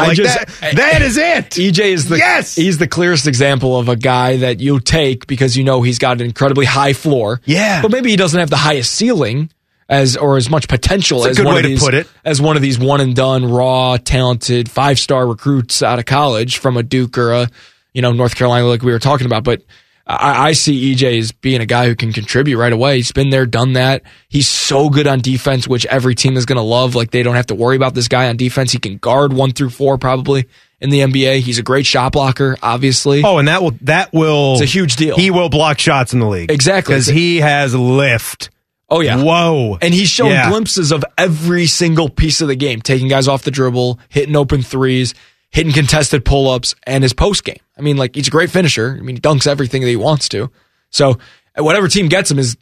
I 0.00 0.06
Like 0.08 0.16
just- 0.16 0.38
that, 0.62 0.76
that 0.76 1.02
is 1.02 1.18
it. 1.18 1.50
EJ 1.50 1.92
is 1.92 2.08
the 2.08 2.16
Yes! 2.16 2.54
he's 2.54 2.78
the 2.78 2.88
clearest 2.88 3.26
example 3.26 3.78
of 3.78 3.90
a 3.90 3.96
guy 3.96 4.38
that 4.38 4.60
you 4.60 4.80
take 4.80 5.26
because 5.26 5.54
you 5.54 5.62
know 5.62 5.82
he's 5.82 5.98
got 5.98 6.20
an 6.22 6.26
incredibly 6.26 6.64
high 6.64 6.94
floor. 6.94 7.42
Yeah. 7.44 7.82
but 7.82 7.90
maybe 7.90 8.08
he 8.08 8.16
doesn't 8.16 8.40
have 8.40 8.48
the 8.48 8.56
highest 8.56 8.90
ceiling 8.94 9.50
as 9.90 10.16
or 10.16 10.38
as 10.38 10.48
much 10.48 10.68
potential 10.68 11.26
as 11.26 11.36
good 11.36 11.44
one 11.44 11.56
way 11.56 11.60
of 11.60 11.64
to 11.64 11.68
these 11.68 11.84
put 11.84 11.92
it. 11.92 12.06
as 12.24 12.40
one 12.40 12.56
of 12.56 12.62
these 12.62 12.78
one 12.78 13.02
and 13.02 13.14
done 13.14 13.44
raw 13.44 13.98
talented 13.98 14.70
five 14.70 14.98
star 14.98 15.26
recruits 15.26 15.82
out 15.82 15.98
of 15.98 16.06
college 16.06 16.56
from 16.56 16.78
a 16.78 16.82
Duke 16.82 17.18
or 17.18 17.32
a 17.32 17.50
you 17.92 18.00
know 18.00 18.12
North 18.12 18.36
Carolina 18.36 18.64
like 18.66 18.80
we 18.80 18.90
were 18.92 18.98
talking 18.98 19.26
about, 19.26 19.44
but. 19.44 19.60
I, 20.06 20.48
I 20.48 20.52
see 20.52 20.94
EJ 20.94 21.18
as 21.18 21.32
being 21.32 21.60
a 21.60 21.66
guy 21.66 21.86
who 21.86 21.94
can 21.94 22.12
contribute 22.12 22.58
right 22.58 22.72
away. 22.72 22.96
He's 22.96 23.12
been 23.12 23.30
there, 23.30 23.46
done 23.46 23.74
that. 23.74 24.02
He's 24.28 24.48
so 24.48 24.88
good 24.90 25.06
on 25.06 25.20
defense, 25.20 25.68
which 25.68 25.86
every 25.86 26.14
team 26.14 26.36
is 26.36 26.44
going 26.44 26.56
to 26.56 26.62
love. 26.62 26.94
Like 26.94 27.10
they 27.12 27.22
don't 27.22 27.36
have 27.36 27.46
to 27.46 27.54
worry 27.54 27.76
about 27.76 27.94
this 27.94 28.08
guy 28.08 28.28
on 28.28 28.36
defense. 28.36 28.72
He 28.72 28.78
can 28.78 28.96
guard 28.98 29.32
one 29.32 29.52
through 29.52 29.70
four 29.70 29.98
probably 29.98 30.48
in 30.80 30.90
the 30.90 31.00
NBA. 31.00 31.38
He's 31.40 31.58
a 31.58 31.62
great 31.62 31.86
shot 31.86 32.12
blocker, 32.12 32.56
obviously. 32.62 33.22
Oh, 33.24 33.38
and 33.38 33.46
that 33.48 33.62
will 33.62 33.74
that 33.82 34.12
will 34.12 34.54
It's 34.54 34.62
a 34.62 34.64
huge 34.64 34.96
deal. 34.96 35.14
He 35.16 35.30
will 35.30 35.48
block 35.48 35.78
shots 35.78 36.12
in 36.12 36.18
the 36.20 36.26
league 36.28 36.50
Exactly. 36.50 36.92
because 36.94 37.06
he 37.06 37.38
has 37.38 37.74
lift. 37.74 38.50
Oh 38.90 39.00
yeah. 39.00 39.22
Whoa! 39.22 39.78
And 39.80 39.94
he's 39.94 40.08
shown 40.10 40.32
Yeah. 40.32 40.50
glimpses 40.50 40.92
of 40.92 41.02
every 41.16 41.66
single 41.66 42.10
piece 42.10 42.42
of 42.42 42.48
the 42.48 42.56
game, 42.56 42.82
taking 42.82 43.08
guys 43.08 43.26
off 43.28 43.42
the 43.42 43.50
dribble, 43.50 43.98
hitting 44.10 44.36
open 44.36 44.60
threes, 44.62 45.14
hitting 45.52 45.72
contested 45.72 46.24
pull 46.24 46.50
ups, 46.50 46.74
and 46.84 47.04
his 47.04 47.12
post 47.12 47.44
game. 47.44 47.60
I 47.78 47.82
mean, 47.82 47.96
like 47.96 48.14
he's 48.14 48.28
a 48.28 48.30
great 48.30 48.50
finisher. 48.50 48.96
I 48.98 49.02
mean, 49.02 49.16
he 49.16 49.20
dunks 49.20 49.46
everything 49.46 49.82
that 49.82 49.88
he 49.88 49.96
wants 49.96 50.28
to. 50.30 50.50
So 50.90 51.18
whatever 51.56 51.88
team 51.88 52.08
gets 52.08 52.30
him 52.30 52.38
is 52.38 52.56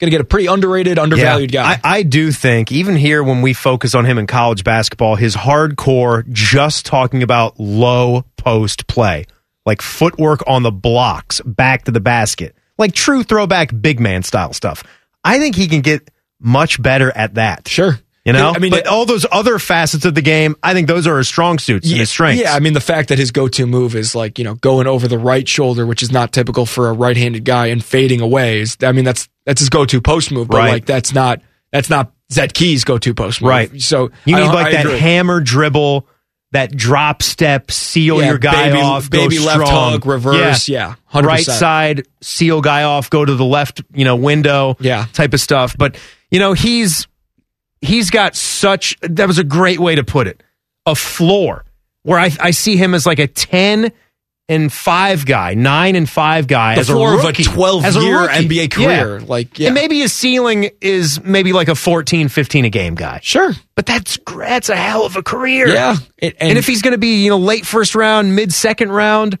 going 0.00 0.06
to 0.06 0.10
get 0.10 0.20
a 0.20 0.24
pretty 0.24 0.46
underrated, 0.46 0.98
undervalued 0.98 1.52
guy. 1.52 1.72
I, 1.84 1.98
I 1.98 2.02
do 2.02 2.32
think 2.32 2.72
even 2.72 2.96
here 2.96 3.22
when 3.22 3.42
we 3.42 3.52
focus 3.52 3.94
on 3.94 4.06
him 4.06 4.16
in 4.16 4.26
college 4.26 4.64
basketball, 4.64 5.16
his 5.16 5.36
hardcore 5.36 6.26
just 6.32 6.86
talking 6.86 7.22
about 7.22 7.60
low 7.60 8.24
post 8.36 8.86
play, 8.86 9.26
like 9.66 9.82
footwork 9.82 10.42
on 10.46 10.62
the 10.62 10.72
blocks, 10.72 11.40
back 11.42 11.84
to 11.84 11.90
the 11.90 12.00
basket, 12.00 12.56
like 12.78 12.94
true 12.94 13.22
throwback 13.22 13.78
big 13.78 14.00
man 14.00 14.22
style 14.22 14.52
stuff. 14.54 14.82
I 15.22 15.38
think 15.38 15.54
he 15.54 15.68
can 15.68 15.82
get 15.82 16.10
much 16.40 16.80
better 16.80 17.12
at 17.14 17.34
that. 17.34 17.68
sure. 17.68 18.00
You 18.24 18.34
know, 18.34 18.52
I 18.54 18.58
mean, 18.58 18.70
but 18.70 18.86
all 18.86 19.06
those 19.06 19.24
other 19.32 19.58
facets 19.58 20.04
of 20.04 20.14
the 20.14 20.20
game, 20.20 20.54
I 20.62 20.74
think 20.74 20.88
those 20.88 21.06
are 21.06 21.16
his 21.16 21.26
strong 21.26 21.58
suits 21.58 21.88
and 21.88 21.98
his 21.98 22.10
strengths. 22.10 22.42
Yeah, 22.42 22.52
I 22.54 22.60
mean 22.60 22.74
the 22.74 22.80
fact 22.80 23.08
that 23.08 23.18
his 23.18 23.30
go-to 23.30 23.64
move 23.66 23.94
is 23.96 24.14
like 24.14 24.38
you 24.38 24.44
know 24.44 24.56
going 24.56 24.86
over 24.86 25.08
the 25.08 25.16
right 25.18 25.48
shoulder, 25.48 25.86
which 25.86 26.02
is 26.02 26.12
not 26.12 26.30
typical 26.32 26.66
for 26.66 26.90
a 26.90 26.92
right-handed 26.92 27.44
guy, 27.46 27.68
and 27.68 27.82
fading 27.82 28.20
away. 28.20 28.60
Is 28.60 28.76
I 28.82 28.92
mean 28.92 29.06
that's 29.06 29.26
that's 29.46 29.60
his 29.60 29.70
go-to 29.70 30.02
post 30.02 30.30
move, 30.32 30.48
but 30.48 30.58
Right. 30.58 30.72
like 30.72 30.84
that's 30.84 31.14
not 31.14 31.40
that's 31.72 31.88
not 31.88 32.12
Zed 32.30 32.52
Key's 32.52 32.84
go-to 32.84 33.14
post 33.14 33.40
move. 33.40 33.48
Right. 33.48 33.80
So 33.80 34.10
You 34.26 34.36
need 34.36 34.42
like 34.48 34.66
I 34.66 34.72
that 34.72 34.84
agree. 34.86 34.98
hammer 34.98 35.40
dribble, 35.40 36.06
that 36.52 36.76
drop 36.76 37.22
step, 37.22 37.70
seal 37.70 38.20
Yeah, 38.20 38.28
your 38.28 38.38
guy 38.38 38.68
baby- 38.70 38.82
off, 38.82 39.08
go 39.08 39.18
baby 39.28 39.38
left 39.38 39.66
strong. 39.66 39.92
hook, 39.92 40.04
reverse, 40.04 40.68
yeah, 40.68 40.94
100%. 41.10 41.24
right 41.26 41.44
side, 41.44 42.06
seal 42.20 42.60
guy 42.60 42.82
off, 42.82 43.08
go 43.08 43.24
to 43.24 43.34
the 43.34 43.44
left, 43.46 43.80
you 43.94 44.04
know, 44.04 44.16
window, 44.16 44.76
Yeah. 44.78 45.06
type 45.14 45.32
of 45.32 45.40
stuff. 45.40 45.74
But 45.78 45.96
you 46.30 46.38
know, 46.38 46.52
he's 46.52 47.06
he's 47.80 48.10
got 48.10 48.36
such 48.36 48.96
that 49.02 49.26
was 49.26 49.38
a 49.38 49.44
great 49.44 49.80
way 49.80 49.94
to 49.94 50.04
put 50.04 50.26
it, 50.26 50.42
a 50.86 50.94
floor 50.94 51.64
where 52.02 52.18
I 52.18 52.30
I 52.40 52.50
see 52.52 52.76
him 52.76 52.94
as 52.94 53.06
like 53.06 53.18
a 53.18 53.26
ten 53.26 53.92
and 54.50 54.72
five 54.72 55.26
guy, 55.26 55.54
nine 55.54 55.94
and 55.94 56.10
five 56.10 56.48
guy 56.48 56.74
The 56.74 56.80
as 56.80 56.88
floor 56.88 57.12
a 57.12 57.18
of 57.18 57.24
a 57.24 57.28
rookie, 57.28 57.44
12 57.44 57.84
as 57.84 57.96
a 57.96 58.00
year 58.00 58.22
rookie. 58.22 58.48
NBA 58.48 58.72
career, 58.72 59.20
like, 59.20 59.60
yeah. 59.60 59.68
and 59.68 59.76
maybe 59.76 60.00
his 60.00 60.12
ceiling 60.12 60.70
is 60.80 61.22
maybe 61.22 61.52
like 61.52 61.68
a 61.68 61.76
14, 61.76 62.28
15 62.28 62.64
a 62.64 62.68
game 62.68 62.96
guy. 62.96 63.20
Sure. 63.22 63.52
But 63.76 63.86
that's 63.86 64.18
that's 64.26 64.68
a 64.68 64.74
hell 64.74 65.06
of 65.06 65.14
a 65.14 65.22
career. 65.22 65.68
Yeah. 65.68 65.96
And, 66.18 66.34
And, 66.40 66.58
if 66.58 66.66
he's 66.66 66.82
going 66.82 66.92
to 66.92 66.98
be, 66.98 67.22
you 67.22 67.30
know, 67.30 67.38
late 67.38 67.64
first 67.64 67.94
round, 67.94 68.34
mid 68.34 68.52
second 68.52 68.90
round, 68.90 69.38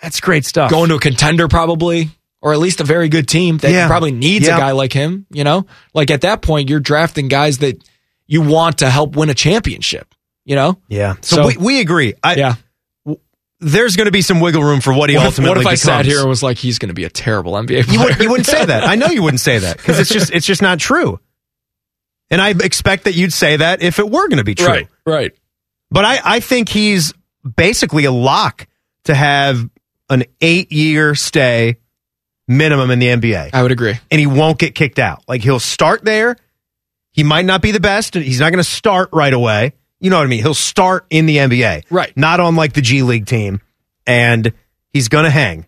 that's 0.00 0.20
great 0.20 0.44
stuff. 0.44 0.70
going 0.70 0.90
to 0.90 0.94
a 0.94 1.00
contender 1.00 1.48
probably, 1.48 2.10
or 2.40 2.52
at 2.52 2.58
least 2.58 2.80
a 2.80 2.84
very 2.84 3.08
good 3.08 3.26
team 3.28 3.58
that 3.58 3.70
Yeah. 3.72 3.86
probably 3.88 4.12
needs 4.12 4.46
Yeah. 4.46 4.56
a 4.56 4.60
guy 4.60 4.70
like 4.72 4.92
him, 4.92 5.26
you 5.30 5.44
know? 5.44 5.66
Like 5.94 6.10
at 6.10 6.20
that 6.22 6.40
point, 6.42 6.68
you're 6.68 6.80
drafting 6.80 7.28
guys 7.28 7.58
that 7.58 7.82
you 8.26 8.42
want 8.42 8.78
to 8.78 8.90
help 8.90 9.16
win 9.16 9.28
a 9.30 9.34
championship, 9.34 10.14
you 10.44 10.54
know? 10.54 10.78
yeah. 10.88 11.14
So, 11.22 11.36
So- 11.36 11.46
we, 11.48 11.56
we 11.56 11.80
agree. 11.80 12.14
I, 12.22 12.34
Yeah. 12.36 12.54
There's 13.60 13.96
going 13.96 14.04
to 14.04 14.12
be 14.12 14.22
some 14.22 14.38
wiggle 14.38 14.62
room 14.62 14.80
for 14.80 14.92
what 14.92 15.10
he 15.10 15.16
What 15.16 15.22
if, 15.22 15.26
ultimately 15.30 15.48
what 15.50 15.60
if 15.62 15.66
I 15.66 15.70
becomes. 15.72 15.82
sat 15.82 16.06
here 16.06 16.20
and 16.20 16.28
was 16.28 16.44
like, 16.44 16.58
he's 16.58 16.78
going 16.78 16.90
to 16.90 16.94
be 16.94 17.02
a 17.02 17.10
terrible 17.10 17.54
NBA 17.54 17.86
player? 17.86 17.98
you, 17.98 18.04
would, 18.04 18.20
you 18.20 18.30
wouldn't 18.30 18.46
say 18.46 18.64
that. 18.64 18.84
I 18.84 18.94
know 18.94 19.08
you 19.08 19.20
wouldn't 19.24 19.40
say 19.40 19.58
that 19.58 19.78
because 19.78 19.98
it's 19.98 20.10
just 20.10 20.30
it's 20.32 20.46
just 20.46 20.62
not 20.62 20.78
true. 20.78 21.18
And 22.30 22.40
I 22.40 22.50
expect 22.50 23.04
that 23.04 23.14
you'd 23.14 23.32
say 23.32 23.56
that 23.56 23.82
if 23.82 23.98
it 23.98 24.08
were 24.08 24.28
going 24.28 24.36
to 24.38 24.44
be 24.44 24.54
true. 24.54 24.68
Right, 24.68 24.88
right. 25.04 25.32
But 25.90 26.04
I, 26.04 26.20
I 26.24 26.38
think 26.40 26.68
he's 26.68 27.12
basically 27.56 28.04
a 28.04 28.12
lock 28.12 28.68
to 29.04 29.14
have 29.14 29.68
an 30.08 30.22
eight 30.40 30.70
year 30.70 31.16
stay 31.16 31.78
minimum 32.48 32.90
in 32.90 32.98
the 32.98 33.06
NBA. 33.06 33.50
I 33.52 33.62
would 33.62 33.70
agree. 33.72 33.94
and 34.10 34.18
he 34.20 34.26
won't 34.26 34.58
get 34.58 34.74
kicked 34.74 34.98
out. 34.98 35.22
Like 35.28 35.42
he'll 35.42 35.60
start 35.60 36.04
there. 36.04 36.36
He 37.12 37.22
might 37.22 37.44
not 37.44 37.62
be 37.62 37.70
the 37.72 37.80
best. 37.80 38.14
He's 38.14 38.40
not 38.40 38.50
going 38.50 38.62
to 38.62 38.68
start 38.68 39.10
right 39.12 39.32
away. 39.32 39.72
You 40.00 40.10
know 40.10 40.16
what 40.18 40.24
I 40.24 40.28
mean? 40.28 40.42
He'll 40.42 40.54
start 40.54 41.06
in 41.10 41.26
the 41.26 41.36
NBA, 41.36 41.84
Right. 41.90 42.16
Not 42.16 42.38
on 42.40 42.54
like 42.56 42.72
the 42.72 42.80
G 42.82 43.02
League 43.02 43.26
team, 43.26 43.60
and 44.06 44.52
he's 44.92 45.08
going 45.08 45.24
to 45.24 45.30
hang. 45.30 45.66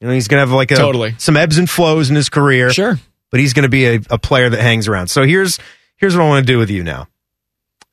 You 0.00 0.08
know, 0.08 0.14
he's 0.14 0.28
going 0.28 0.38
to 0.38 0.46
have 0.48 0.52
like 0.54 0.70
a, 0.70 0.76
Totally. 0.76 1.14
some 1.18 1.36
ebbs 1.36 1.58
and 1.58 1.68
flows 1.68 2.08
in 2.10 2.16
his 2.16 2.28
career. 2.30 2.70
Sure. 2.70 2.98
but 3.30 3.40
he's 3.40 3.52
going 3.52 3.64
to 3.64 3.68
be 3.68 3.86
a, 3.86 4.00
a 4.10 4.18
player 4.18 4.48
that 4.48 4.60
hangs 4.60 4.88
around. 4.88 5.08
So 5.08 5.24
here's 5.24 5.58
here's 5.96 6.16
what 6.16 6.24
I 6.24 6.28
want 6.28 6.46
to 6.46 6.50
do 6.52 6.58
with 6.58 6.70
you 6.70 6.82
now. 6.82 7.08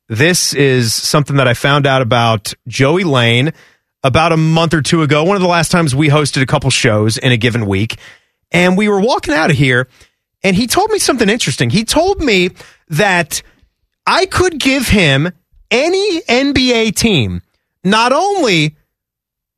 This 0.10 0.54
is 0.54 0.94
something 0.94 1.38
that 1.38 1.48
I 1.48 1.54
found 1.54 1.88
out 1.88 2.02
about 2.02 2.54
Joey 2.68 3.04
Lane 3.04 3.52
about 4.04 4.32
a 4.34 4.38
month 4.38 4.74
or 4.74 4.82
two 4.82 5.02
ago. 5.02 5.24
One 5.24 5.36
of 5.36 5.42
the 5.42 5.48
last 5.48 5.72
times 5.72 5.96
we 5.96 6.10
hosted 6.10 6.42
a 6.42 6.46
couple 6.46 6.70
shows 6.70 7.18
in 7.18 7.32
a 7.32 7.38
given 7.38 7.66
week, 7.66 7.98
and 8.54 8.78
we 8.78 8.88
were 8.88 9.02
walking 9.02 9.34
out 9.34 9.50
of 9.50 9.58
here, 9.58 9.90
and 10.44 10.56
he 10.56 10.68
told 10.68 10.92
me 10.92 11.00
something 11.00 11.28
interesting. 11.28 11.70
He 11.70 11.84
told 11.84 12.22
me 12.22 12.52
that 12.90 13.42
I 14.06 14.28
could 14.28 14.60
give 14.60 14.88
him 14.88 15.32
any 15.72 16.22
NBA 16.22 16.96
team. 16.96 17.42
Not 17.84 18.14
only 18.14 18.78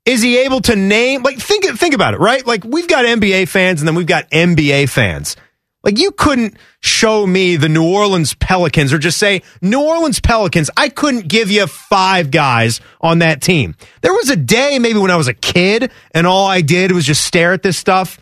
is 0.05 0.21
he 0.21 0.37
able 0.39 0.61
to 0.61 0.75
name 0.75 1.23
like 1.23 1.37
think 1.37 1.65
think 1.77 1.93
about 1.93 2.13
it, 2.13 2.19
right? 2.19 2.45
Like 2.45 2.63
we've 2.63 2.87
got 2.87 3.05
NBA 3.05 3.47
fans 3.47 3.81
and 3.81 3.87
then 3.87 3.95
we've 3.95 4.07
got 4.07 4.29
NBA 4.31 4.89
fans. 4.89 5.35
Like 5.83 5.99
you 5.99 6.11
couldn't 6.11 6.57
show 6.79 7.27
me 7.27 7.57
the 7.57 7.69
New 7.69 7.87
Orleans 7.87 8.33
Pelicans 8.35 8.91
or 8.91 8.97
just 8.97 9.19
say 9.19 9.43
New 9.61 9.83
Orleans 9.83 10.19
Pelicans. 10.19 10.71
I 10.75 10.89
couldn't 10.89 11.27
give 11.27 11.51
you 11.51 11.67
five 11.67 12.31
guys 12.31 12.81
on 13.01 13.19
that 13.19 13.41
team. 13.41 13.75
There 14.01 14.13
was 14.13 14.31
a 14.31 14.35
day 14.35 14.79
maybe 14.79 14.97
when 14.97 15.11
I 15.11 15.15
was 15.15 15.27
a 15.27 15.33
kid 15.33 15.91
and 16.11 16.25
all 16.25 16.47
I 16.47 16.61
did 16.61 16.91
was 16.91 17.05
just 17.05 17.23
stare 17.23 17.53
at 17.53 17.61
this 17.61 17.77
stuff 17.77 18.19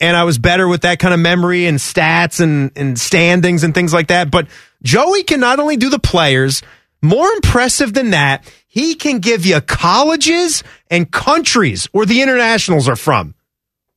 and 0.00 0.16
I 0.16 0.24
was 0.24 0.38
better 0.38 0.66
with 0.66 0.82
that 0.82 0.98
kind 0.98 1.12
of 1.12 1.20
memory 1.20 1.66
and 1.66 1.78
stats 1.78 2.40
and, 2.40 2.72
and 2.76 2.98
standings 2.98 3.64
and 3.64 3.74
things 3.74 3.92
like 3.92 4.08
that. 4.08 4.30
But 4.30 4.48
Joey 4.82 5.22
can 5.22 5.40
not 5.40 5.60
only 5.60 5.76
do 5.76 5.90
the 5.90 5.98
players, 5.98 6.62
more 7.02 7.28
impressive 7.32 7.92
than 7.92 8.10
that, 8.10 8.50
he 8.66 8.94
can 8.94 9.18
give 9.18 9.44
you 9.44 9.60
colleges 9.60 10.62
and 10.90 11.10
countries 11.10 11.86
where 11.92 12.06
the 12.06 12.22
internationals 12.22 12.88
are 12.88 12.96
from 12.96 13.34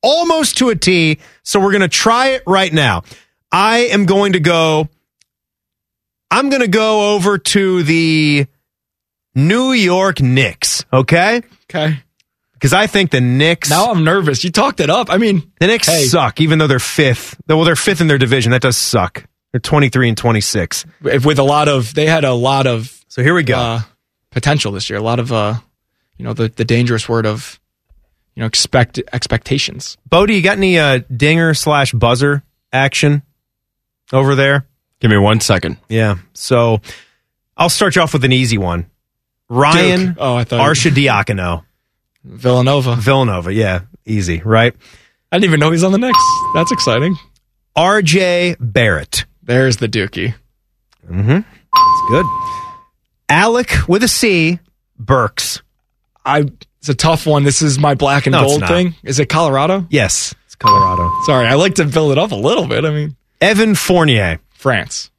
almost 0.04 0.58
to 0.58 0.68
a 0.68 0.76
T. 0.76 1.18
So 1.42 1.58
we're 1.58 1.72
going 1.72 1.80
to 1.80 1.88
try 1.88 2.28
it 2.28 2.42
right 2.46 2.72
now. 2.72 3.02
I 3.50 3.86
am 3.90 4.04
going 4.04 4.34
to 4.34 4.40
go. 4.40 4.88
I'm 6.30 6.50
going 6.50 6.62
to 6.62 6.68
go 6.68 7.14
over 7.14 7.38
to 7.38 7.82
the 7.82 8.46
New 9.34 9.72
York 9.72 10.20
Knicks. 10.20 10.84
Okay. 10.92 11.42
Okay. 11.70 12.03
Because 12.64 12.72
I 12.72 12.86
think 12.86 13.10
the 13.10 13.20
Knicks. 13.20 13.68
Now 13.68 13.90
I'm 13.90 14.04
nervous. 14.04 14.42
You 14.42 14.50
talked 14.50 14.80
it 14.80 14.88
up. 14.88 15.10
I 15.10 15.18
mean, 15.18 15.52
the 15.60 15.66
Knicks 15.66 15.86
hey. 15.86 16.04
suck, 16.04 16.40
even 16.40 16.58
though 16.58 16.66
they're 16.66 16.78
fifth. 16.78 17.38
Well, 17.46 17.62
they're 17.62 17.76
fifth 17.76 18.00
in 18.00 18.06
their 18.06 18.16
division. 18.16 18.52
That 18.52 18.62
does 18.62 18.78
suck. 18.78 19.26
They're 19.52 19.60
23 19.60 20.08
and 20.08 20.16
26. 20.16 20.86
With 21.02 21.38
a 21.38 21.42
lot 21.42 21.68
of, 21.68 21.92
they 21.92 22.06
had 22.06 22.24
a 22.24 22.32
lot 22.32 22.66
of. 22.66 23.04
So 23.08 23.22
here 23.22 23.34
we 23.34 23.42
go. 23.42 23.58
Uh, 23.58 23.80
potential 24.30 24.72
this 24.72 24.88
year. 24.88 24.98
A 24.98 25.02
lot 25.02 25.20
of, 25.20 25.30
uh, 25.30 25.56
you 26.16 26.24
know, 26.24 26.32
the, 26.32 26.48
the 26.48 26.64
dangerous 26.64 27.06
word 27.06 27.26
of, 27.26 27.60
you 28.34 28.40
know, 28.40 28.46
expect 28.46 28.98
expectations. 29.12 29.98
Bodie, 30.08 30.36
you 30.36 30.40
got 30.40 30.56
any 30.56 30.78
uh, 30.78 31.00
dinger 31.14 31.52
slash 31.52 31.92
buzzer 31.92 32.44
action 32.72 33.20
over 34.10 34.34
there? 34.34 34.66
Give 35.00 35.10
me 35.10 35.18
one 35.18 35.40
second. 35.40 35.76
Yeah. 35.90 36.16
So 36.32 36.80
I'll 37.58 37.68
start 37.68 37.94
you 37.94 38.00
off 38.00 38.14
with 38.14 38.24
an 38.24 38.32
easy 38.32 38.56
one. 38.56 38.86
Ryan 39.50 40.06
Duke. 40.06 40.16
Oh, 40.18 40.36
I 40.36 40.44
thought 40.44 40.66
Arcidiacono. 40.66 41.64
Villanova. 42.24 42.96
Villanova, 42.96 43.52
yeah. 43.52 43.82
Easy, 44.06 44.40
right? 44.44 44.74
I 45.30 45.36
didn't 45.36 45.44
even 45.44 45.60
know 45.60 45.70
he's 45.70 45.84
on 45.84 45.92
the 45.92 45.98
Knicks. 45.98 46.18
That's 46.54 46.72
exciting. 46.72 47.16
RJ 47.76 48.56
Barrett. 48.60 49.24
There's 49.42 49.78
the 49.78 49.88
Dookie. 49.88 50.34
Mm-hmm. 51.08 51.38
It's 51.76 52.10
good. 52.10 52.26
Alec 53.28 53.88
with 53.88 54.02
a 54.02 54.08
C, 54.08 54.58
Burks. 54.98 55.62
I 56.24 56.46
it's 56.78 56.88
a 56.88 56.94
tough 56.94 57.26
one. 57.26 57.44
This 57.44 57.62
is 57.62 57.78
my 57.78 57.94
black 57.94 58.26
and 58.26 58.32
No, 58.32 58.42
gold 58.42 58.66
thing. 58.68 58.94
Is 59.02 59.18
it 59.18 59.26
Colorado? 59.28 59.86
Yes, 59.90 60.34
it's 60.46 60.54
Colorado. 60.54 61.10
Sorry, 61.24 61.46
I 61.46 61.54
like 61.54 61.76
to 61.76 61.84
build 61.84 62.12
it 62.12 62.18
up 62.18 62.30
a 62.30 62.36
little 62.36 62.66
bit. 62.66 62.84
I 62.84 62.90
mean, 62.90 63.16
Evan 63.40 63.74
Fournier. 63.74 64.38
France. 64.50 65.10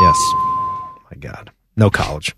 Yes. 0.00 0.16
My 1.10 1.16
God. 1.18 1.50
No 1.76 1.90
college. 1.90 2.34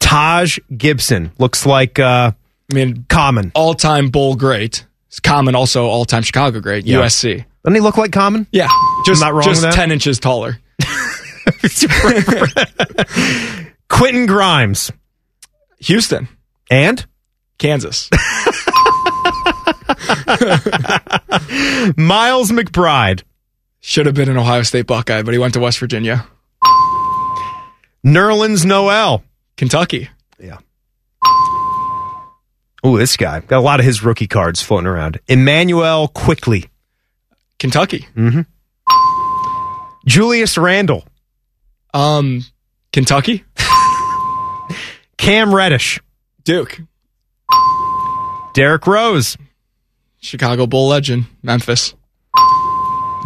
Taj 0.00 0.58
Gibson. 0.76 1.32
Looks 1.38 1.64
like 1.64 1.98
uh 1.98 2.32
I 2.70 2.74
mean, 2.74 3.06
common. 3.08 3.50
all 3.54 3.72
time 3.74 4.10
Bull 4.10 4.36
great. 4.36 4.84
Common 5.22 5.54
also 5.54 5.86
all 5.86 6.04
time 6.04 6.22
Chicago 6.22 6.60
great. 6.60 6.84
Yeah. 6.84 6.98
USC. 6.98 7.44
Doesn't 7.64 7.74
he 7.74 7.80
look 7.80 7.96
like 7.96 8.12
Common? 8.12 8.46
Yeah, 8.52 8.68
just 9.04 9.20
not 9.20 9.32
wrong 9.34 9.42
just 9.42 9.68
ten 9.72 9.90
inches 9.90 10.20
taller. 10.20 10.58
Quentin 13.88 14.26
Grimes. 14.26 14.92
Houston, 15.80 16.28
And 16.70 17.04
Kansas. 17.58 18.08
Miles 21.96 22.50
McBride. 22.50 23.22
Should 23.80 24.06
have 24.06 24.14
been 24.14 24.28
an 24.28 24.36
Ohio 24.36 24.62
State 24.62 24.86
Buckeye, 24.86 25.22
but 25.22 25.32
he 25.32 25.38
went 25.38 25.54
to 25.54 25.60
West 25.60 25.78
Virginia. 25.78 26.26
Nerlens 28.04 28.64
Noel. 28.64 29.22
Kentucky. 29.56 30.08
Yeah. 30.38 30.58
Oh, 32.84 32.96
this 32.96 33.16
guy. 33.16 33.40
Got 33.40 33.58
a 33.58 33.60
lot 33.60 33.80
of 33.80 33.86
his 33.86 34.02
rookie 34.04 34.26
cards 34.28 34.62
floating 34.62 34.86
around. 34.86 35.18
Immanuel 35.28 36.08
Quickley. 36.08 36.66
Kentucky. 37.58 38.06
Julius 40.06 40.56
Randle, 40.56 41.04
Um, 41.92 42.44
Kentucky. 42.92 43.44
Cam 45.18 45.54
Reddish. 45.54 46.00
Duke. 46.44 46.80
Derrick 48.54 48.86
Rose. 48.86 49.36
Chicago 50.20 50.66
Bull 50.66 50.88
legend. 50.88 51.26
Memphis. 51.42 51.94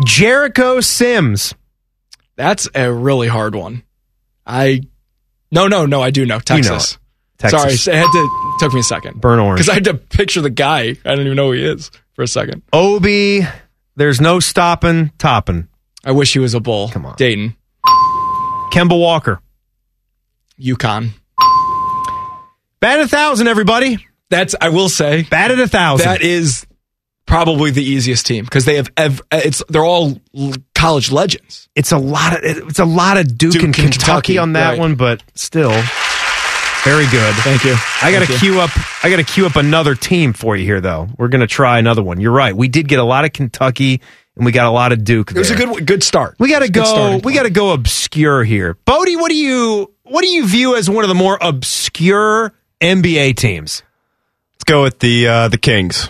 Jericho 0.05 0.81
Sims. 0.81 1.55
That's 2.37 2.69
a 2.75 2.93
really 2.93 3.29
hard 3.29 3.55
one. 3.55 3.83
I 4.47 4.83
no 5.51 5.69
no 5.69 5.87
no 5.87 6.01
I 6.03 6.11
do 6.11 6.27
know 6.27 6.41
Texas. 6.41 6.99
Texas. 7.51 7.83
Sorry, 7.85 7.97
I 7.97 8.01
had 8.01 8.07
to 8.11 8.57
took 8.61 8.73
me 8.73 8.81
a 8.81 8.85
second 8.85 9.21
Burn 9.21 9.39
orange. 9.39 9.59
because 9.59 9.69
I 9.69 9.75
had 9.75 9.85
to 9.85 9.95
picture 9.95 10.41
the 10.41 10.51
guy. 10.51 10.97
I 11.05 11.15
don't 11.15 11.21
even 11.21 11.37
know 11.37 11.47
who 11.47 11.53
he 11.53 11.65
is 11.65 11.91
for 12.15 12.23
a 12.23 12.29
second. 12.29 12.63
Obi. 12.73 13.41
There's 13.97 14.21
no 14.21 14.41
stopping, 14.41 15.13
topping. 15.19 15.69
I 16.05 16.13
wish 16.13 16.33
he 16.33 16.39
was 16.39 16.55
a 16.55 16.61
bull. 16.61 16.89
Come 16.89 17.05
on. 17.07 17.17
Dayton, 17.17 17.57
Kemba 18.73 18.99
Walker. 18.99 19.41
UConn. 20.61 21.11
Bat 22.81 23.01
a 23.01 23.09
thousand, 23.09 23.49
everybody. 23.49 23.99
That's 24.31 24.55
I 24.61 24.71
will 24.71 24.89
say 24.89 25.25
Bat 25.25 25.51
at 25.53 25.59
a 25.61 25.69
thousand. 25.69 26.07
that 26.07 26.23
is 26.23 26.67
probably 27.27 27.71
the 27.71 27.83
easiest 27.85 28.27
team 28.27 28.45
because 28.45 28.65
they 28.65 28.77
have 28.77 28.91
ev- 28.97 29.21
it's 29.31 29.63
they're 29.69 29.85
all 29.85 30.19
college 30.75 31.13
legends. 31.13 31.69
it's 31.77 31.93
a 31.93 31.99
lot 31.99 32.33
of 32.37 32.41
it's 32.43 32.79
a 32.79 32.85
lot 32.85 33.19
of 33.19 33.37
Duke, 33.39 33.53
Duke 33.53 33.63
and 33.63 33.67
and 33.67 33.75
Kentucky, 33.75 33.99
Kentucky, 33.99 34.39
on 34.39 34.55
that 34.55 34.71
right. 34.71 34.79
one, 34.79 34.95
but 34.97 35.23
still 35.35 35.71
very 36.85 37.07
good. 37.07 37.35
Thank 37.37 37.64
you. 37.64 37.75
I 38.03 38.11
got 38.12 38.21
to 38.21 38.27
Thank 38.27 38.40
queue 38.40 38.61
up. 38.61 38.71
I 39.05 39.11
got 39.11 39.16
to 39.16 39.25
queue 39.25 39.47
up 39.47 39.57
another 39.57 39.95
team 39.95 40.33
for 40.33 40.57
you 40.57 40.64
here, 40.64 40.81
though. 40.81 41.09
We're 41.16 41.29
going 41.29 41.40
to 41.40 41.47
try 41.47 41.79
another 41.79 42.03
one. 42.03 42.21
You're 42.21 42.33
right. 42.33 42.55
We 42.57 42.68
did 42.68 42.88
get 42.88 42.99
a 42.99 43.05
lot 43.05 43.25
of 43.25 43.33
Kentucky, 43.33 44.01
and 44.37 44.45
we 44.45 44.53
got 44.53 44.66
a 44.66 44.71
lot 44.71 44.92
of 44.92 45.05
Duke. 45.05 45.31
It 45.31 45.38
was 45.38 45.51
a 45.51 45.57
good 45.57 45.87
good 45.87 46.03
start. 46.03 46.37
We 46.38 46.49
got 46.51 46.61
to 46.61 46.64
It's 46.66 46.71
a 46.71 46.81
good 46.81 46.85
go. 46.85 47.21
We 47.25 47.35
got 47.35 47.45
to 47.45 47.51
go 47.51 47.73
obscure 47.73 48.42
here. 48.45 48.75
Bodie, 48.85 49.16
what 49.16 49.31
do 49.31 49.37
you 49.37 49.92
what 50.03 50.23
do 50.23 50.29
you 50.29 50.47
view 50.47 50.77
as 50.77 50.90
one 50.90 51.05
of 51.05 51.09
the 51.09 51.14
more 51.14 51.38
obscure 51.40 52.53
NBA 52.81 53.37
teams? 53.37 53.83
Let's 54.55 54.64
go 54.64 54.83
with 54.83 54.99
the 54.99 55.27
uh, 55.29 55.49
the 55.49 55.59
Kings. 55.59 56.09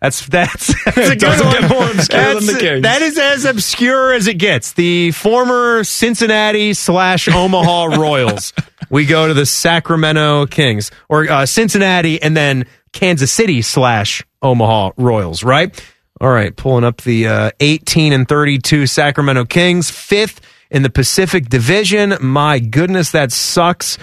That's 0.00 0.26
that's, 0.26 0.66
that's 0.84 0.96
a 1.10 1.16
good 1.16 1.40
one. 1.44 1.52
get 1.60 1.70
more 1.70 1.90
obscure 1.90 2.18
than 2.34 2.44
That's- 2.44 2.52
the 2.52 2.58
Kings. 2.60 2.82
That 2.82 3.02
is 3.02 3.18
as 3.18 3.44
obscure 3.44 4.12
as 4.12 4.26
it 4.28 4.34
gets. 4.34 4.72
The 4.72 5.10
former 5.12 5.84
Cincinnati 5.84 6.74
slash 6.74 7.28
Omaha 7.28 7.96
Royals. 7.96 8.52
We 8.90 9.06
go 9.06 9.28
to 9.28 9.34
the 9.34 9.46
Sacramento 9.46 10.46
Kings 10.46 10.90
or 11.08 11.30
uh, 11.30 11.46
Cincinnati 11.46 12.20
and 12.22 12.36
then 12.36 12.66
Kansas 12.92 13.32
City 13.32 13.62
slash 13.62 14.24
Omaha 14.42 14.92
Royals. 14.96 15.42
Right. 15.42 15.78
All 16.20 16.30
right. 16.30 16.54
Pulling 16.54 16.84
up 16.84 17.02
the 17.02 17.28
uh, 17.28 17.50
18 17.60 18.12
and 18.12 18.28
32 18.28 18.86
Sacramento 18.86 19.44
Kings, 19.44 19.90
fifth 19.90 20.40
in 20.70 20.82
the 20.82 20.90
Pacific 20.90 21.48
Division. 21.48 22.14
My 22.20 22.58
goodness, 22.58 23.10
that 23.12 23.32
sucks. 23.32 23.98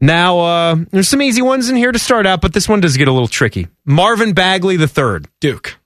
Now, 0.00 0.38
uh, 0.38 0.76
there's 0.90 1.08
some 1.08 1.22
easy 1.22 1.42
ones 1.42 1.68
in 1.70 1.76
here 1.76 1.90
to 1.90 1.98
start 1.98 2.24
out, 2.26 2.40
but 2.40 2.52
this 2.52 2.68
one 2.68 2.80
does 2.80 2.96
get 2.96 3.08
a 3.08 3.12
little 3.12 3.28
tricky. 3.28 3.66
Marvin 3.84 4.32
Bagley 4.32 4.76
the 4.76 4.86
third, 4.86 5.26
Duke, 5.40 5.76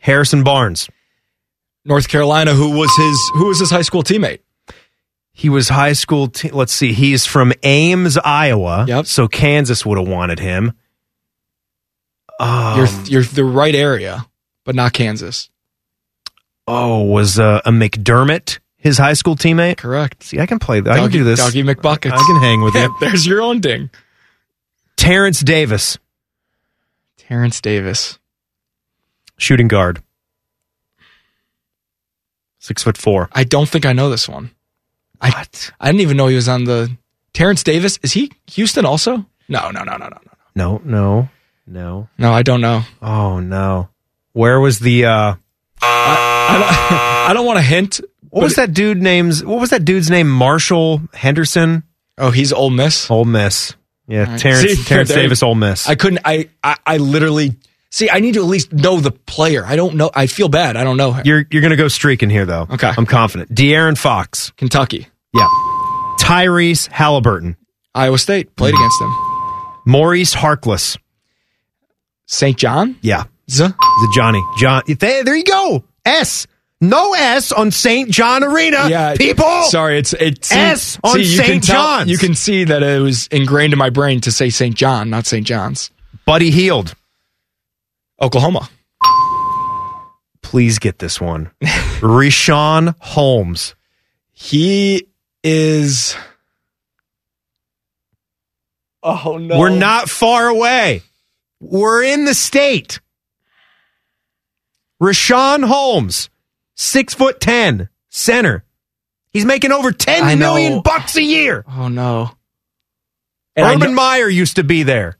Harrison 0.00 0.42
Barnes. 0.42 0.88
North 1.84 2.08
Carolina, 2.08 2.52
who 2.54 2.76
was 2.76 2.94
his 2.96 3.30
who 3.34 3.46
was 3.46 3.60
his 3.60 3.70
high 3.70 3.82
school 3.82 4.02
teammate. 4.02 4.40
He 5.38 5.48
was 5.48 5.68
high 5.68 5.92
school. 5.92 6.26
Te- 6.26 6.50
let's 6.50 6.72
see. 6.72 6.92
He's 6.92 7.24
from 7.24 7.52
Ames, 7.62 8.18
Iowa. 8.18 8.86
Yep. 8.88 9.06
So 9.06 9.28
Kansas 9.28 9.86
would 9.86 9.96
have 9.96 10.08
wanted 10.08 10.40
him. 10.40 10.72
you're 12.40 12.88
you're 13.04 13.22
the 13.22 13.44
right 13.44 13.76
area, 13.76 14.26
but 14.64 14.74
not 14.74 14.92
Kansas. 14.92 15.48
Oh, 16.66 17.02
was 17.02 17.38
uh, 17.38 17.60
a 17.64 17.70
McDermott 17.70 18.58
his 18.78 18.98
high 18.98 19.12
school 19.12 19.36
teammate? 19.36 19.76
Correct. 19.76 20.24
See, 20.24 20.40
I 20.40 20.46
can 20.46 20.58
play. 20.58 20.80
that. 20.80 20.92
I 20.92 20.98
can 20.98 21.10
do 21.12 21.22
this. 21.22 21.38
Doggy 21.38 21.62
McBuckets. 21.62 22.10
I 22.12 22.16
can 22.16 22.40
hang 22.42 22.60
with 22.62 22.74
you. 22.74 22.92
There's 23.00 23.24
your 23.24 23.40
own 23.40 23.60
ding. 23.60 23.90
Terrence 24.96 25.40
Davis, 25.40 25.98
Terrence 27.16 27.60
Davis. 27.60 28.18
shooting 29.36 29.68
guard, 29.68 30.02
six 32.58 32.82
foot 32.82 32.96
four. 32.98 33.28
I 33.32 33.44
don't 33.44 33.68
think 33.68 33.86
I 33.86 33.92
know 33.92 34.10
this 34.10 34.28
one. 34.28 34.50
I, 35.20 35.44
I 35.80 35.86
didn't 35.86 36.00
even 36.02 36.16
know 36.16 36.28
he 36.28 36.36
was 36.36 36.48
on 36.48 36.64
the 36.64 36.90
Terrence 37.32 37.62
Davis. 37.62 37.98
Is 38.02 38.12
he 38.12 38.32
Houston 38.52 38.84
also? 38.84 39.26
No, 39.48 39.70
no, 39.70 39.82
no, 39.84 39.96
no, 39.96 40.08
no, 40.08 40.08
no. 40.08 40.18
No, 40.54 40.80
no, 40.84 41.28
no. 41.66 42.08
No, 42.18 42.32
I 42.32 42.42
don't 42.42 42.60
know. 42.60 42.82
Oh 43.02 43.40
no. 43.40 43.88
Where 44.32 44.60
was 44.60 44.78
the? 44.78 45.06
uh 45.06 45.34
I 45.80 46.54
don't, 46.58 46.68
I 47.30 47.32
don't 47.34 47.46
want 47.46 47.58
to 47.58 47.62
hint. 47.64 48.00
What 48.30 48.42
was 48.44 48.56
that 48.56 48.72
dude 48.74 49.00
name's? 49.00 49.44
What 49.44 49.60
was 49.60 49.70
that 49.70 49.84
dude's 49.84 50.10
name? 50.10 50.28
Marshall 50.28 51.00
Henderson. 51.14 51.82
Oh, 52.18 52.30
he's 52.30 52.52
Ole 52.52 52.70
Miss. 52.70 53.10
Ole 53.10 53.24
Miss. 53.24 53.74
Yeah, 54.06 54.24
right. 54.24 54.40
Terrence, 54.40 54.72
See, 54.72 54.84
Terrence 54.84 55.10
Davis, 55.10 55.42
Ole 55.42 55.54
Miss. 55.54 55.88
I 55.88 55.94
couldn't. 55.94 56.20
I, 56.24 56.48
I 56.62 56.76
I 56.84 56.96
literally 56.96 57.54
see. 57.90 58.08
I 58.10 58.20
need 58.20 58.34
to 58.34 58.40
at 58.40 58.46
least 58.46 58.72
know 58.72 59.00
the 59.00 59.10
player. 59.10 59.64
I 59.64 59.76
don't 59.76 59.94
know. 59.96 60.10
I 60.14 60.26
feel 60.26 60.48
bad. 60.48 60.76
I 60.76 60.84
don't 60.84 60.96
know. 60.96 61.12
her. 61.12 61.22
You're 61.24 61.44
you're 61.50 61.62
gonna 61.62 61.76
go 61.76 61.88
streaking 61.88 62.30
here 62.30 62.46
though. 62.46 62.66
Okay. 62.70 62.92
I'm 62.96 63.06
confident. 63.06 63.54
De'Aaron 63.54 63.96
Fox. 63.98 64.50
Kentucky, 64.56 65.06
Yeah. 65.34 65.46
Tyrese 66.20 66.88
Haliburton. 66.90 67.56
Iowa 67.94 68.18
State 68.18 68.54
played 68.56 68.74
against 68.74 69.00
him. 69.00 69.14
Maurice 69.86 70.34
Harkless. 70.34 70.98
St. 72.26 72.56
John. 72.58 72.96
Yeah. 73.00 73.24
Z- 73.50 73.64
The 73.68 74.12
Johnny. 74.14 74.42
John. 74.58 74.82
There, 74.86 75.24
there 75.24 75.34
you 75.36 75.44
go. 75.44 75.84
S. 76.04 76.46
No 76.80 77.14
S 77.14 77.50
on 77.50 77.70
St. 77.72 78.08
John 78.10 78.44
Arena. 78.44 78.88
Yeah, 78.88 79.16
People. 79.16 79.62
Sorry, 79.64 79.98
it's 79.98 80.12
it's 80.12 80.52
S 80.52 80.98
on 81.02 81.18
St. 81.24 81.64
John's. 81.64 82.08
You 82.08 82.18
can 82.18 82.34
see 82.36 82.64
that 82.64 82.82
it 82.84 83.00
was 83.00 83.26
ingrained 83.32 83.72
in 83.72 83.78
my 83.80 83.90
brain 83.90 84.20
to 84.20 84.30
say 84.30 84.50
St. 84.50 84.76
John, 84.76 85.10
not 85.10 85.26
St. 85.26 85.44
John's. 85.44 85.90
Buddy 86.24 86.50
Hield. 86.52 86.94
Oklahoma. 88.20 88.68
Please 90.42 90.78
get 90.78 90.98
this 90.98 91.20
one. 91.20 91.50
Richaun 92.00 92.94
Holmes. 93.00 93.74
He 94.32 95.08
is. 95.42 96.16
Oh 99.02 99.36
no! 99.38 99.58
We're 99.58 99.68
not 99.76 100.08
far 100.08 100.48
away. 100.48 101.02
We're 101.60 102.02
in 102.02 102.24
the 102.24 102.34
state. 102.34 103.00
Richaun 105.02 105.64
Holmes, 105.64 106.30
six 106.76 107.14
foot 107.14 107.40
ten, 107.40 107.88
center. 108.08 108.64
He's 109.30 109.44
making 109.44 109.70
over 109.72 109.88
I 109.88 109.92
ten 109.92 110.38
know. 110.38 110.82
bucks 110.82 111.16
a 111.16 111.22
year. 111.22 111.64
Oh 111.68 111.88
no! 111.88 112.30
And 113.54 113.66
Urban 113.66 113.90
know- 113.90 113.96
Meyer 114.02 114.28
used 114.28 114.56
to 114.56 114.64
be 114.64 114.82
there. 114.82 115.18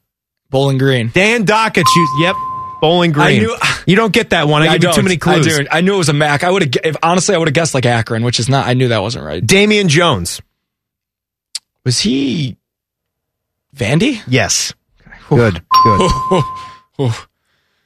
Bowling 0.51 0.79
Green. 0.79 1.11
Dan 1.13 1.45
Dakich 1.45 1.85
used. 1.95 2.13
Yep, 2.21 2.35
Bowling 2.81 3.13
Green. 3.13 3.27
I 3.27 3.39
knew- 3.39 3.57
you 3.87 3.97
don't 3.97 4.13
get 4.13 4.31
that 4.31 4.49
one. 4.49 4.63
I, 4.63 4.67
I 4.69 4.79
give 4.79 4.91
you 4.91 4.95
too 4.97 5.03
many 5.03 5.17
clues. 5.17 5.47
I, 5.47 5.63
do. 5.63 5.69
I 5.71 5.81
knew 5.81 5.95
it 5.95 5.99
was 5.99 6.09
a 6.09 6.13
Mac. 6.13 6.45
I 6.45 6.51
would 6.51 6.63
have. 6.63 6.85
If 6.85 6.97
honestly, 7.03 7.35
I 7.35 7.39
would 7.39 7.49
have 7.49 7.55
guessed 7.55 7.75
like 7.75 7.87
Akron, 7.87 8.23
which 8.25 8.39
is 8.39 8.49
not. 8.49 8.67
I 8.67 8.75
knew 8.75 8.89
that 8.89 9.03
wasn't 9.03 9.25
right. 9.25 9.45
Damian 9.45 9.89
Jones. 9.89 10.41
Was 11.85 12.01
he 12.01 12.57
Vandy? 13.75 14.21
Yes. 14.27 14.75
Good. 15.31 15.63
Good. 15.85 16.11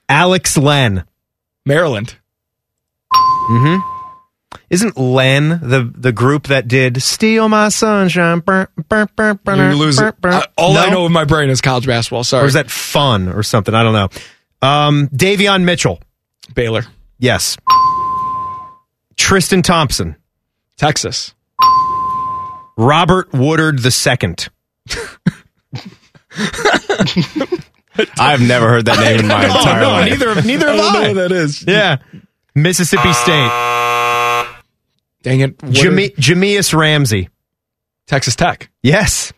Alex 0.09 0.57
Len. 0.57 1.05
Maryland. 1.64 2.16
Mm-hmm. 3.12 3.88
Isn't 4.70 4.97
Len 4.99 5.49
the 5.62 5.90
the 5.97 6.12
group 6.12 6.49
that 6.49 6.66
did 6.68 7.03
"Steal 7.03 7.49
My 7.49 7.68
Sunshine"? 7.68 8.40
Burr, 8.40 8.68
burr, 8.88 9.07
burr, 9.16 9.34
burr, 9.34 9.57
You're 9.57 9.74
losing. 9.74 10.05
burr, 10.07 10.12
burr. 10.20 10.30
I- 10.32 10.47
all 10.57 10.76
I 10.76 10.90
know 10.90 11.07
in 11.07 11.12
my 11.12 11.24
brain 11.24 11.51
is 11.51 11.61
college 11.61 11.86
basketball. 11.86 12.24
Sorry. 12.24 12.45
or 12.45 12.47
is 12.47 12.55
that 12.55 12.70
fun 12.70 13.28
or 13.28 13.43
something? 13.43 13.74
I 13.74 13.82
don't 13.82 13.93
know. 13.93 14.09
Um, 14.63 15.09
Davion 15.09 15.65
Mitchell. 15.65 16.01
Baylor? 16.55 16.85
Yes. 17.19 17.57
Tristan 19.17 19.63
Thompson. 19.63 20.17
Texas. 20.77 21.35
Robert 22.79 23.33
Woodard 23.33 23.81
the 23.81 23.91
second. 23.91 24.49
I've 28.19 28.41
never 28.41 28.69
heard 28.69 28.87
that 28.87 28.99
name 29.01 29.21
in 29.21 29.27
my 29.29 29.45
entire 29.47 29.87
life. 29.87 30.11
neither 30.11 30.35
neither 30.43 30.67
have 30.69 30.79
I 30.79 30.83
don't 30.83 30.93
know 31.03 31.09
who 31.09 31.15
that 31.29 31.33
is. 31.33 31.65
Yeah. 31.67 31.97
Mississippi 32.55 33.13
State. 33.13 33.51
Dang 35.23 35.41
it. 35.41 35.63
What 35.63 35.73
Jame- 35.73 36.15
Jahmi'us 36.17 36.75
Ramsey. 36.75 37.29
Texas 38.07 38.35
Tech. 38.35 38.71
Yes. 38.83 39.33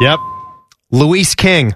Yep. 0.00 0.18
Louis 0.90 1.34
King. 1.34 1.74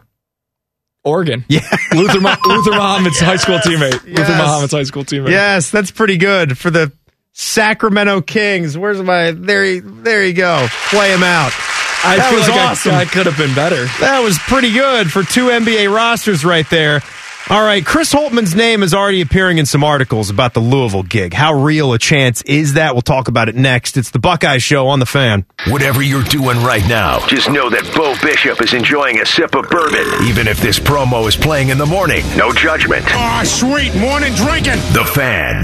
Oregon. 1.05 1.45
Yeah. 1.49 1.61
Luther, 1.95 2.19
Luther 2.21 2.71
Muhammad's 2.73 3.19
high 3.21 3.37
school 3.37 3.59
teammate. 3.59 3.93
Luther 4.05 4.11
Yes. 4.21 4.29
Muhammad's 4.29 4.73
high 4.73 4.83
school 4.85 5.05
teammate. 5.05 5.31
Yes, 5.31 5.71
that's 5.71 5.91
pretty 5.91 6.17
good 6.19 6.59
for 6.59 6.71
the 6.71 6.93
Sacramento 7.33 8.21
Kings. 8.23 8.77
Where's 8.77 9.01
my 9.03 9.31
there? 9.33 9.65
He, 9.65 9.81
there 9.81 10.25
you 10.27 10.35
go. 10.35 10.67
Play 10.91 11.13
him 11.13 11.23
out. 11.23 11.53
I 12.03 12.17
That 12.17 12.31
feel 12.31 12.39
was 12.39 12.49
like 12.49 12.59
I- 12.59 12.71
awesome. 12.71 12.95
I, 12.95 13.05
could 13.05 13.27
have 13.27 13.37
been 13.37 13.55
better. 13.55 13.85
That 14.01 14.21
was 14.21 14.39
pretty 14.39 14.73
good 14.73 15.11
for 15.13 15.23
two 15.23 15.47
NBA 15.47 15.95
rosters 15.95 16.45
right 16.45 16.69
there. 16.71 17.01
All 17.51 17.61
right, 17.61 17.85
Chris 17.85 18.15
Holtmann's 18.15 18.55
name 18.55 18.85
is 18.85 18.95
already 18.95 19.23
appearing 19.23 19.59
in 19.59 19.67
some 19.67 19.83
articles 19.83 20.31
about 20.31 20.55
the 20.55 20.61
Louisville 20.61 21.03
gig. 21.03 21.35
How 21.35 21.53
real 21.53 21.93
a 21.93 21.99
chance 21.99 22.43
is 22.43 22.75
that? 22.75 22.95
We'll 22.95 23.03
talk 23.03 23.27
about 23.27 23.49
it 23.49 23.57
next. 23.57 23.97
It's 23.97 24.11
the 24.11 24.21
Buckeye 24.21 24.59
Show 24.59 24.87
on 24.87 25.01
the 25.01 25.07
fan. 25.07 25.45
Whatever 25.67 26.01
you're 26.01 26.23
doing 26.23 26.63
right 26.63 26.87
now, 26.89 27.27
just 27.27 27.51
know 27.51 27.69
that 27.69 27.83
Bo 27.93 28.15
Bishop 28.25 28.63
is 28.63 28.73
enjoying 28.73 29.19
a 29.19 29.27
sip 29.27 29.57
of 29.57 29.69
bourbon. 29.69 30.07
Even 30.29 30.47
if 30.47 30.61
this 30.61 30.79
promo 30.79 31.27
is 31.27 31.35
playing 31.35 31.71
in 31.71 31.79
the 31.79 31.87
morning, 31.87 32.23
no 32.37 32.53
judgment. 32.53 33.05
Ah, 33.09 33.43
sweet 33.45 33.97
morning 33.97 34.33
drinking. 34.35 34.79
The 34.95 35.03
Fan. 35.13 35.63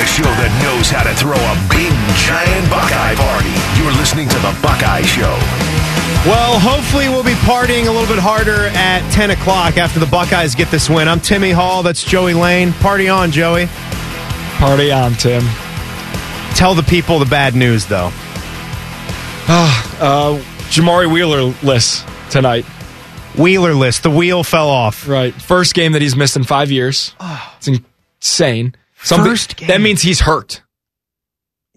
The 0.00 0.06
show 0.08 0.24
that 0.24 0.52
knows 0.64 0.88
how 0.88 1.04
to 1.04 1.12
throw 1.12 1.36
a 1.36 1.56
big, 1.68 1.92
giant 2.24 2.70
Buckeye 2.72 3.16
party. 3.20 3.52
You're 3.76 3.92
listening 4.00 4.30
to 4.30 4.38
The 4.40 4.56
Buckeye 4.64 5.04
Show. 5.04 5.75
Well, 6.26 6.58
hopefully 6.58 7.08
we'll 7.08 7.22
be 7.22 7.34
partying 7.34 7.86
a 7.86 7.90
little 7.92 8.08
bit 8.12 8.18
harder 8.20 8.66
at 8.74 9.08
10 9.12 9.30
o'clock 9.30 9.76
after 9.76 10.00
the 10.00 10.06
Buckeyes 10.06 10.56
get 10.56 10.68
this 10.72 10.90
win. 10.90 11.06
I'm 11.06 11.20
Timmy 11.20 11.52
Hall. 11.52 11.84
That's 11.84 12.02
Joey 12.02 12.34
Lane. 12.34 12.72
Party 12.72 13.08
on, 13.08 13.30
Joey. 13.30 13.68
Party 14.58 14.90
on, 14.90 15.12
Tim. 15.14 15.44
Tell 16.56 16.74
the 16.74 16.82
people 16.82 17.20
the 17.20 17.26
bad 17.26 17.54
news, 17.54 17.86
though. 17.86 18.10
Uh, 19.98 20.36
Jamari 20.68 21.10
Wheeler 21.10 21.54
list 21.62 22.06
tonight. 22.28 22.64
Wheeler 23.38 23.72
list. 23.72 24.02
The 24.02 24.10
wheel 24.10 24.44
fell 24.44 24.68
off. 24.68 25.08
Right. 25.08 25.32
First 25.32 25.72
game 25.74 25.92
that 25.92 26.02
he's 26.02 26.14
missed 26.14 26.36
in 26.36 26.44
five 26.44 26.70
years. 26.70 27.14
It's 27.58 27.68
insane. 28.20 28.74
Something- 29.02 29.30
First 29.30 29.56
game. 29.56 29.68
That 29.68 29.80
means 29.80 30.02
he's 30.02 30.20
hurt. 30.20 30.60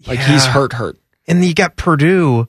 Like 0.06 0.18
he's 0.18 0.44
hurt, 0.44 0.74
hurt. 0.74 0.98
And 1.26 1.42
you 1.42 1.54
got 1.54 1.76
Purdue 1.76 2.46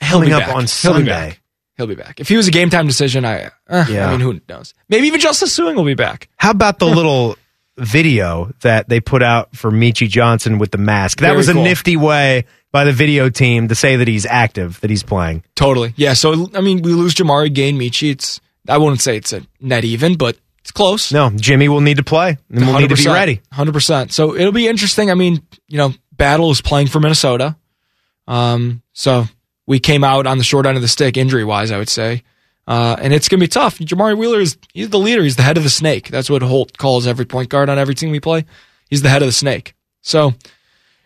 He'll 0.00 0.20
be 0.20 0.32
up 0.32 0.40
back. 0.40 0.48
on 0.50 0.54
He'll 0.54 0.62
be 0.62 0.66
Sunday. 0.68 1.10
back. 1.10 1.40
He'll 1.76 1.86
be 1.86 1.94
back. 1.94 2.20
If 2.20 2.28
he 2.28 2.36
was 2.36 2.48
a 2.48 2.50
game 2.50 2.70
time 2.70 2.86
decision, 2.86 3.24
I, 3.24 3.50
uh, 3.68 3.84
Yeah. 3.88 4.08
I 4.08 4.12
mean, 4.12 4.20
who 4.20 4.40
knows? 4.48 4.72
Maybe 4.88 5.06
even 5.08 5.20
Justice 5.20 5.56
Sueing 5.58 5.74
will 5.76 5.84
be 5.84 5.94
back. 5.94 6.28
How 6.36 6.50
about 6.52 6.78
the 6.78 6.86
little 6.86 7.36
video 7.76 8.50
that 8.62 8.88
they 8.88 9.00
put 9.00 9.22
out 9.22 9.54
for 9.54 9.70
Meechie 9.70 10.08
Johnson 10.08 10.58
with 10.58 10.70
the 10.70 10.78
mask? 10.78 11.18
That 11.18 11.26
Very 11.28 11.36
was 11.36 11.48
a 11.48 11.52
cool. 11.52 11.62
nifty 11.64 11.96
way 11.96 12.46
by 12.72 12.84
the 12.84 12.92
video 12.92 13.28
team 13.28 13.68
to 13.68 13.74
say 13.74 13.96
that 13.96 14.08
he's 14.08 14.24
active, 14.26 14.80
that 14.80 14.88
he's 14.90 15.02
playing. 15.02 15.44
Totally. 15.54 15.92
Yeah. 15.96 16.14
So, 16.14 16.48
I 16.54 16.60
mean, 16.62 16.80
we 16.82 16.92
lose 16.92 17.14
Jamari, 17.14 17.52
gain 17.52 17.78
Michi. 17.78 18.10
It's, 18.10 18.40
I 18.68 18.78
wouldn't 18.78 19.00
say 19.02 19.16
it's 19.18 19.32
a 19.34 19.42
net 19.60 19.84
even, 19.84 20.16
but 20.16 20.38
it's 20.60 20.72
close. 20.72 21.12
No, 21.12 21.30
Jimmy 21.30 21.68
will 21.68 21.82
need 21.82 21.98
to 21.98 22.02
play 22.04 22.38
and 22.50 22.66
we'll 22.66 22.78
need 22.80 22.88
to 22.88 22.96
be 22.96 23.06
ready. 23.06 23.40
100%. 23.52 24.12
So 24.12 24.34
it'll 24.34 24.50
be 24.52 24.66
interesting. 24.66 25.10
I 25.10 25.14
mean, 25.14 25.42
you 25.68 25.76
know, 25.76 25.92
Battle 26.12 26.50
is 26.50 26.62
playing 26.62 26.86
for 26.86 27.00
Minnesota. 27.00 27.54
Um, 28.26 28.82
so 28.94 29.26
we 29.66 29.78
came 29.80 30.04
out 30.04 30.26
on 30.26 30.38
the 30.38 30.44
short 30.44 30.66
end 30.66 30.76
of 30.76 30.82
the 30.82 30.88
stick 30.88 31.16
injury 31.16 31.44
wise, 31.44 31.70
I 31.70 31.78
would 31.78 31.88
say. 31.88 32.22
Uh, 32.68 32.96
and 33.00 33.12
it's 33.12 33.28
going 33.28 33.38
to 33.38 33.44
be 33.44 33.48
tough. 33.48 33.78
Jamari 33.78 34.16
Wheeler 34.18 34.40
is, 34.40 34.56
he's 34.74 34.90
the 34.90 34.98
leader. 34.98 35.22
He's 35.22 35.36
the 35.36 35.42
head 35.42 35.56
of 35.56 35.62
the 35.62 35.70
snake. 35.70 36.08
That's 36.08 36.28
what 36.28 36.42
Holt 36.42 36.76
calls 36.78 37.06
every 37.06 37.24
point 37.24 37.48
guard 37.48 37.68
on 37.68 37.78
every 37.78 37.94
team 37.94 38.10
we 38.10 38.18
play. 38.20 38.44
He's 38.90 39.02
the 39.02 39.08
head 39.08 39.22
of 39.22 39.28
the 39.28 39.32
snake. 39.32 39.74
So 40.02 40.34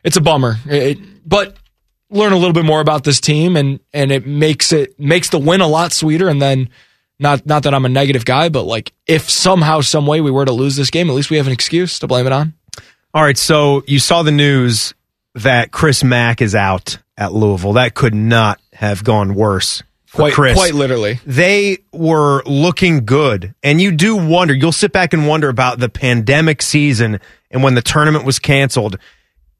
it's 0.04 0.16
a 0.16 0.20
bummer, 0.22 0.56
It- 0.66 0.98
but 1.28 1.56
learn 2.10 2.32
a 2.32 2.36
little 2.36 2.54
bit 2.54 2.64
more 2.64 2.80
about 2.80 3.04
this 3.04 3.20
team 3.20 3.56
and, 3.56 3.78
and 3.92 4.10
it 4.10 4.26
makes 4.26 4.72
it, 4.72 4.98
makes 4.98 5.28
the 5.28 5.38
win 5.38 5.60
a 5.60 5.68
lot 5.68 5.92
sweeter. 5.92 6.28
And 6.28 6.40
then 6.40 6.70
not, 7.18 7.44
not 7.46 7.62
that 7.64 7.74
I'm 7.74 7.84
a 7.84 7.88
negative 7.90 8.24
guy, 8.24 8.48
but 8.48 8.62
like 8.64 8.92
if 9.06 9.28
somehow, 9.28 9.80
some 9.82 10.06
way 10.06 10.20
we 10.22 10.30
were 10.30 10.44
to 10.46 10.52
lose 10.52 10.76
this 10.76 10.90
game, 10.90 11.08
at 11.10 11.14
least 11.14 11.30
we 11.30 11.36
have 11.36 11.46
an 11.46 11.52
excuse 11.52 11.98
to 12.00 12.06
blame 12.06 12.26
it 12.26 12.32
on. 12.32 12.54
All 13.12 13.22
right, 13.22 13.36
so 13.36 13.82
you 13.86 13.98
saw 13.98 14.22
the 14.22 14.30
news 14.32 14.94
that 15.34 15.70
Chris 15.70 16.02
Mack 16.02 16.40
is 16.42 16.54
out 16.54 16.98
at 17.16 17.32
Louisville. 17.32 17.74
That 17.74 17.94
could 17.94 18.14
not 18.14 18.60
have 18.72 19.04
gone 19.04 19.34
worse 19.34 19.82
for 20.06 20.16
Quite, 20.16 20.32
Chris. 20.32 20.54
quite 20.54 20.74
literally. 20.74 21.20
they 21.24 21.78
were 21.92 22.42
looking 22.44 23.04
good. 23.04 23.54
And 23.62 23.80
you 23.80 23.92
do 23.92 24.16
wonder, 24.16 24.54
you'll 24.54 24.72
sit 24.72 24.90
back 24.92 25.12
and 25.12 25.28
wonder 25.28 25.48
about 25.48 25.78
the 25.78 25.88
pandemic 25.88 26.62
season 26.62 27.20
and 27.50 27.62
when 27.62 27.74
the 27.74 27.82
tournament 27.82 28.24
was 28.24 28.38
canceled, 28.38 28.98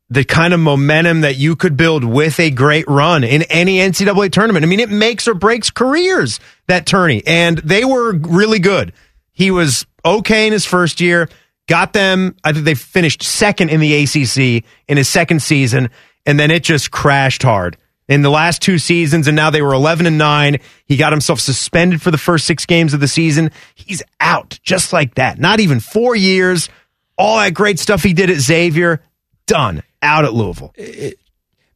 the 0.08 0.24
kind 0.24 0.52
of 0.52 0.58
momentum 0.58 1.20
that 1.20 1.36
you 1.36 1.54
could 1.54 1.76
build 1.76 2.02
with 2.02 2.40
a 2.40 2.50
great 2.50 2.84
run 2.88 3.22
in 3.22 3.42
any 3.44 3.76
NCAA 3.76 4.32
tournament. 4.32 4.64
I 4.64 4.68
mean, 4.68 4.80
it 4.80 4.90
makes 4.90 5.28
or 5.28 5.34
breaks 5.34 5.70
careers, 5.70 6.40
that 6.66 6.84
tourney. 6.84 7.22
And 7.26 7.58
they 7.58 7.84
were 7.84 8.14
really 8.14 8.58
good. 8.58 8.92
He 9.30 9.52
was 9.52 9.86
okay 10.04 10.48
in 10.48 10.52
his 10.52 10.66
first 10.66 11.00
year, 11.00 11.28
got 11.70 11.92
them, 11.92 12.34
I 12.42 12.52
think 12.52 12.64
they 12.64 12.74
finished 12.74 13.22
second 13.22 13.70
in 13.70 13.78
the 13.78 13.94
ACC 14.02 14.64
in 14.88 14.96
his 14.96 15.08
second 15.08 15.40
season, 15.40 15.88
and 16.26 16.38
then 16.38 16.50
it 16.50 16.64
just 16.64 16.90
crashed 16.90 17.44
hard 17.44 17.78
in 18.08 18.22
the 18.22 18.28
last 18.28 18.60
two 18.60 18.76
seasons, 18.76 19.28
and 19.28 19.36
now 19.36 19.50
they 19.50 19.62
were 19.62 19.72
11 19.72 20.04
and 20.04 20.18
9. 20.18 20.58
He 20.84 20.96
got 20.96 21.12
himself 21.12 21.38
suspended 21.38 22.02
for 22.02 22.10
the 22.10 22.18
first 22.18 22.44
six 22.44 22.66
games 22.66 22.92
of 22.92 22.98
the 22.98 23.06
season. 23.06 23.52
He's 23.76 24.02
out 24.18 24.58
just 24.64 24.92
like 24.92 25.14
that. 25.14 25.38
Not 25.38 25.60
even 25.60 25.78
four 25.78 26.16
years. 26.16 26.68
All 27.16 27.38
that 27.38 27.54
great 27.54 27.78
stuff 27.78 28.02
he 28.02 28.14
did 28.14 28.30
at 28.30 28.38
Xavier 28.38 29.00
done 29.46 29.84
out 30.02 30.24
at 30.24 30.34
Louisville. 30.34 30.74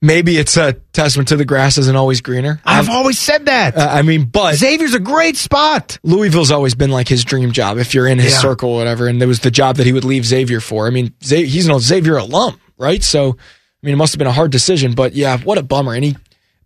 Maybe 0.04 0.36
it's 0.36 0.56
a 0.58 0.74
testament 0.92 1.28
to 1.28 1.36
the 1.36 1.46
grass 1.46 1.78
isn't 1.78 1.96
always 1.96 2.20
greener. 2.20 2.60
I've 2.64 2.90
always 2.90 3.18
said 3.18 3.46
that. 3.46 3.74
Uh, 3.76 3.88
I 3.90 4.02
mean, 4.02 4.26
but 4.26 4.56
Xavier's 4.56 4.92
a 4.92 5.00
great 5.00 5.36
spot. 5.36 5.98
Louisville's 6.02 6.50
always 6.50 6.74
been 6.74 6.90
like 6.90 7.08
his 7.08 7.24
dream 7.24 7.52
job 7.52 7.78
if 7.78 7.94
you're 7.94 8.06
in 8.06 8.18
his 8.18 8.32
Yeah. 8.34 8.38
circle 8.40 8.70
or 8.70 8.76
whatever. 8.76 9.06
And 9.08 9.18
there 9.20 9.28
was 9.28 9.40
the 9.40 9.50
job 9.50 9.76
that 9.76 9.86
he 9.86 9.92
would 9.94 10.04
leave 10.04 10.26
Xavier 10.26 10.60
for. 10.60 10.86
I 10.86 10.90
mean, 10.90 11.14
he's 11.20 11.64
an 11.64 11.72
old 11.72 11.82
Xavier 11.82 12.18
alum, 12.18 12.60
right? 12.76 13.02
So, 13.02 13.30
I 13.30 13.86
mean, 13.86 13.94
it 13.94 13.96
must 13.96 14.12
have 14.12 14.18
been 14.18 14.26
a 14.26 14.32
hard 14.32 14.50
decision, 14.50 14.92
but 14.94 15.14
yeah, 15.14 15.38
what 15.38 15.56
a 15.56 15.62
bummer. 15.62 15.94
And 15.94 16.04
he 16.04 16.16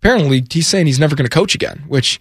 apparently 0.00 0.44
he's 0.50 0.66
saying 0.66 0.86
he's 0.86 0.98
never 0.98 1.14
going 1.14 1.28
to 1.28 1.34
coach 1.34 1.54
again, 1.54 1.84
which 1.86 2.18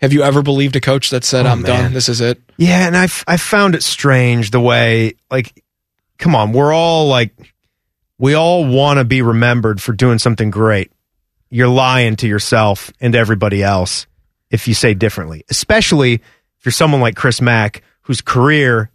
have 0.00 0.12
you 0.12 0.24
ever 0.24 0.42
believed 0.42 0.74
a 0.74 0.80
coach 0.80 1.10
that 1.10 1.22
said, 1.24 1.46
Oh, 1.46 1.50
I'm 1.50 1.62
man. 1.62 1.84
done? 1.84 1.92
This 1.92 2.08
is 2.08 2.20
it. 2.20 2.40
Yeah, 2.56 2.86
and 2.88 2.96
I 2.96 3.04
I 3.28 3.36
found 3.36 3.76
it 3.76 3.84
strange 3.84 4.50
the 4.50 4.60
way 4.60 5.14
like, 5.30 5.62
come 6.18 6.34
on, 6.34 6.52
we're 6.52 6.72
all 6.72 7.06
like, 7.06 7.32
we 8.18 8.34
all 8.34 8.64
want 8.66 8.98
to 8.98 9.04
be 9.04 9.22
remembered 9.22 9.80
for 9.80 9.92
doing 9.92 10.18
something 10.18 10.50
great. 10.50 10.92
You're 11.50 11.68
lying 11.68 12.16
to 12.16 12.28
yourself 12.28 12.92
and 13.00 13.14
everybody 13.14 13.62
else 13.62 14.06
if 14.50 14.68
you 14.68 14.74
say 14.74 14.94
differently, 14.94 15.44
especially 15.50 16.14
if 16.14 16.64
you're 16.64 16.72
someone 16.72 17.00
like 17.00 17.16
Chris 17.16 17.40
Mack, 17.40 17.82
whose 18.02 18.20
career 18.20 18.90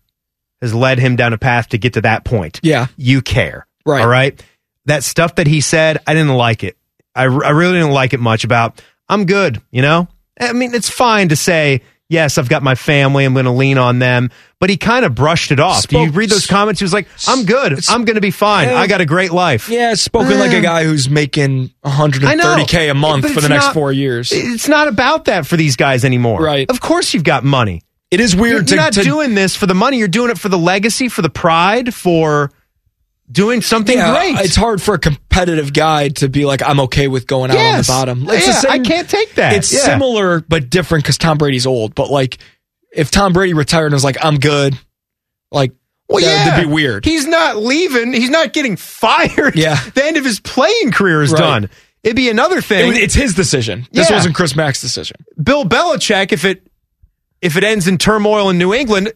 has 0.61 0.73
led 0.73 0.99
him 0.99 1.15
down 1.15 1.33
a 1.33 1.37
path 1.37 1.69
to 1.69 1.77
get 1.77 1.93
to 1.93 2.01
that 2.01 2.23
point. 2.23 2.59
Yeah. 2.63 2.87
You 2.95 3.21
care. 3.21 3.67
Right. 3.85 4.01
All 4.01 4.07
right. 4.07 4.41
That 4.85 5.03
stuff 5.03 5.35
that 5.35 5.47
he 5.47 5.61
said, 5.61 5.99
I 6.07 6.13
didn't 6.13 6.35
like 6.35 6.63
it. 6.63 6.77
I, 7.13 7.23
I 7.23 7.25
really 7.49 7.73
didn't 7.73 7.91
like 7.91 8.13
it 8.13 8.19
much 8.19 8.43
about, 8.43 8.81
I'm 9.09 9.25
good, 9.25 9.61
you 9.71 9.81
know? 9.81 10.07
I 10.39 10.53
mean, 10.53 10.73
it's 10.73 10.89
fine 10.89 11.29
to 11.29 11.35
say, 11.35 11.81
yes, 12.09 12.37
I've 12.37 12.49
got 12.49 12.63
my 12.63 12.75
family, 12.75 13.25
I'm 13.25 13.33
going 13.33 13.45
to 13.45 13.51
lean 13.51 13.77
on 13.77 13.99
them. 13.99 14.29
But 14.59 14.69
he 14.71 14.77
kind 14.77 15.05
of 15.05 15.13
brushed 15.13 15.51
it 15.51 15.59
off. 15.59 15.87
Do 15.87 15.99
you 15.99 16.09
read 16.09 16.29
those 16.31 16.47
comments? 16.47 16.79
He 16.79 16.83
was 16.83 16.93
like, 16.93 17.07
I'm 17.27 17.45
good. 17.45 17.79
I'm 17.89 18.05
going 18.05 18.15
to 18.15 18.21
be 18.21 18.31
fine. 18.31 18.69
Yeah. 18.69 18.75
I 18.79 18.87
got 18.87 19.01
a 19.01 19.05
great 19.05 19.31
life. 19.31 19.69
Yeah, 19.69 19.93
spoken 19.93 20.39
like 20.39 20.51
a 20.51 20.61
guy 20.61 20.83
who's 20.83 21.09
making 21.09 21.69
130K 21.85 22.89
a 22.89 22.93
month 22.95 23.31
for 23.31 23.41
the 23.41 23.49
next 23.49 23.65
not- 23.65 23.73
four 23.73 23.91
years. 23.91 24.31
It's 24.31 24.67
not 24.67 24.87
about 24.87 25.25
that 25.25 25.45
for 25.45 25.57
these 25.57 25.75
guys 25.75 26.03
anymore. 26.03 26.41
Right. 26.41 26.69
Of 26.69 26.81
course 26.81 27.13
you've 27.13 27.23
got 27.23 27.43
money. 27.43 27.83
It 28.09 28.19
is 28.19 28.33
You're, 28.33 28.41
weird 28.41 28.69
you're 28.69 28.79
not 28.79 28.93
to- 28.93 29.03
doing 29.03 29.35
this 29.35 29.55
for 29.55 29.65
the 29.65 29.75
money. 29.75 29.97
You're 29.97 30.07
doing 30.07 30.31
it 30.31 30.39
for 30.39 30.49
the 30.49 30.57
legacy, 30.57 31.09
for 31.09 31.21
the 31.21 31.29
pride, 31.29 31.93
for 31.93 32.51
doing 33.31 33.61
something 33.61 33.97
yeah, 33.97 34.13
great. 34.13 34.45
It's 34.45 34.55
hard 34.55 34.81
for 34.81 34.93
a 34.95 34.99
competitive 34.99 35.73
guy 35.73 36.09
to 36.09 36.29
be 36.29 36.45
like, 36.45 36.61
I'm 36.63 36.79
okay 36.81 37.07
with 37.07 37.27
going 37.27 37.51
out 37.51 37.57
on 37.57 37.77
the 37.77 37.85
bottom. 37.87 38.23
It's 38.29 38.45
Yeah, 38.47 38.53
the 38.53 38.59
same, 38.61 38.71
I 38.71 38.79
can't 38.79 39.09
take 39.09 39.35
that. 39.35 39.53
It's 39.53 39.71
Yeah. 39.73 39.79
similar 39.79 40.41
but 40.41 40.69
different 40.69 41.03
because 41.03 41.17
Tom 41.17 41.37
Brady's 41.37 41.65
old. 41.67 41.93
But 41.95 42.09
like, 42.09 42.37
if 42.93 43.11
Tom 43.11 43.33
Brady 43.33 43.53
retired 43.53 43.87
and 43.87 43.93
was 43.93 44.03
like, 44.03 44.23
I'm 44.23 44.37
good, 44.39 44.77
like, 45.51 45.73
Well, 46.07 46.23
that, 46.23 46.31
yeah. 46.31 46.49
that'd 46.51 46.67
be 46.67 46.73
weird. 46.73 47.03
He's 47.05 47.27
not 47.27 47.57
leaving. 47.57 48.13
He's 48.13 48.29
not 48.29 48.53
getting 48.53 48.77
fired. 48.77 49.55
Yeah. 49.55 49.77
The 49.93 50.05
end 50.05 50.17
of 50.17 50.23
his 50.25 50.39
playing 50.39 50.91
career 50.91 51.21
is 51.21 51.31
Right. 51.33 51.39
done. 51.39 51.69
It'd 52.03 52.15
be 52.15 52.29
another 52.29 52.61
thing. 52.61 52.87
was- 52.89 52.97
it's 52.97 53.13
his 53.15 53.33
decision. 53.33 53.85
This 53.91 54.09
wasn't 54.09 54.35
Chris 54.35 54.55
Mack's 54.55 54.79
decision. 54.79 55.17
Bill 55.41 55.65
Belichick, 55.65 56.31
if 56.31 56.45
it 56.45 56.65
if 57.41 57.57
it 57.57 57.63
ends 57.63 57.87
in 57.87 57.97
turmoil 57.97 58.49
in 58.49 58.57
New 58.57 58.73
England, 58.73 59.11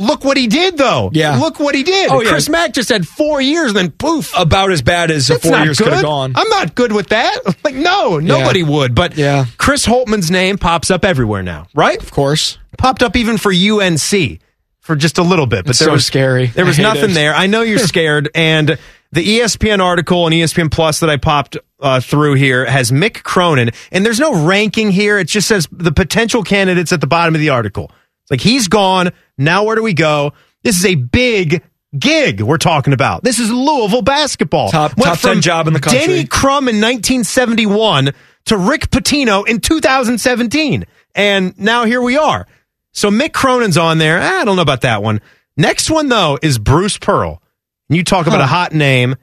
look 0.00 0.24
what 0.24 0.36
he 0.36 0.46
did 0.46 0.76
though. 0.76 1.10
Yeah. 1.12 1.36
Look 1.38 1.60
what 1.60 1.74
he 1.74 1.82
did. 1.82 2.10
Oh, 2.10 2.20
yeah. 2.20 2.30
Chris 2.30 2.48
Mack 2.48 2.72
just 2.72 2.88
had 2.88 3.06
four 3.06 3.40
years 3.40 3.68
and 3.68 3.76
then 3.76 3.90
poof. 3.92 4.32
About 4.36 4.72
as 4.72 4.82
bad 4.82 5.10
as 5.10 5.28
That's 5.28 5.46
four 5.46 5.58
years 5.58 5.78
good. 5.78 5.84
could 5.84 5.92
have 5.92 6.02
gone. 6.02 6.32
I'm 6.34 6.48
not 6.48 6.74
good 6.74 6.92
with 6.92 7.08
that. 7.08 7.38
Like, 7.64 7.74
no, 7.74 8.18
nobody 8.18 8.62
would. 8.62 8.94
But 8.94 9.16
Yeah. 9.16 9.44
Chris 9.58 9.86
Holtmann's 9.86 10.30
name 10.30 10.56
pops 10.58 10.90
up 10.90 11.04
everywhere 11.04 11.42
now, 11.42 11.66
right? 11.74 12.02
of 12.02 12.10
course. 12.10 12.58
Popped 12.78 13.02
up 13.02 13.14
even 13.16 13.36
for 13.38 13.52
UNC 13.52 14.40
for 14.80 14.96
just 14.96 15.18
a 15.18 15.22
little 15.22 15.46
bit. 15.46 15.64
But 15.64 15.70
It's 15.70 15.78
there 15.80 15.88
so 15.88 15.92
was 15.92 16.06
scary. 16.06 16.46
There 16.46 16.64
was 16.64 16.78
nothing 16.78 17.10
it. 17.10 17.14
there. 17.14 17.34
I 17.34 17.46
know 17.46 17.60
you're 17.62 17.78
scared. 17.94 18.30
And 18.34 18.78
the 19.12 19.38
ESPN 19.40 19.80
article 19.80 20.26
and 20.26 20.34
ESPN 20.34 20.70
Plus 20.70 21.00
that 21.00 21.10
I 21.10 21.16
popped 21.18 21.58
uh, 21.80 22.00
through 22.00 22.34
here 22.34 22.64
has 22.64 22.90
Mick 22.90 23.22
Cronin, 23.22 23.70
and 23.90 24.06
there's 24.06 24.20
no 24.20 24.46
ranking 24.46 24.90
here. 24.90 25.18
It 25.18 25.28
just 25.28 25.48
says 25.48 25.66
the 25.72 25.92
potential 25.92 26.42
candidates 26.42 26.92
at 26.92 27.00
the 27.00 27.06
bottom 27.06 27.34
of 27.34 27.40
the 27.40 27.48
article. 27.50 27.90
It's 28.30 28.30
like 28.30 28.40
he's 28.40 28.68
gone. 28.68 29.10
Now 29.38 29.64
where 29.64 29.76
do 29.76 29.82
we 29.82 29.94
go? 29.94 30.32
This 30.62 30.76
is 30.76 30.86
a 30.86 30.94
big 30.94 31.62
gig 31.98 32.40
we're 32.40 32.58
talking 32.58 32.92
about. 32.92 33.24
This 33.24 33.38
is 33.38 33.50
Louisville 33.50 34.02
basketball. 34.02 34.70
Top- 34.70 34.96
Went 34.96 35.14
top 35.14 35.18
10 35.20 35.40
job 35.40 35.66
in 35.66 35.72
the 35.72 35.80
country. 35.80 36.00
Denny 36.00 36.24
Crum 36.26 36.68
in 36.68 36.76
1971 36.76 38.10
to 38.46 38.56
Rick 38.56 38.90
Pitino 38.90 39.46
in 39.46 39.60
2017. 39.60 40.84
And 41.14 41.58
now 41.58 41.84
here 41.84 42.00
we 42.00 42.16
are. 42.16 42.46
So 42.92 43.10
Mick 43.10 43.32
Cronin's 43.32 43.76
on 43.78 43.98
there. 43.98 44.18
Ah, 44.20 44.40
I 44.40 44.44
don't 44.44 44.56
know 44.56 44.62
about 44.62 44.82
that 44.82 45.02
one. 45.02 45.20
Next 45.56 45.90
one, 45.90 46.08
though, 46.08 46.38
is 46.42 46.58
Bruce 46.58 46.98
Pearl. 46.98 47.42
And 47.88 47.96
you 47.96 48.04
talk 48.04 48.26
about 48.26 48.40
a 48.40 48.46
hot 48.46 48.72
name. 48.72 49.16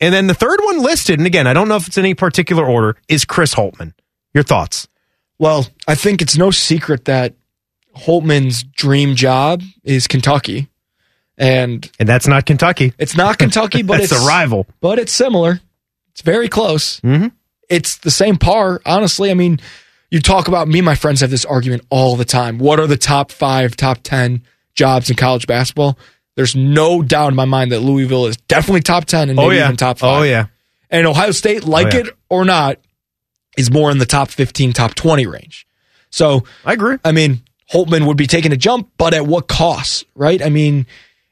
And 0.00 0.12
then 0.14 0.26
the 0.26 0.34
third 0.34 0.58
one 0.62 0.80
listed, 0.82 1.18
and 1.20 1.26
again, 1.26 1.46
I 1.46 1.52
don't 1.52 1.68
know 1.68 1.76
if 1.76 1.86
it's 1.86 1.96
in 1.98 2.04
any 2.04 2.14
particular 2.14 2.64
order, 2.66 2.96
is 3.08 3.24
Chris 3.24 3.54
Holtmann. 3.54 3.92
Your 4.34 4.42
thoughts? 4.42 4.88
Well, 5.38 5.66
I 5.86 5.94
think 5.94 6.22
it's 6.22 6.36
no 6.36 6.50
secret 6.50 7.04
that 7.04 7.34
Holtmann's 7.96 8.62
dream 8.62 9.14
job 9.16 9.62
is 9.84 10.06
Kentucky. 10.06 10.68
And 11.38 11.90
And 11.98 12.08
that's 12.08 12.26
not 12.26 12.46
Kentucky. 12.46 12.92
it's 12.98 13.16
not 13.16 13.38
Kentucky, 13.38 13.82
but 13.82 14.00
it's 14.00 14.12
a 14.12 14.26
rival. 14.26 14.66
But 14.80 14.98
it's 14.98 15.12
similar. 15.12 15.60
It's 16.12 16.20
very 16.22 16.48
close. 16.48 17.00
Mm-hmm. 17.00 17.28
It's 17.68 17.96
the 17.98 18.10
same 18.10 18.36
par, 18.36 18.80
honestly. 18.84 19.30
I 19.30 19.34
mean, 19.34 19.58
you 20.10 20.20
talk 20.20 20.46
about 20.48 20.68
me 20.68 20.80
and 20.80 20.86
my 20.86 20.94
friends 20.94 21.20
have 21.22 21.30
this 21.30 21.44
argument 21.46 21.84
all 21.88 22.16
the 22.16 22.24
time. 22.26 22.58
What 22.58 22.78
are 22.78 22.86
the 22.86 22.98
top 22.98 23.32
five, 23.32 23.76
top 23.76 24.00
10 24.02 24.42
jobs 24.74 25.08
in 25.08 25.16
college 25.16 25.46
basketball? 25.46 25.98
There's 26.34 26.54
no 26.54 27.02
doubt 27.02 27.28
in 27.28 27.34
my 27.34 27.44
mind 27.46 27.72
that 27.72 27.80
Louisville 27.80 28.26
is 28.26 28.36
definitely 28.36 28.82
top 28.82 29.06
10 29.06 29.30
and 29.30 29.36
maybe 29.36 29.46
Oh, 29.46 29.50
yeah. 29.50 29.64
even 29.64 29.76
top 29.76 29.98
five. 29.98 30.20
Oh, 30.20 30.22
yeah. 30.22 30.46
And 30.90 31.06
Ohio 31.06 31.30
State, 31.30 31.64
like 31.64 31.94
Oh, 31.94 31.96
yeah. 31.98 32.04
it 32.04 32.16
or 32.28 32.44
not, 32.44 32.78
is 33.56 33.70
more 33.70 33.90
in 33.90 33.98
the 33.98 34.06
top 34.06 34.28
15, 34.30 34.72
top 34.74 34.94
20 34.94 35.26
range. 35.26 35.66
So, 36.10 36.44
I 36.64 36.74
agree. 36.74 36.98
I 37.04 37.12
mean, 37.12 37.42
Holtmann 37.72 38.06
would 38.06 38.16
be 38.16 38.26
taking 38.26 38.52
a 38.52 38.56
jump, 38.56 38.90
but 38.98 39.14
at 39.14 39.26
what 39.26 39.48
cost, 39.48 40.04
right? 40.14 40.42
I 40.42 40.50
mean, 40.50 40.86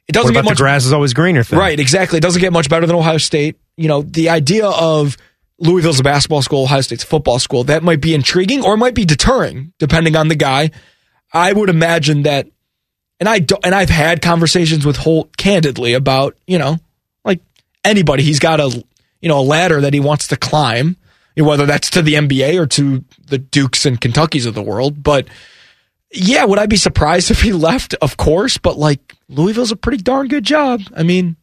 it 0.08 0.12
doesn't 0.12 0.32
get 0.32 0.44
much 0.44 0.56
the 0.56 0.62
grass 0.62 0.86
is 0.86 0.92
always 0.92 1.12
greener 1.12 1.42
thing? 1.42 1.58
Right, 1.58 1.78
exactly. 1.78 2.16
It 2.16 2.22
doesn't 2.22 2.40
get 2.40 2.52
much 2.52 2.68
better 2.68 2.86
than 2.86 2.96
Ohio 2.96 3.18
State. 3.18 3.58
You 3.76 3.88
know, 3.88 4.02
the 4.02 4.30
idea 4.30 4.66
of 4.66 5.16
Louisville's 5.58 6.00
a 6.00 6.02
basketball 6.02 6.42
school, 6.42 6.62
Ohio 6.62 6.80
State's 6.80 7.04
a 7.04 7.06
football 7.06 7.38
school, 7.38 7.64
that 7.64 7.82
might 7.82 8.00
be 8.00 8.14
intriguing 8.14 8.64
or 8.64 8.74
it 8.74 8.78
might 8.78 8.94
be 8.94 9.04
deterring, 9.04 9.72
depending 9.78 10.16
on 10.16 10.28
the 10.28 10.34
guy. 10.34 10.70
I 11.32 11.52
would 11.52 11.68
imagine 11.68 12.22
that, 12.22 12.48
and 13.20 13.28
I 13.28 13.40
do, 13.40 13.56
and 13.62 13.74
I've 13.74 13.90
had 13.90 14.22
conversations 14.22 14.86
with 14.86 14.96
Holt 14.96 15.36
candidly 15.36 15.92
about, 15.92 16.36
you 16.46 16.58
know, 16.58 16.78
like 17.24 17.40
anybody, 17.84 18.22
he's 18.22 18.38
got 18.38 18.58
a, 18.60 18.84
you 19.20 19.28
know, 19.28 19.38
a 19.38 19.42
ladder 19.42 19.82
that 19.82 19.92
he 19.92 20.00
wants 20.00 20.28
to 20.28 20.36
climb, 20.36 20.96
whether 21.36 21.66
that's 21.66 21.90
to 21.90 22.02
the 22.02 22.14
NBA 22.14 22.58
or 22.58 22.66
to 22.66 23.04
the 23.26 23.38
Dukes 23.38 23.86
and 23.86 24.00
Kentuckys 24.00 24.46
of 24.46 24.54
the 24.54 24.62
world. 24.62 25.02
But 25.02 25.28
yeah, 26.12 26.44
would 26.44 26.58
I 26.58 26.66
be 26.66 26.76
surprised 26.76 27.30
if 27.30 27.42
he 27.42 27.52
left? 27.52 27.94
Of 28.02 28.16
course, 28.16 28.58
but 28.58 28.78
like 28.78 29.16
Louisville's 29.28 29.70
a 29.72 29.76
pretty 29.76 30.02
darn 30.02 30.28
good 30.28 30.44
job. 30.44 30.80
I 30.96 31.02
mean, 31.02 31.36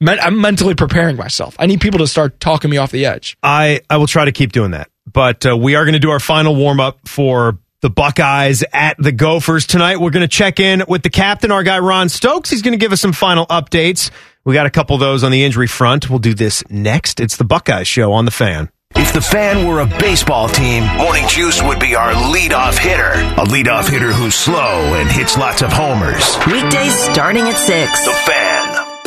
men- 0.00 0.20
I'm 0.20 0.40
mentally 0.40 0.74
preparing 0.74 1.16
myself. 1.16 1.56
I 1.58 1.66
need 1.66 1.80
people 1.80 2.00
to 2.00 2.06
start 2.06 2.38
talking 2.40 2.70
me 2.70 2.76
off 2.76 2.90
the 2.90 3.06
edge. 3.06 3.36
I, 3.42 3.80
I 3.88 3.96
will 3.96 4.06
try 4.06 4.24
to 4.24 4.32
keep 4.32 4.52
doing 4.52 4.72
that. 4.72 4.90
But 5.10 5.46
uh, 5.46 5.56
we 5.56 5.76
are 5.76 5.84
going 5.84 5.94
to 5.94 5.98
do 5.98 6.10
our 6.10 6.20
final 6.20 6.54
warm 6.56 6.80
up 6.80 7.08
for 7.08 7.58
the 7.80 7.90
Buckeyes 7.90 8.64
at 8.72 8.96
the 8.98 9.12
Gophers 9.12 9.66
tonight. 9.66 9.98
We're 9.98 10.10
going 10.10 10.24
to 10.24 10.28
check 10.28 10.58
in 10.60 10.84
with 10.88 11.02
the 11.02 11.10
captain, 11.10 11.52
our 11.52 11.62
guy 11.62 11.78
Ron 11.78 12.08
Stokes. 12.08 12.50
He's 12.50 12.62
going 12.62 12.72
to 12.72 12.78
give 12.78 12.92
us 12.92 13.00
some 13.00 13.12
final 13.12 13.46
updates. 13.46 14.10
We 14.44 14.54
got 14.54 14.66
a 14.66 14.70
couple 14.70 14.94
of 14.94 15.00
those 15.00 15.24
on 15.24 15.32
the 15.32 15.44
injury 15.44 15.66
front. 15.66 16.10
We'll 16.10 16.18
do 16.18 16.34
this 16.34 16.62
next. 16.68 17.20
It's 17.20 17.36
the 17.36 17.44
Buckeyes 17.44 17.86
show 17.86 18.12
on 18.12 18.24
the 18.24 18.30
fan. 18.30 18.70
If 18.94 19.12
the 19.12 19.20
fan 19.20 19.66
were 19.66 19.80
a 19.80 19.86
baseball 19.86 20.48
team, 20.48 20.84
Morning 20.96 21.26
Juice 21.28 21.62
would 21.62 21.80
be 21.80 21.94
our 21.96 22.12
leadoff 22.12 22.78
hitter. 22.78 23.12
A 23.40 23.44
leadoff 23.44 23.90
hitter 23.90 24.12
who's 24.12 24.34
slow 24.34 24.94
and 24.94 25.10
hits 25.10 25.36
lots 25.36 25.62
of 25.62 25.72
homers. 25.72 26.36
Weekdays 26.46 26.94
starting 26.94 27.44
at 27.44 27.58
6. 27.58 28.04
The 28.04 28.12
fan. 28.12 28.55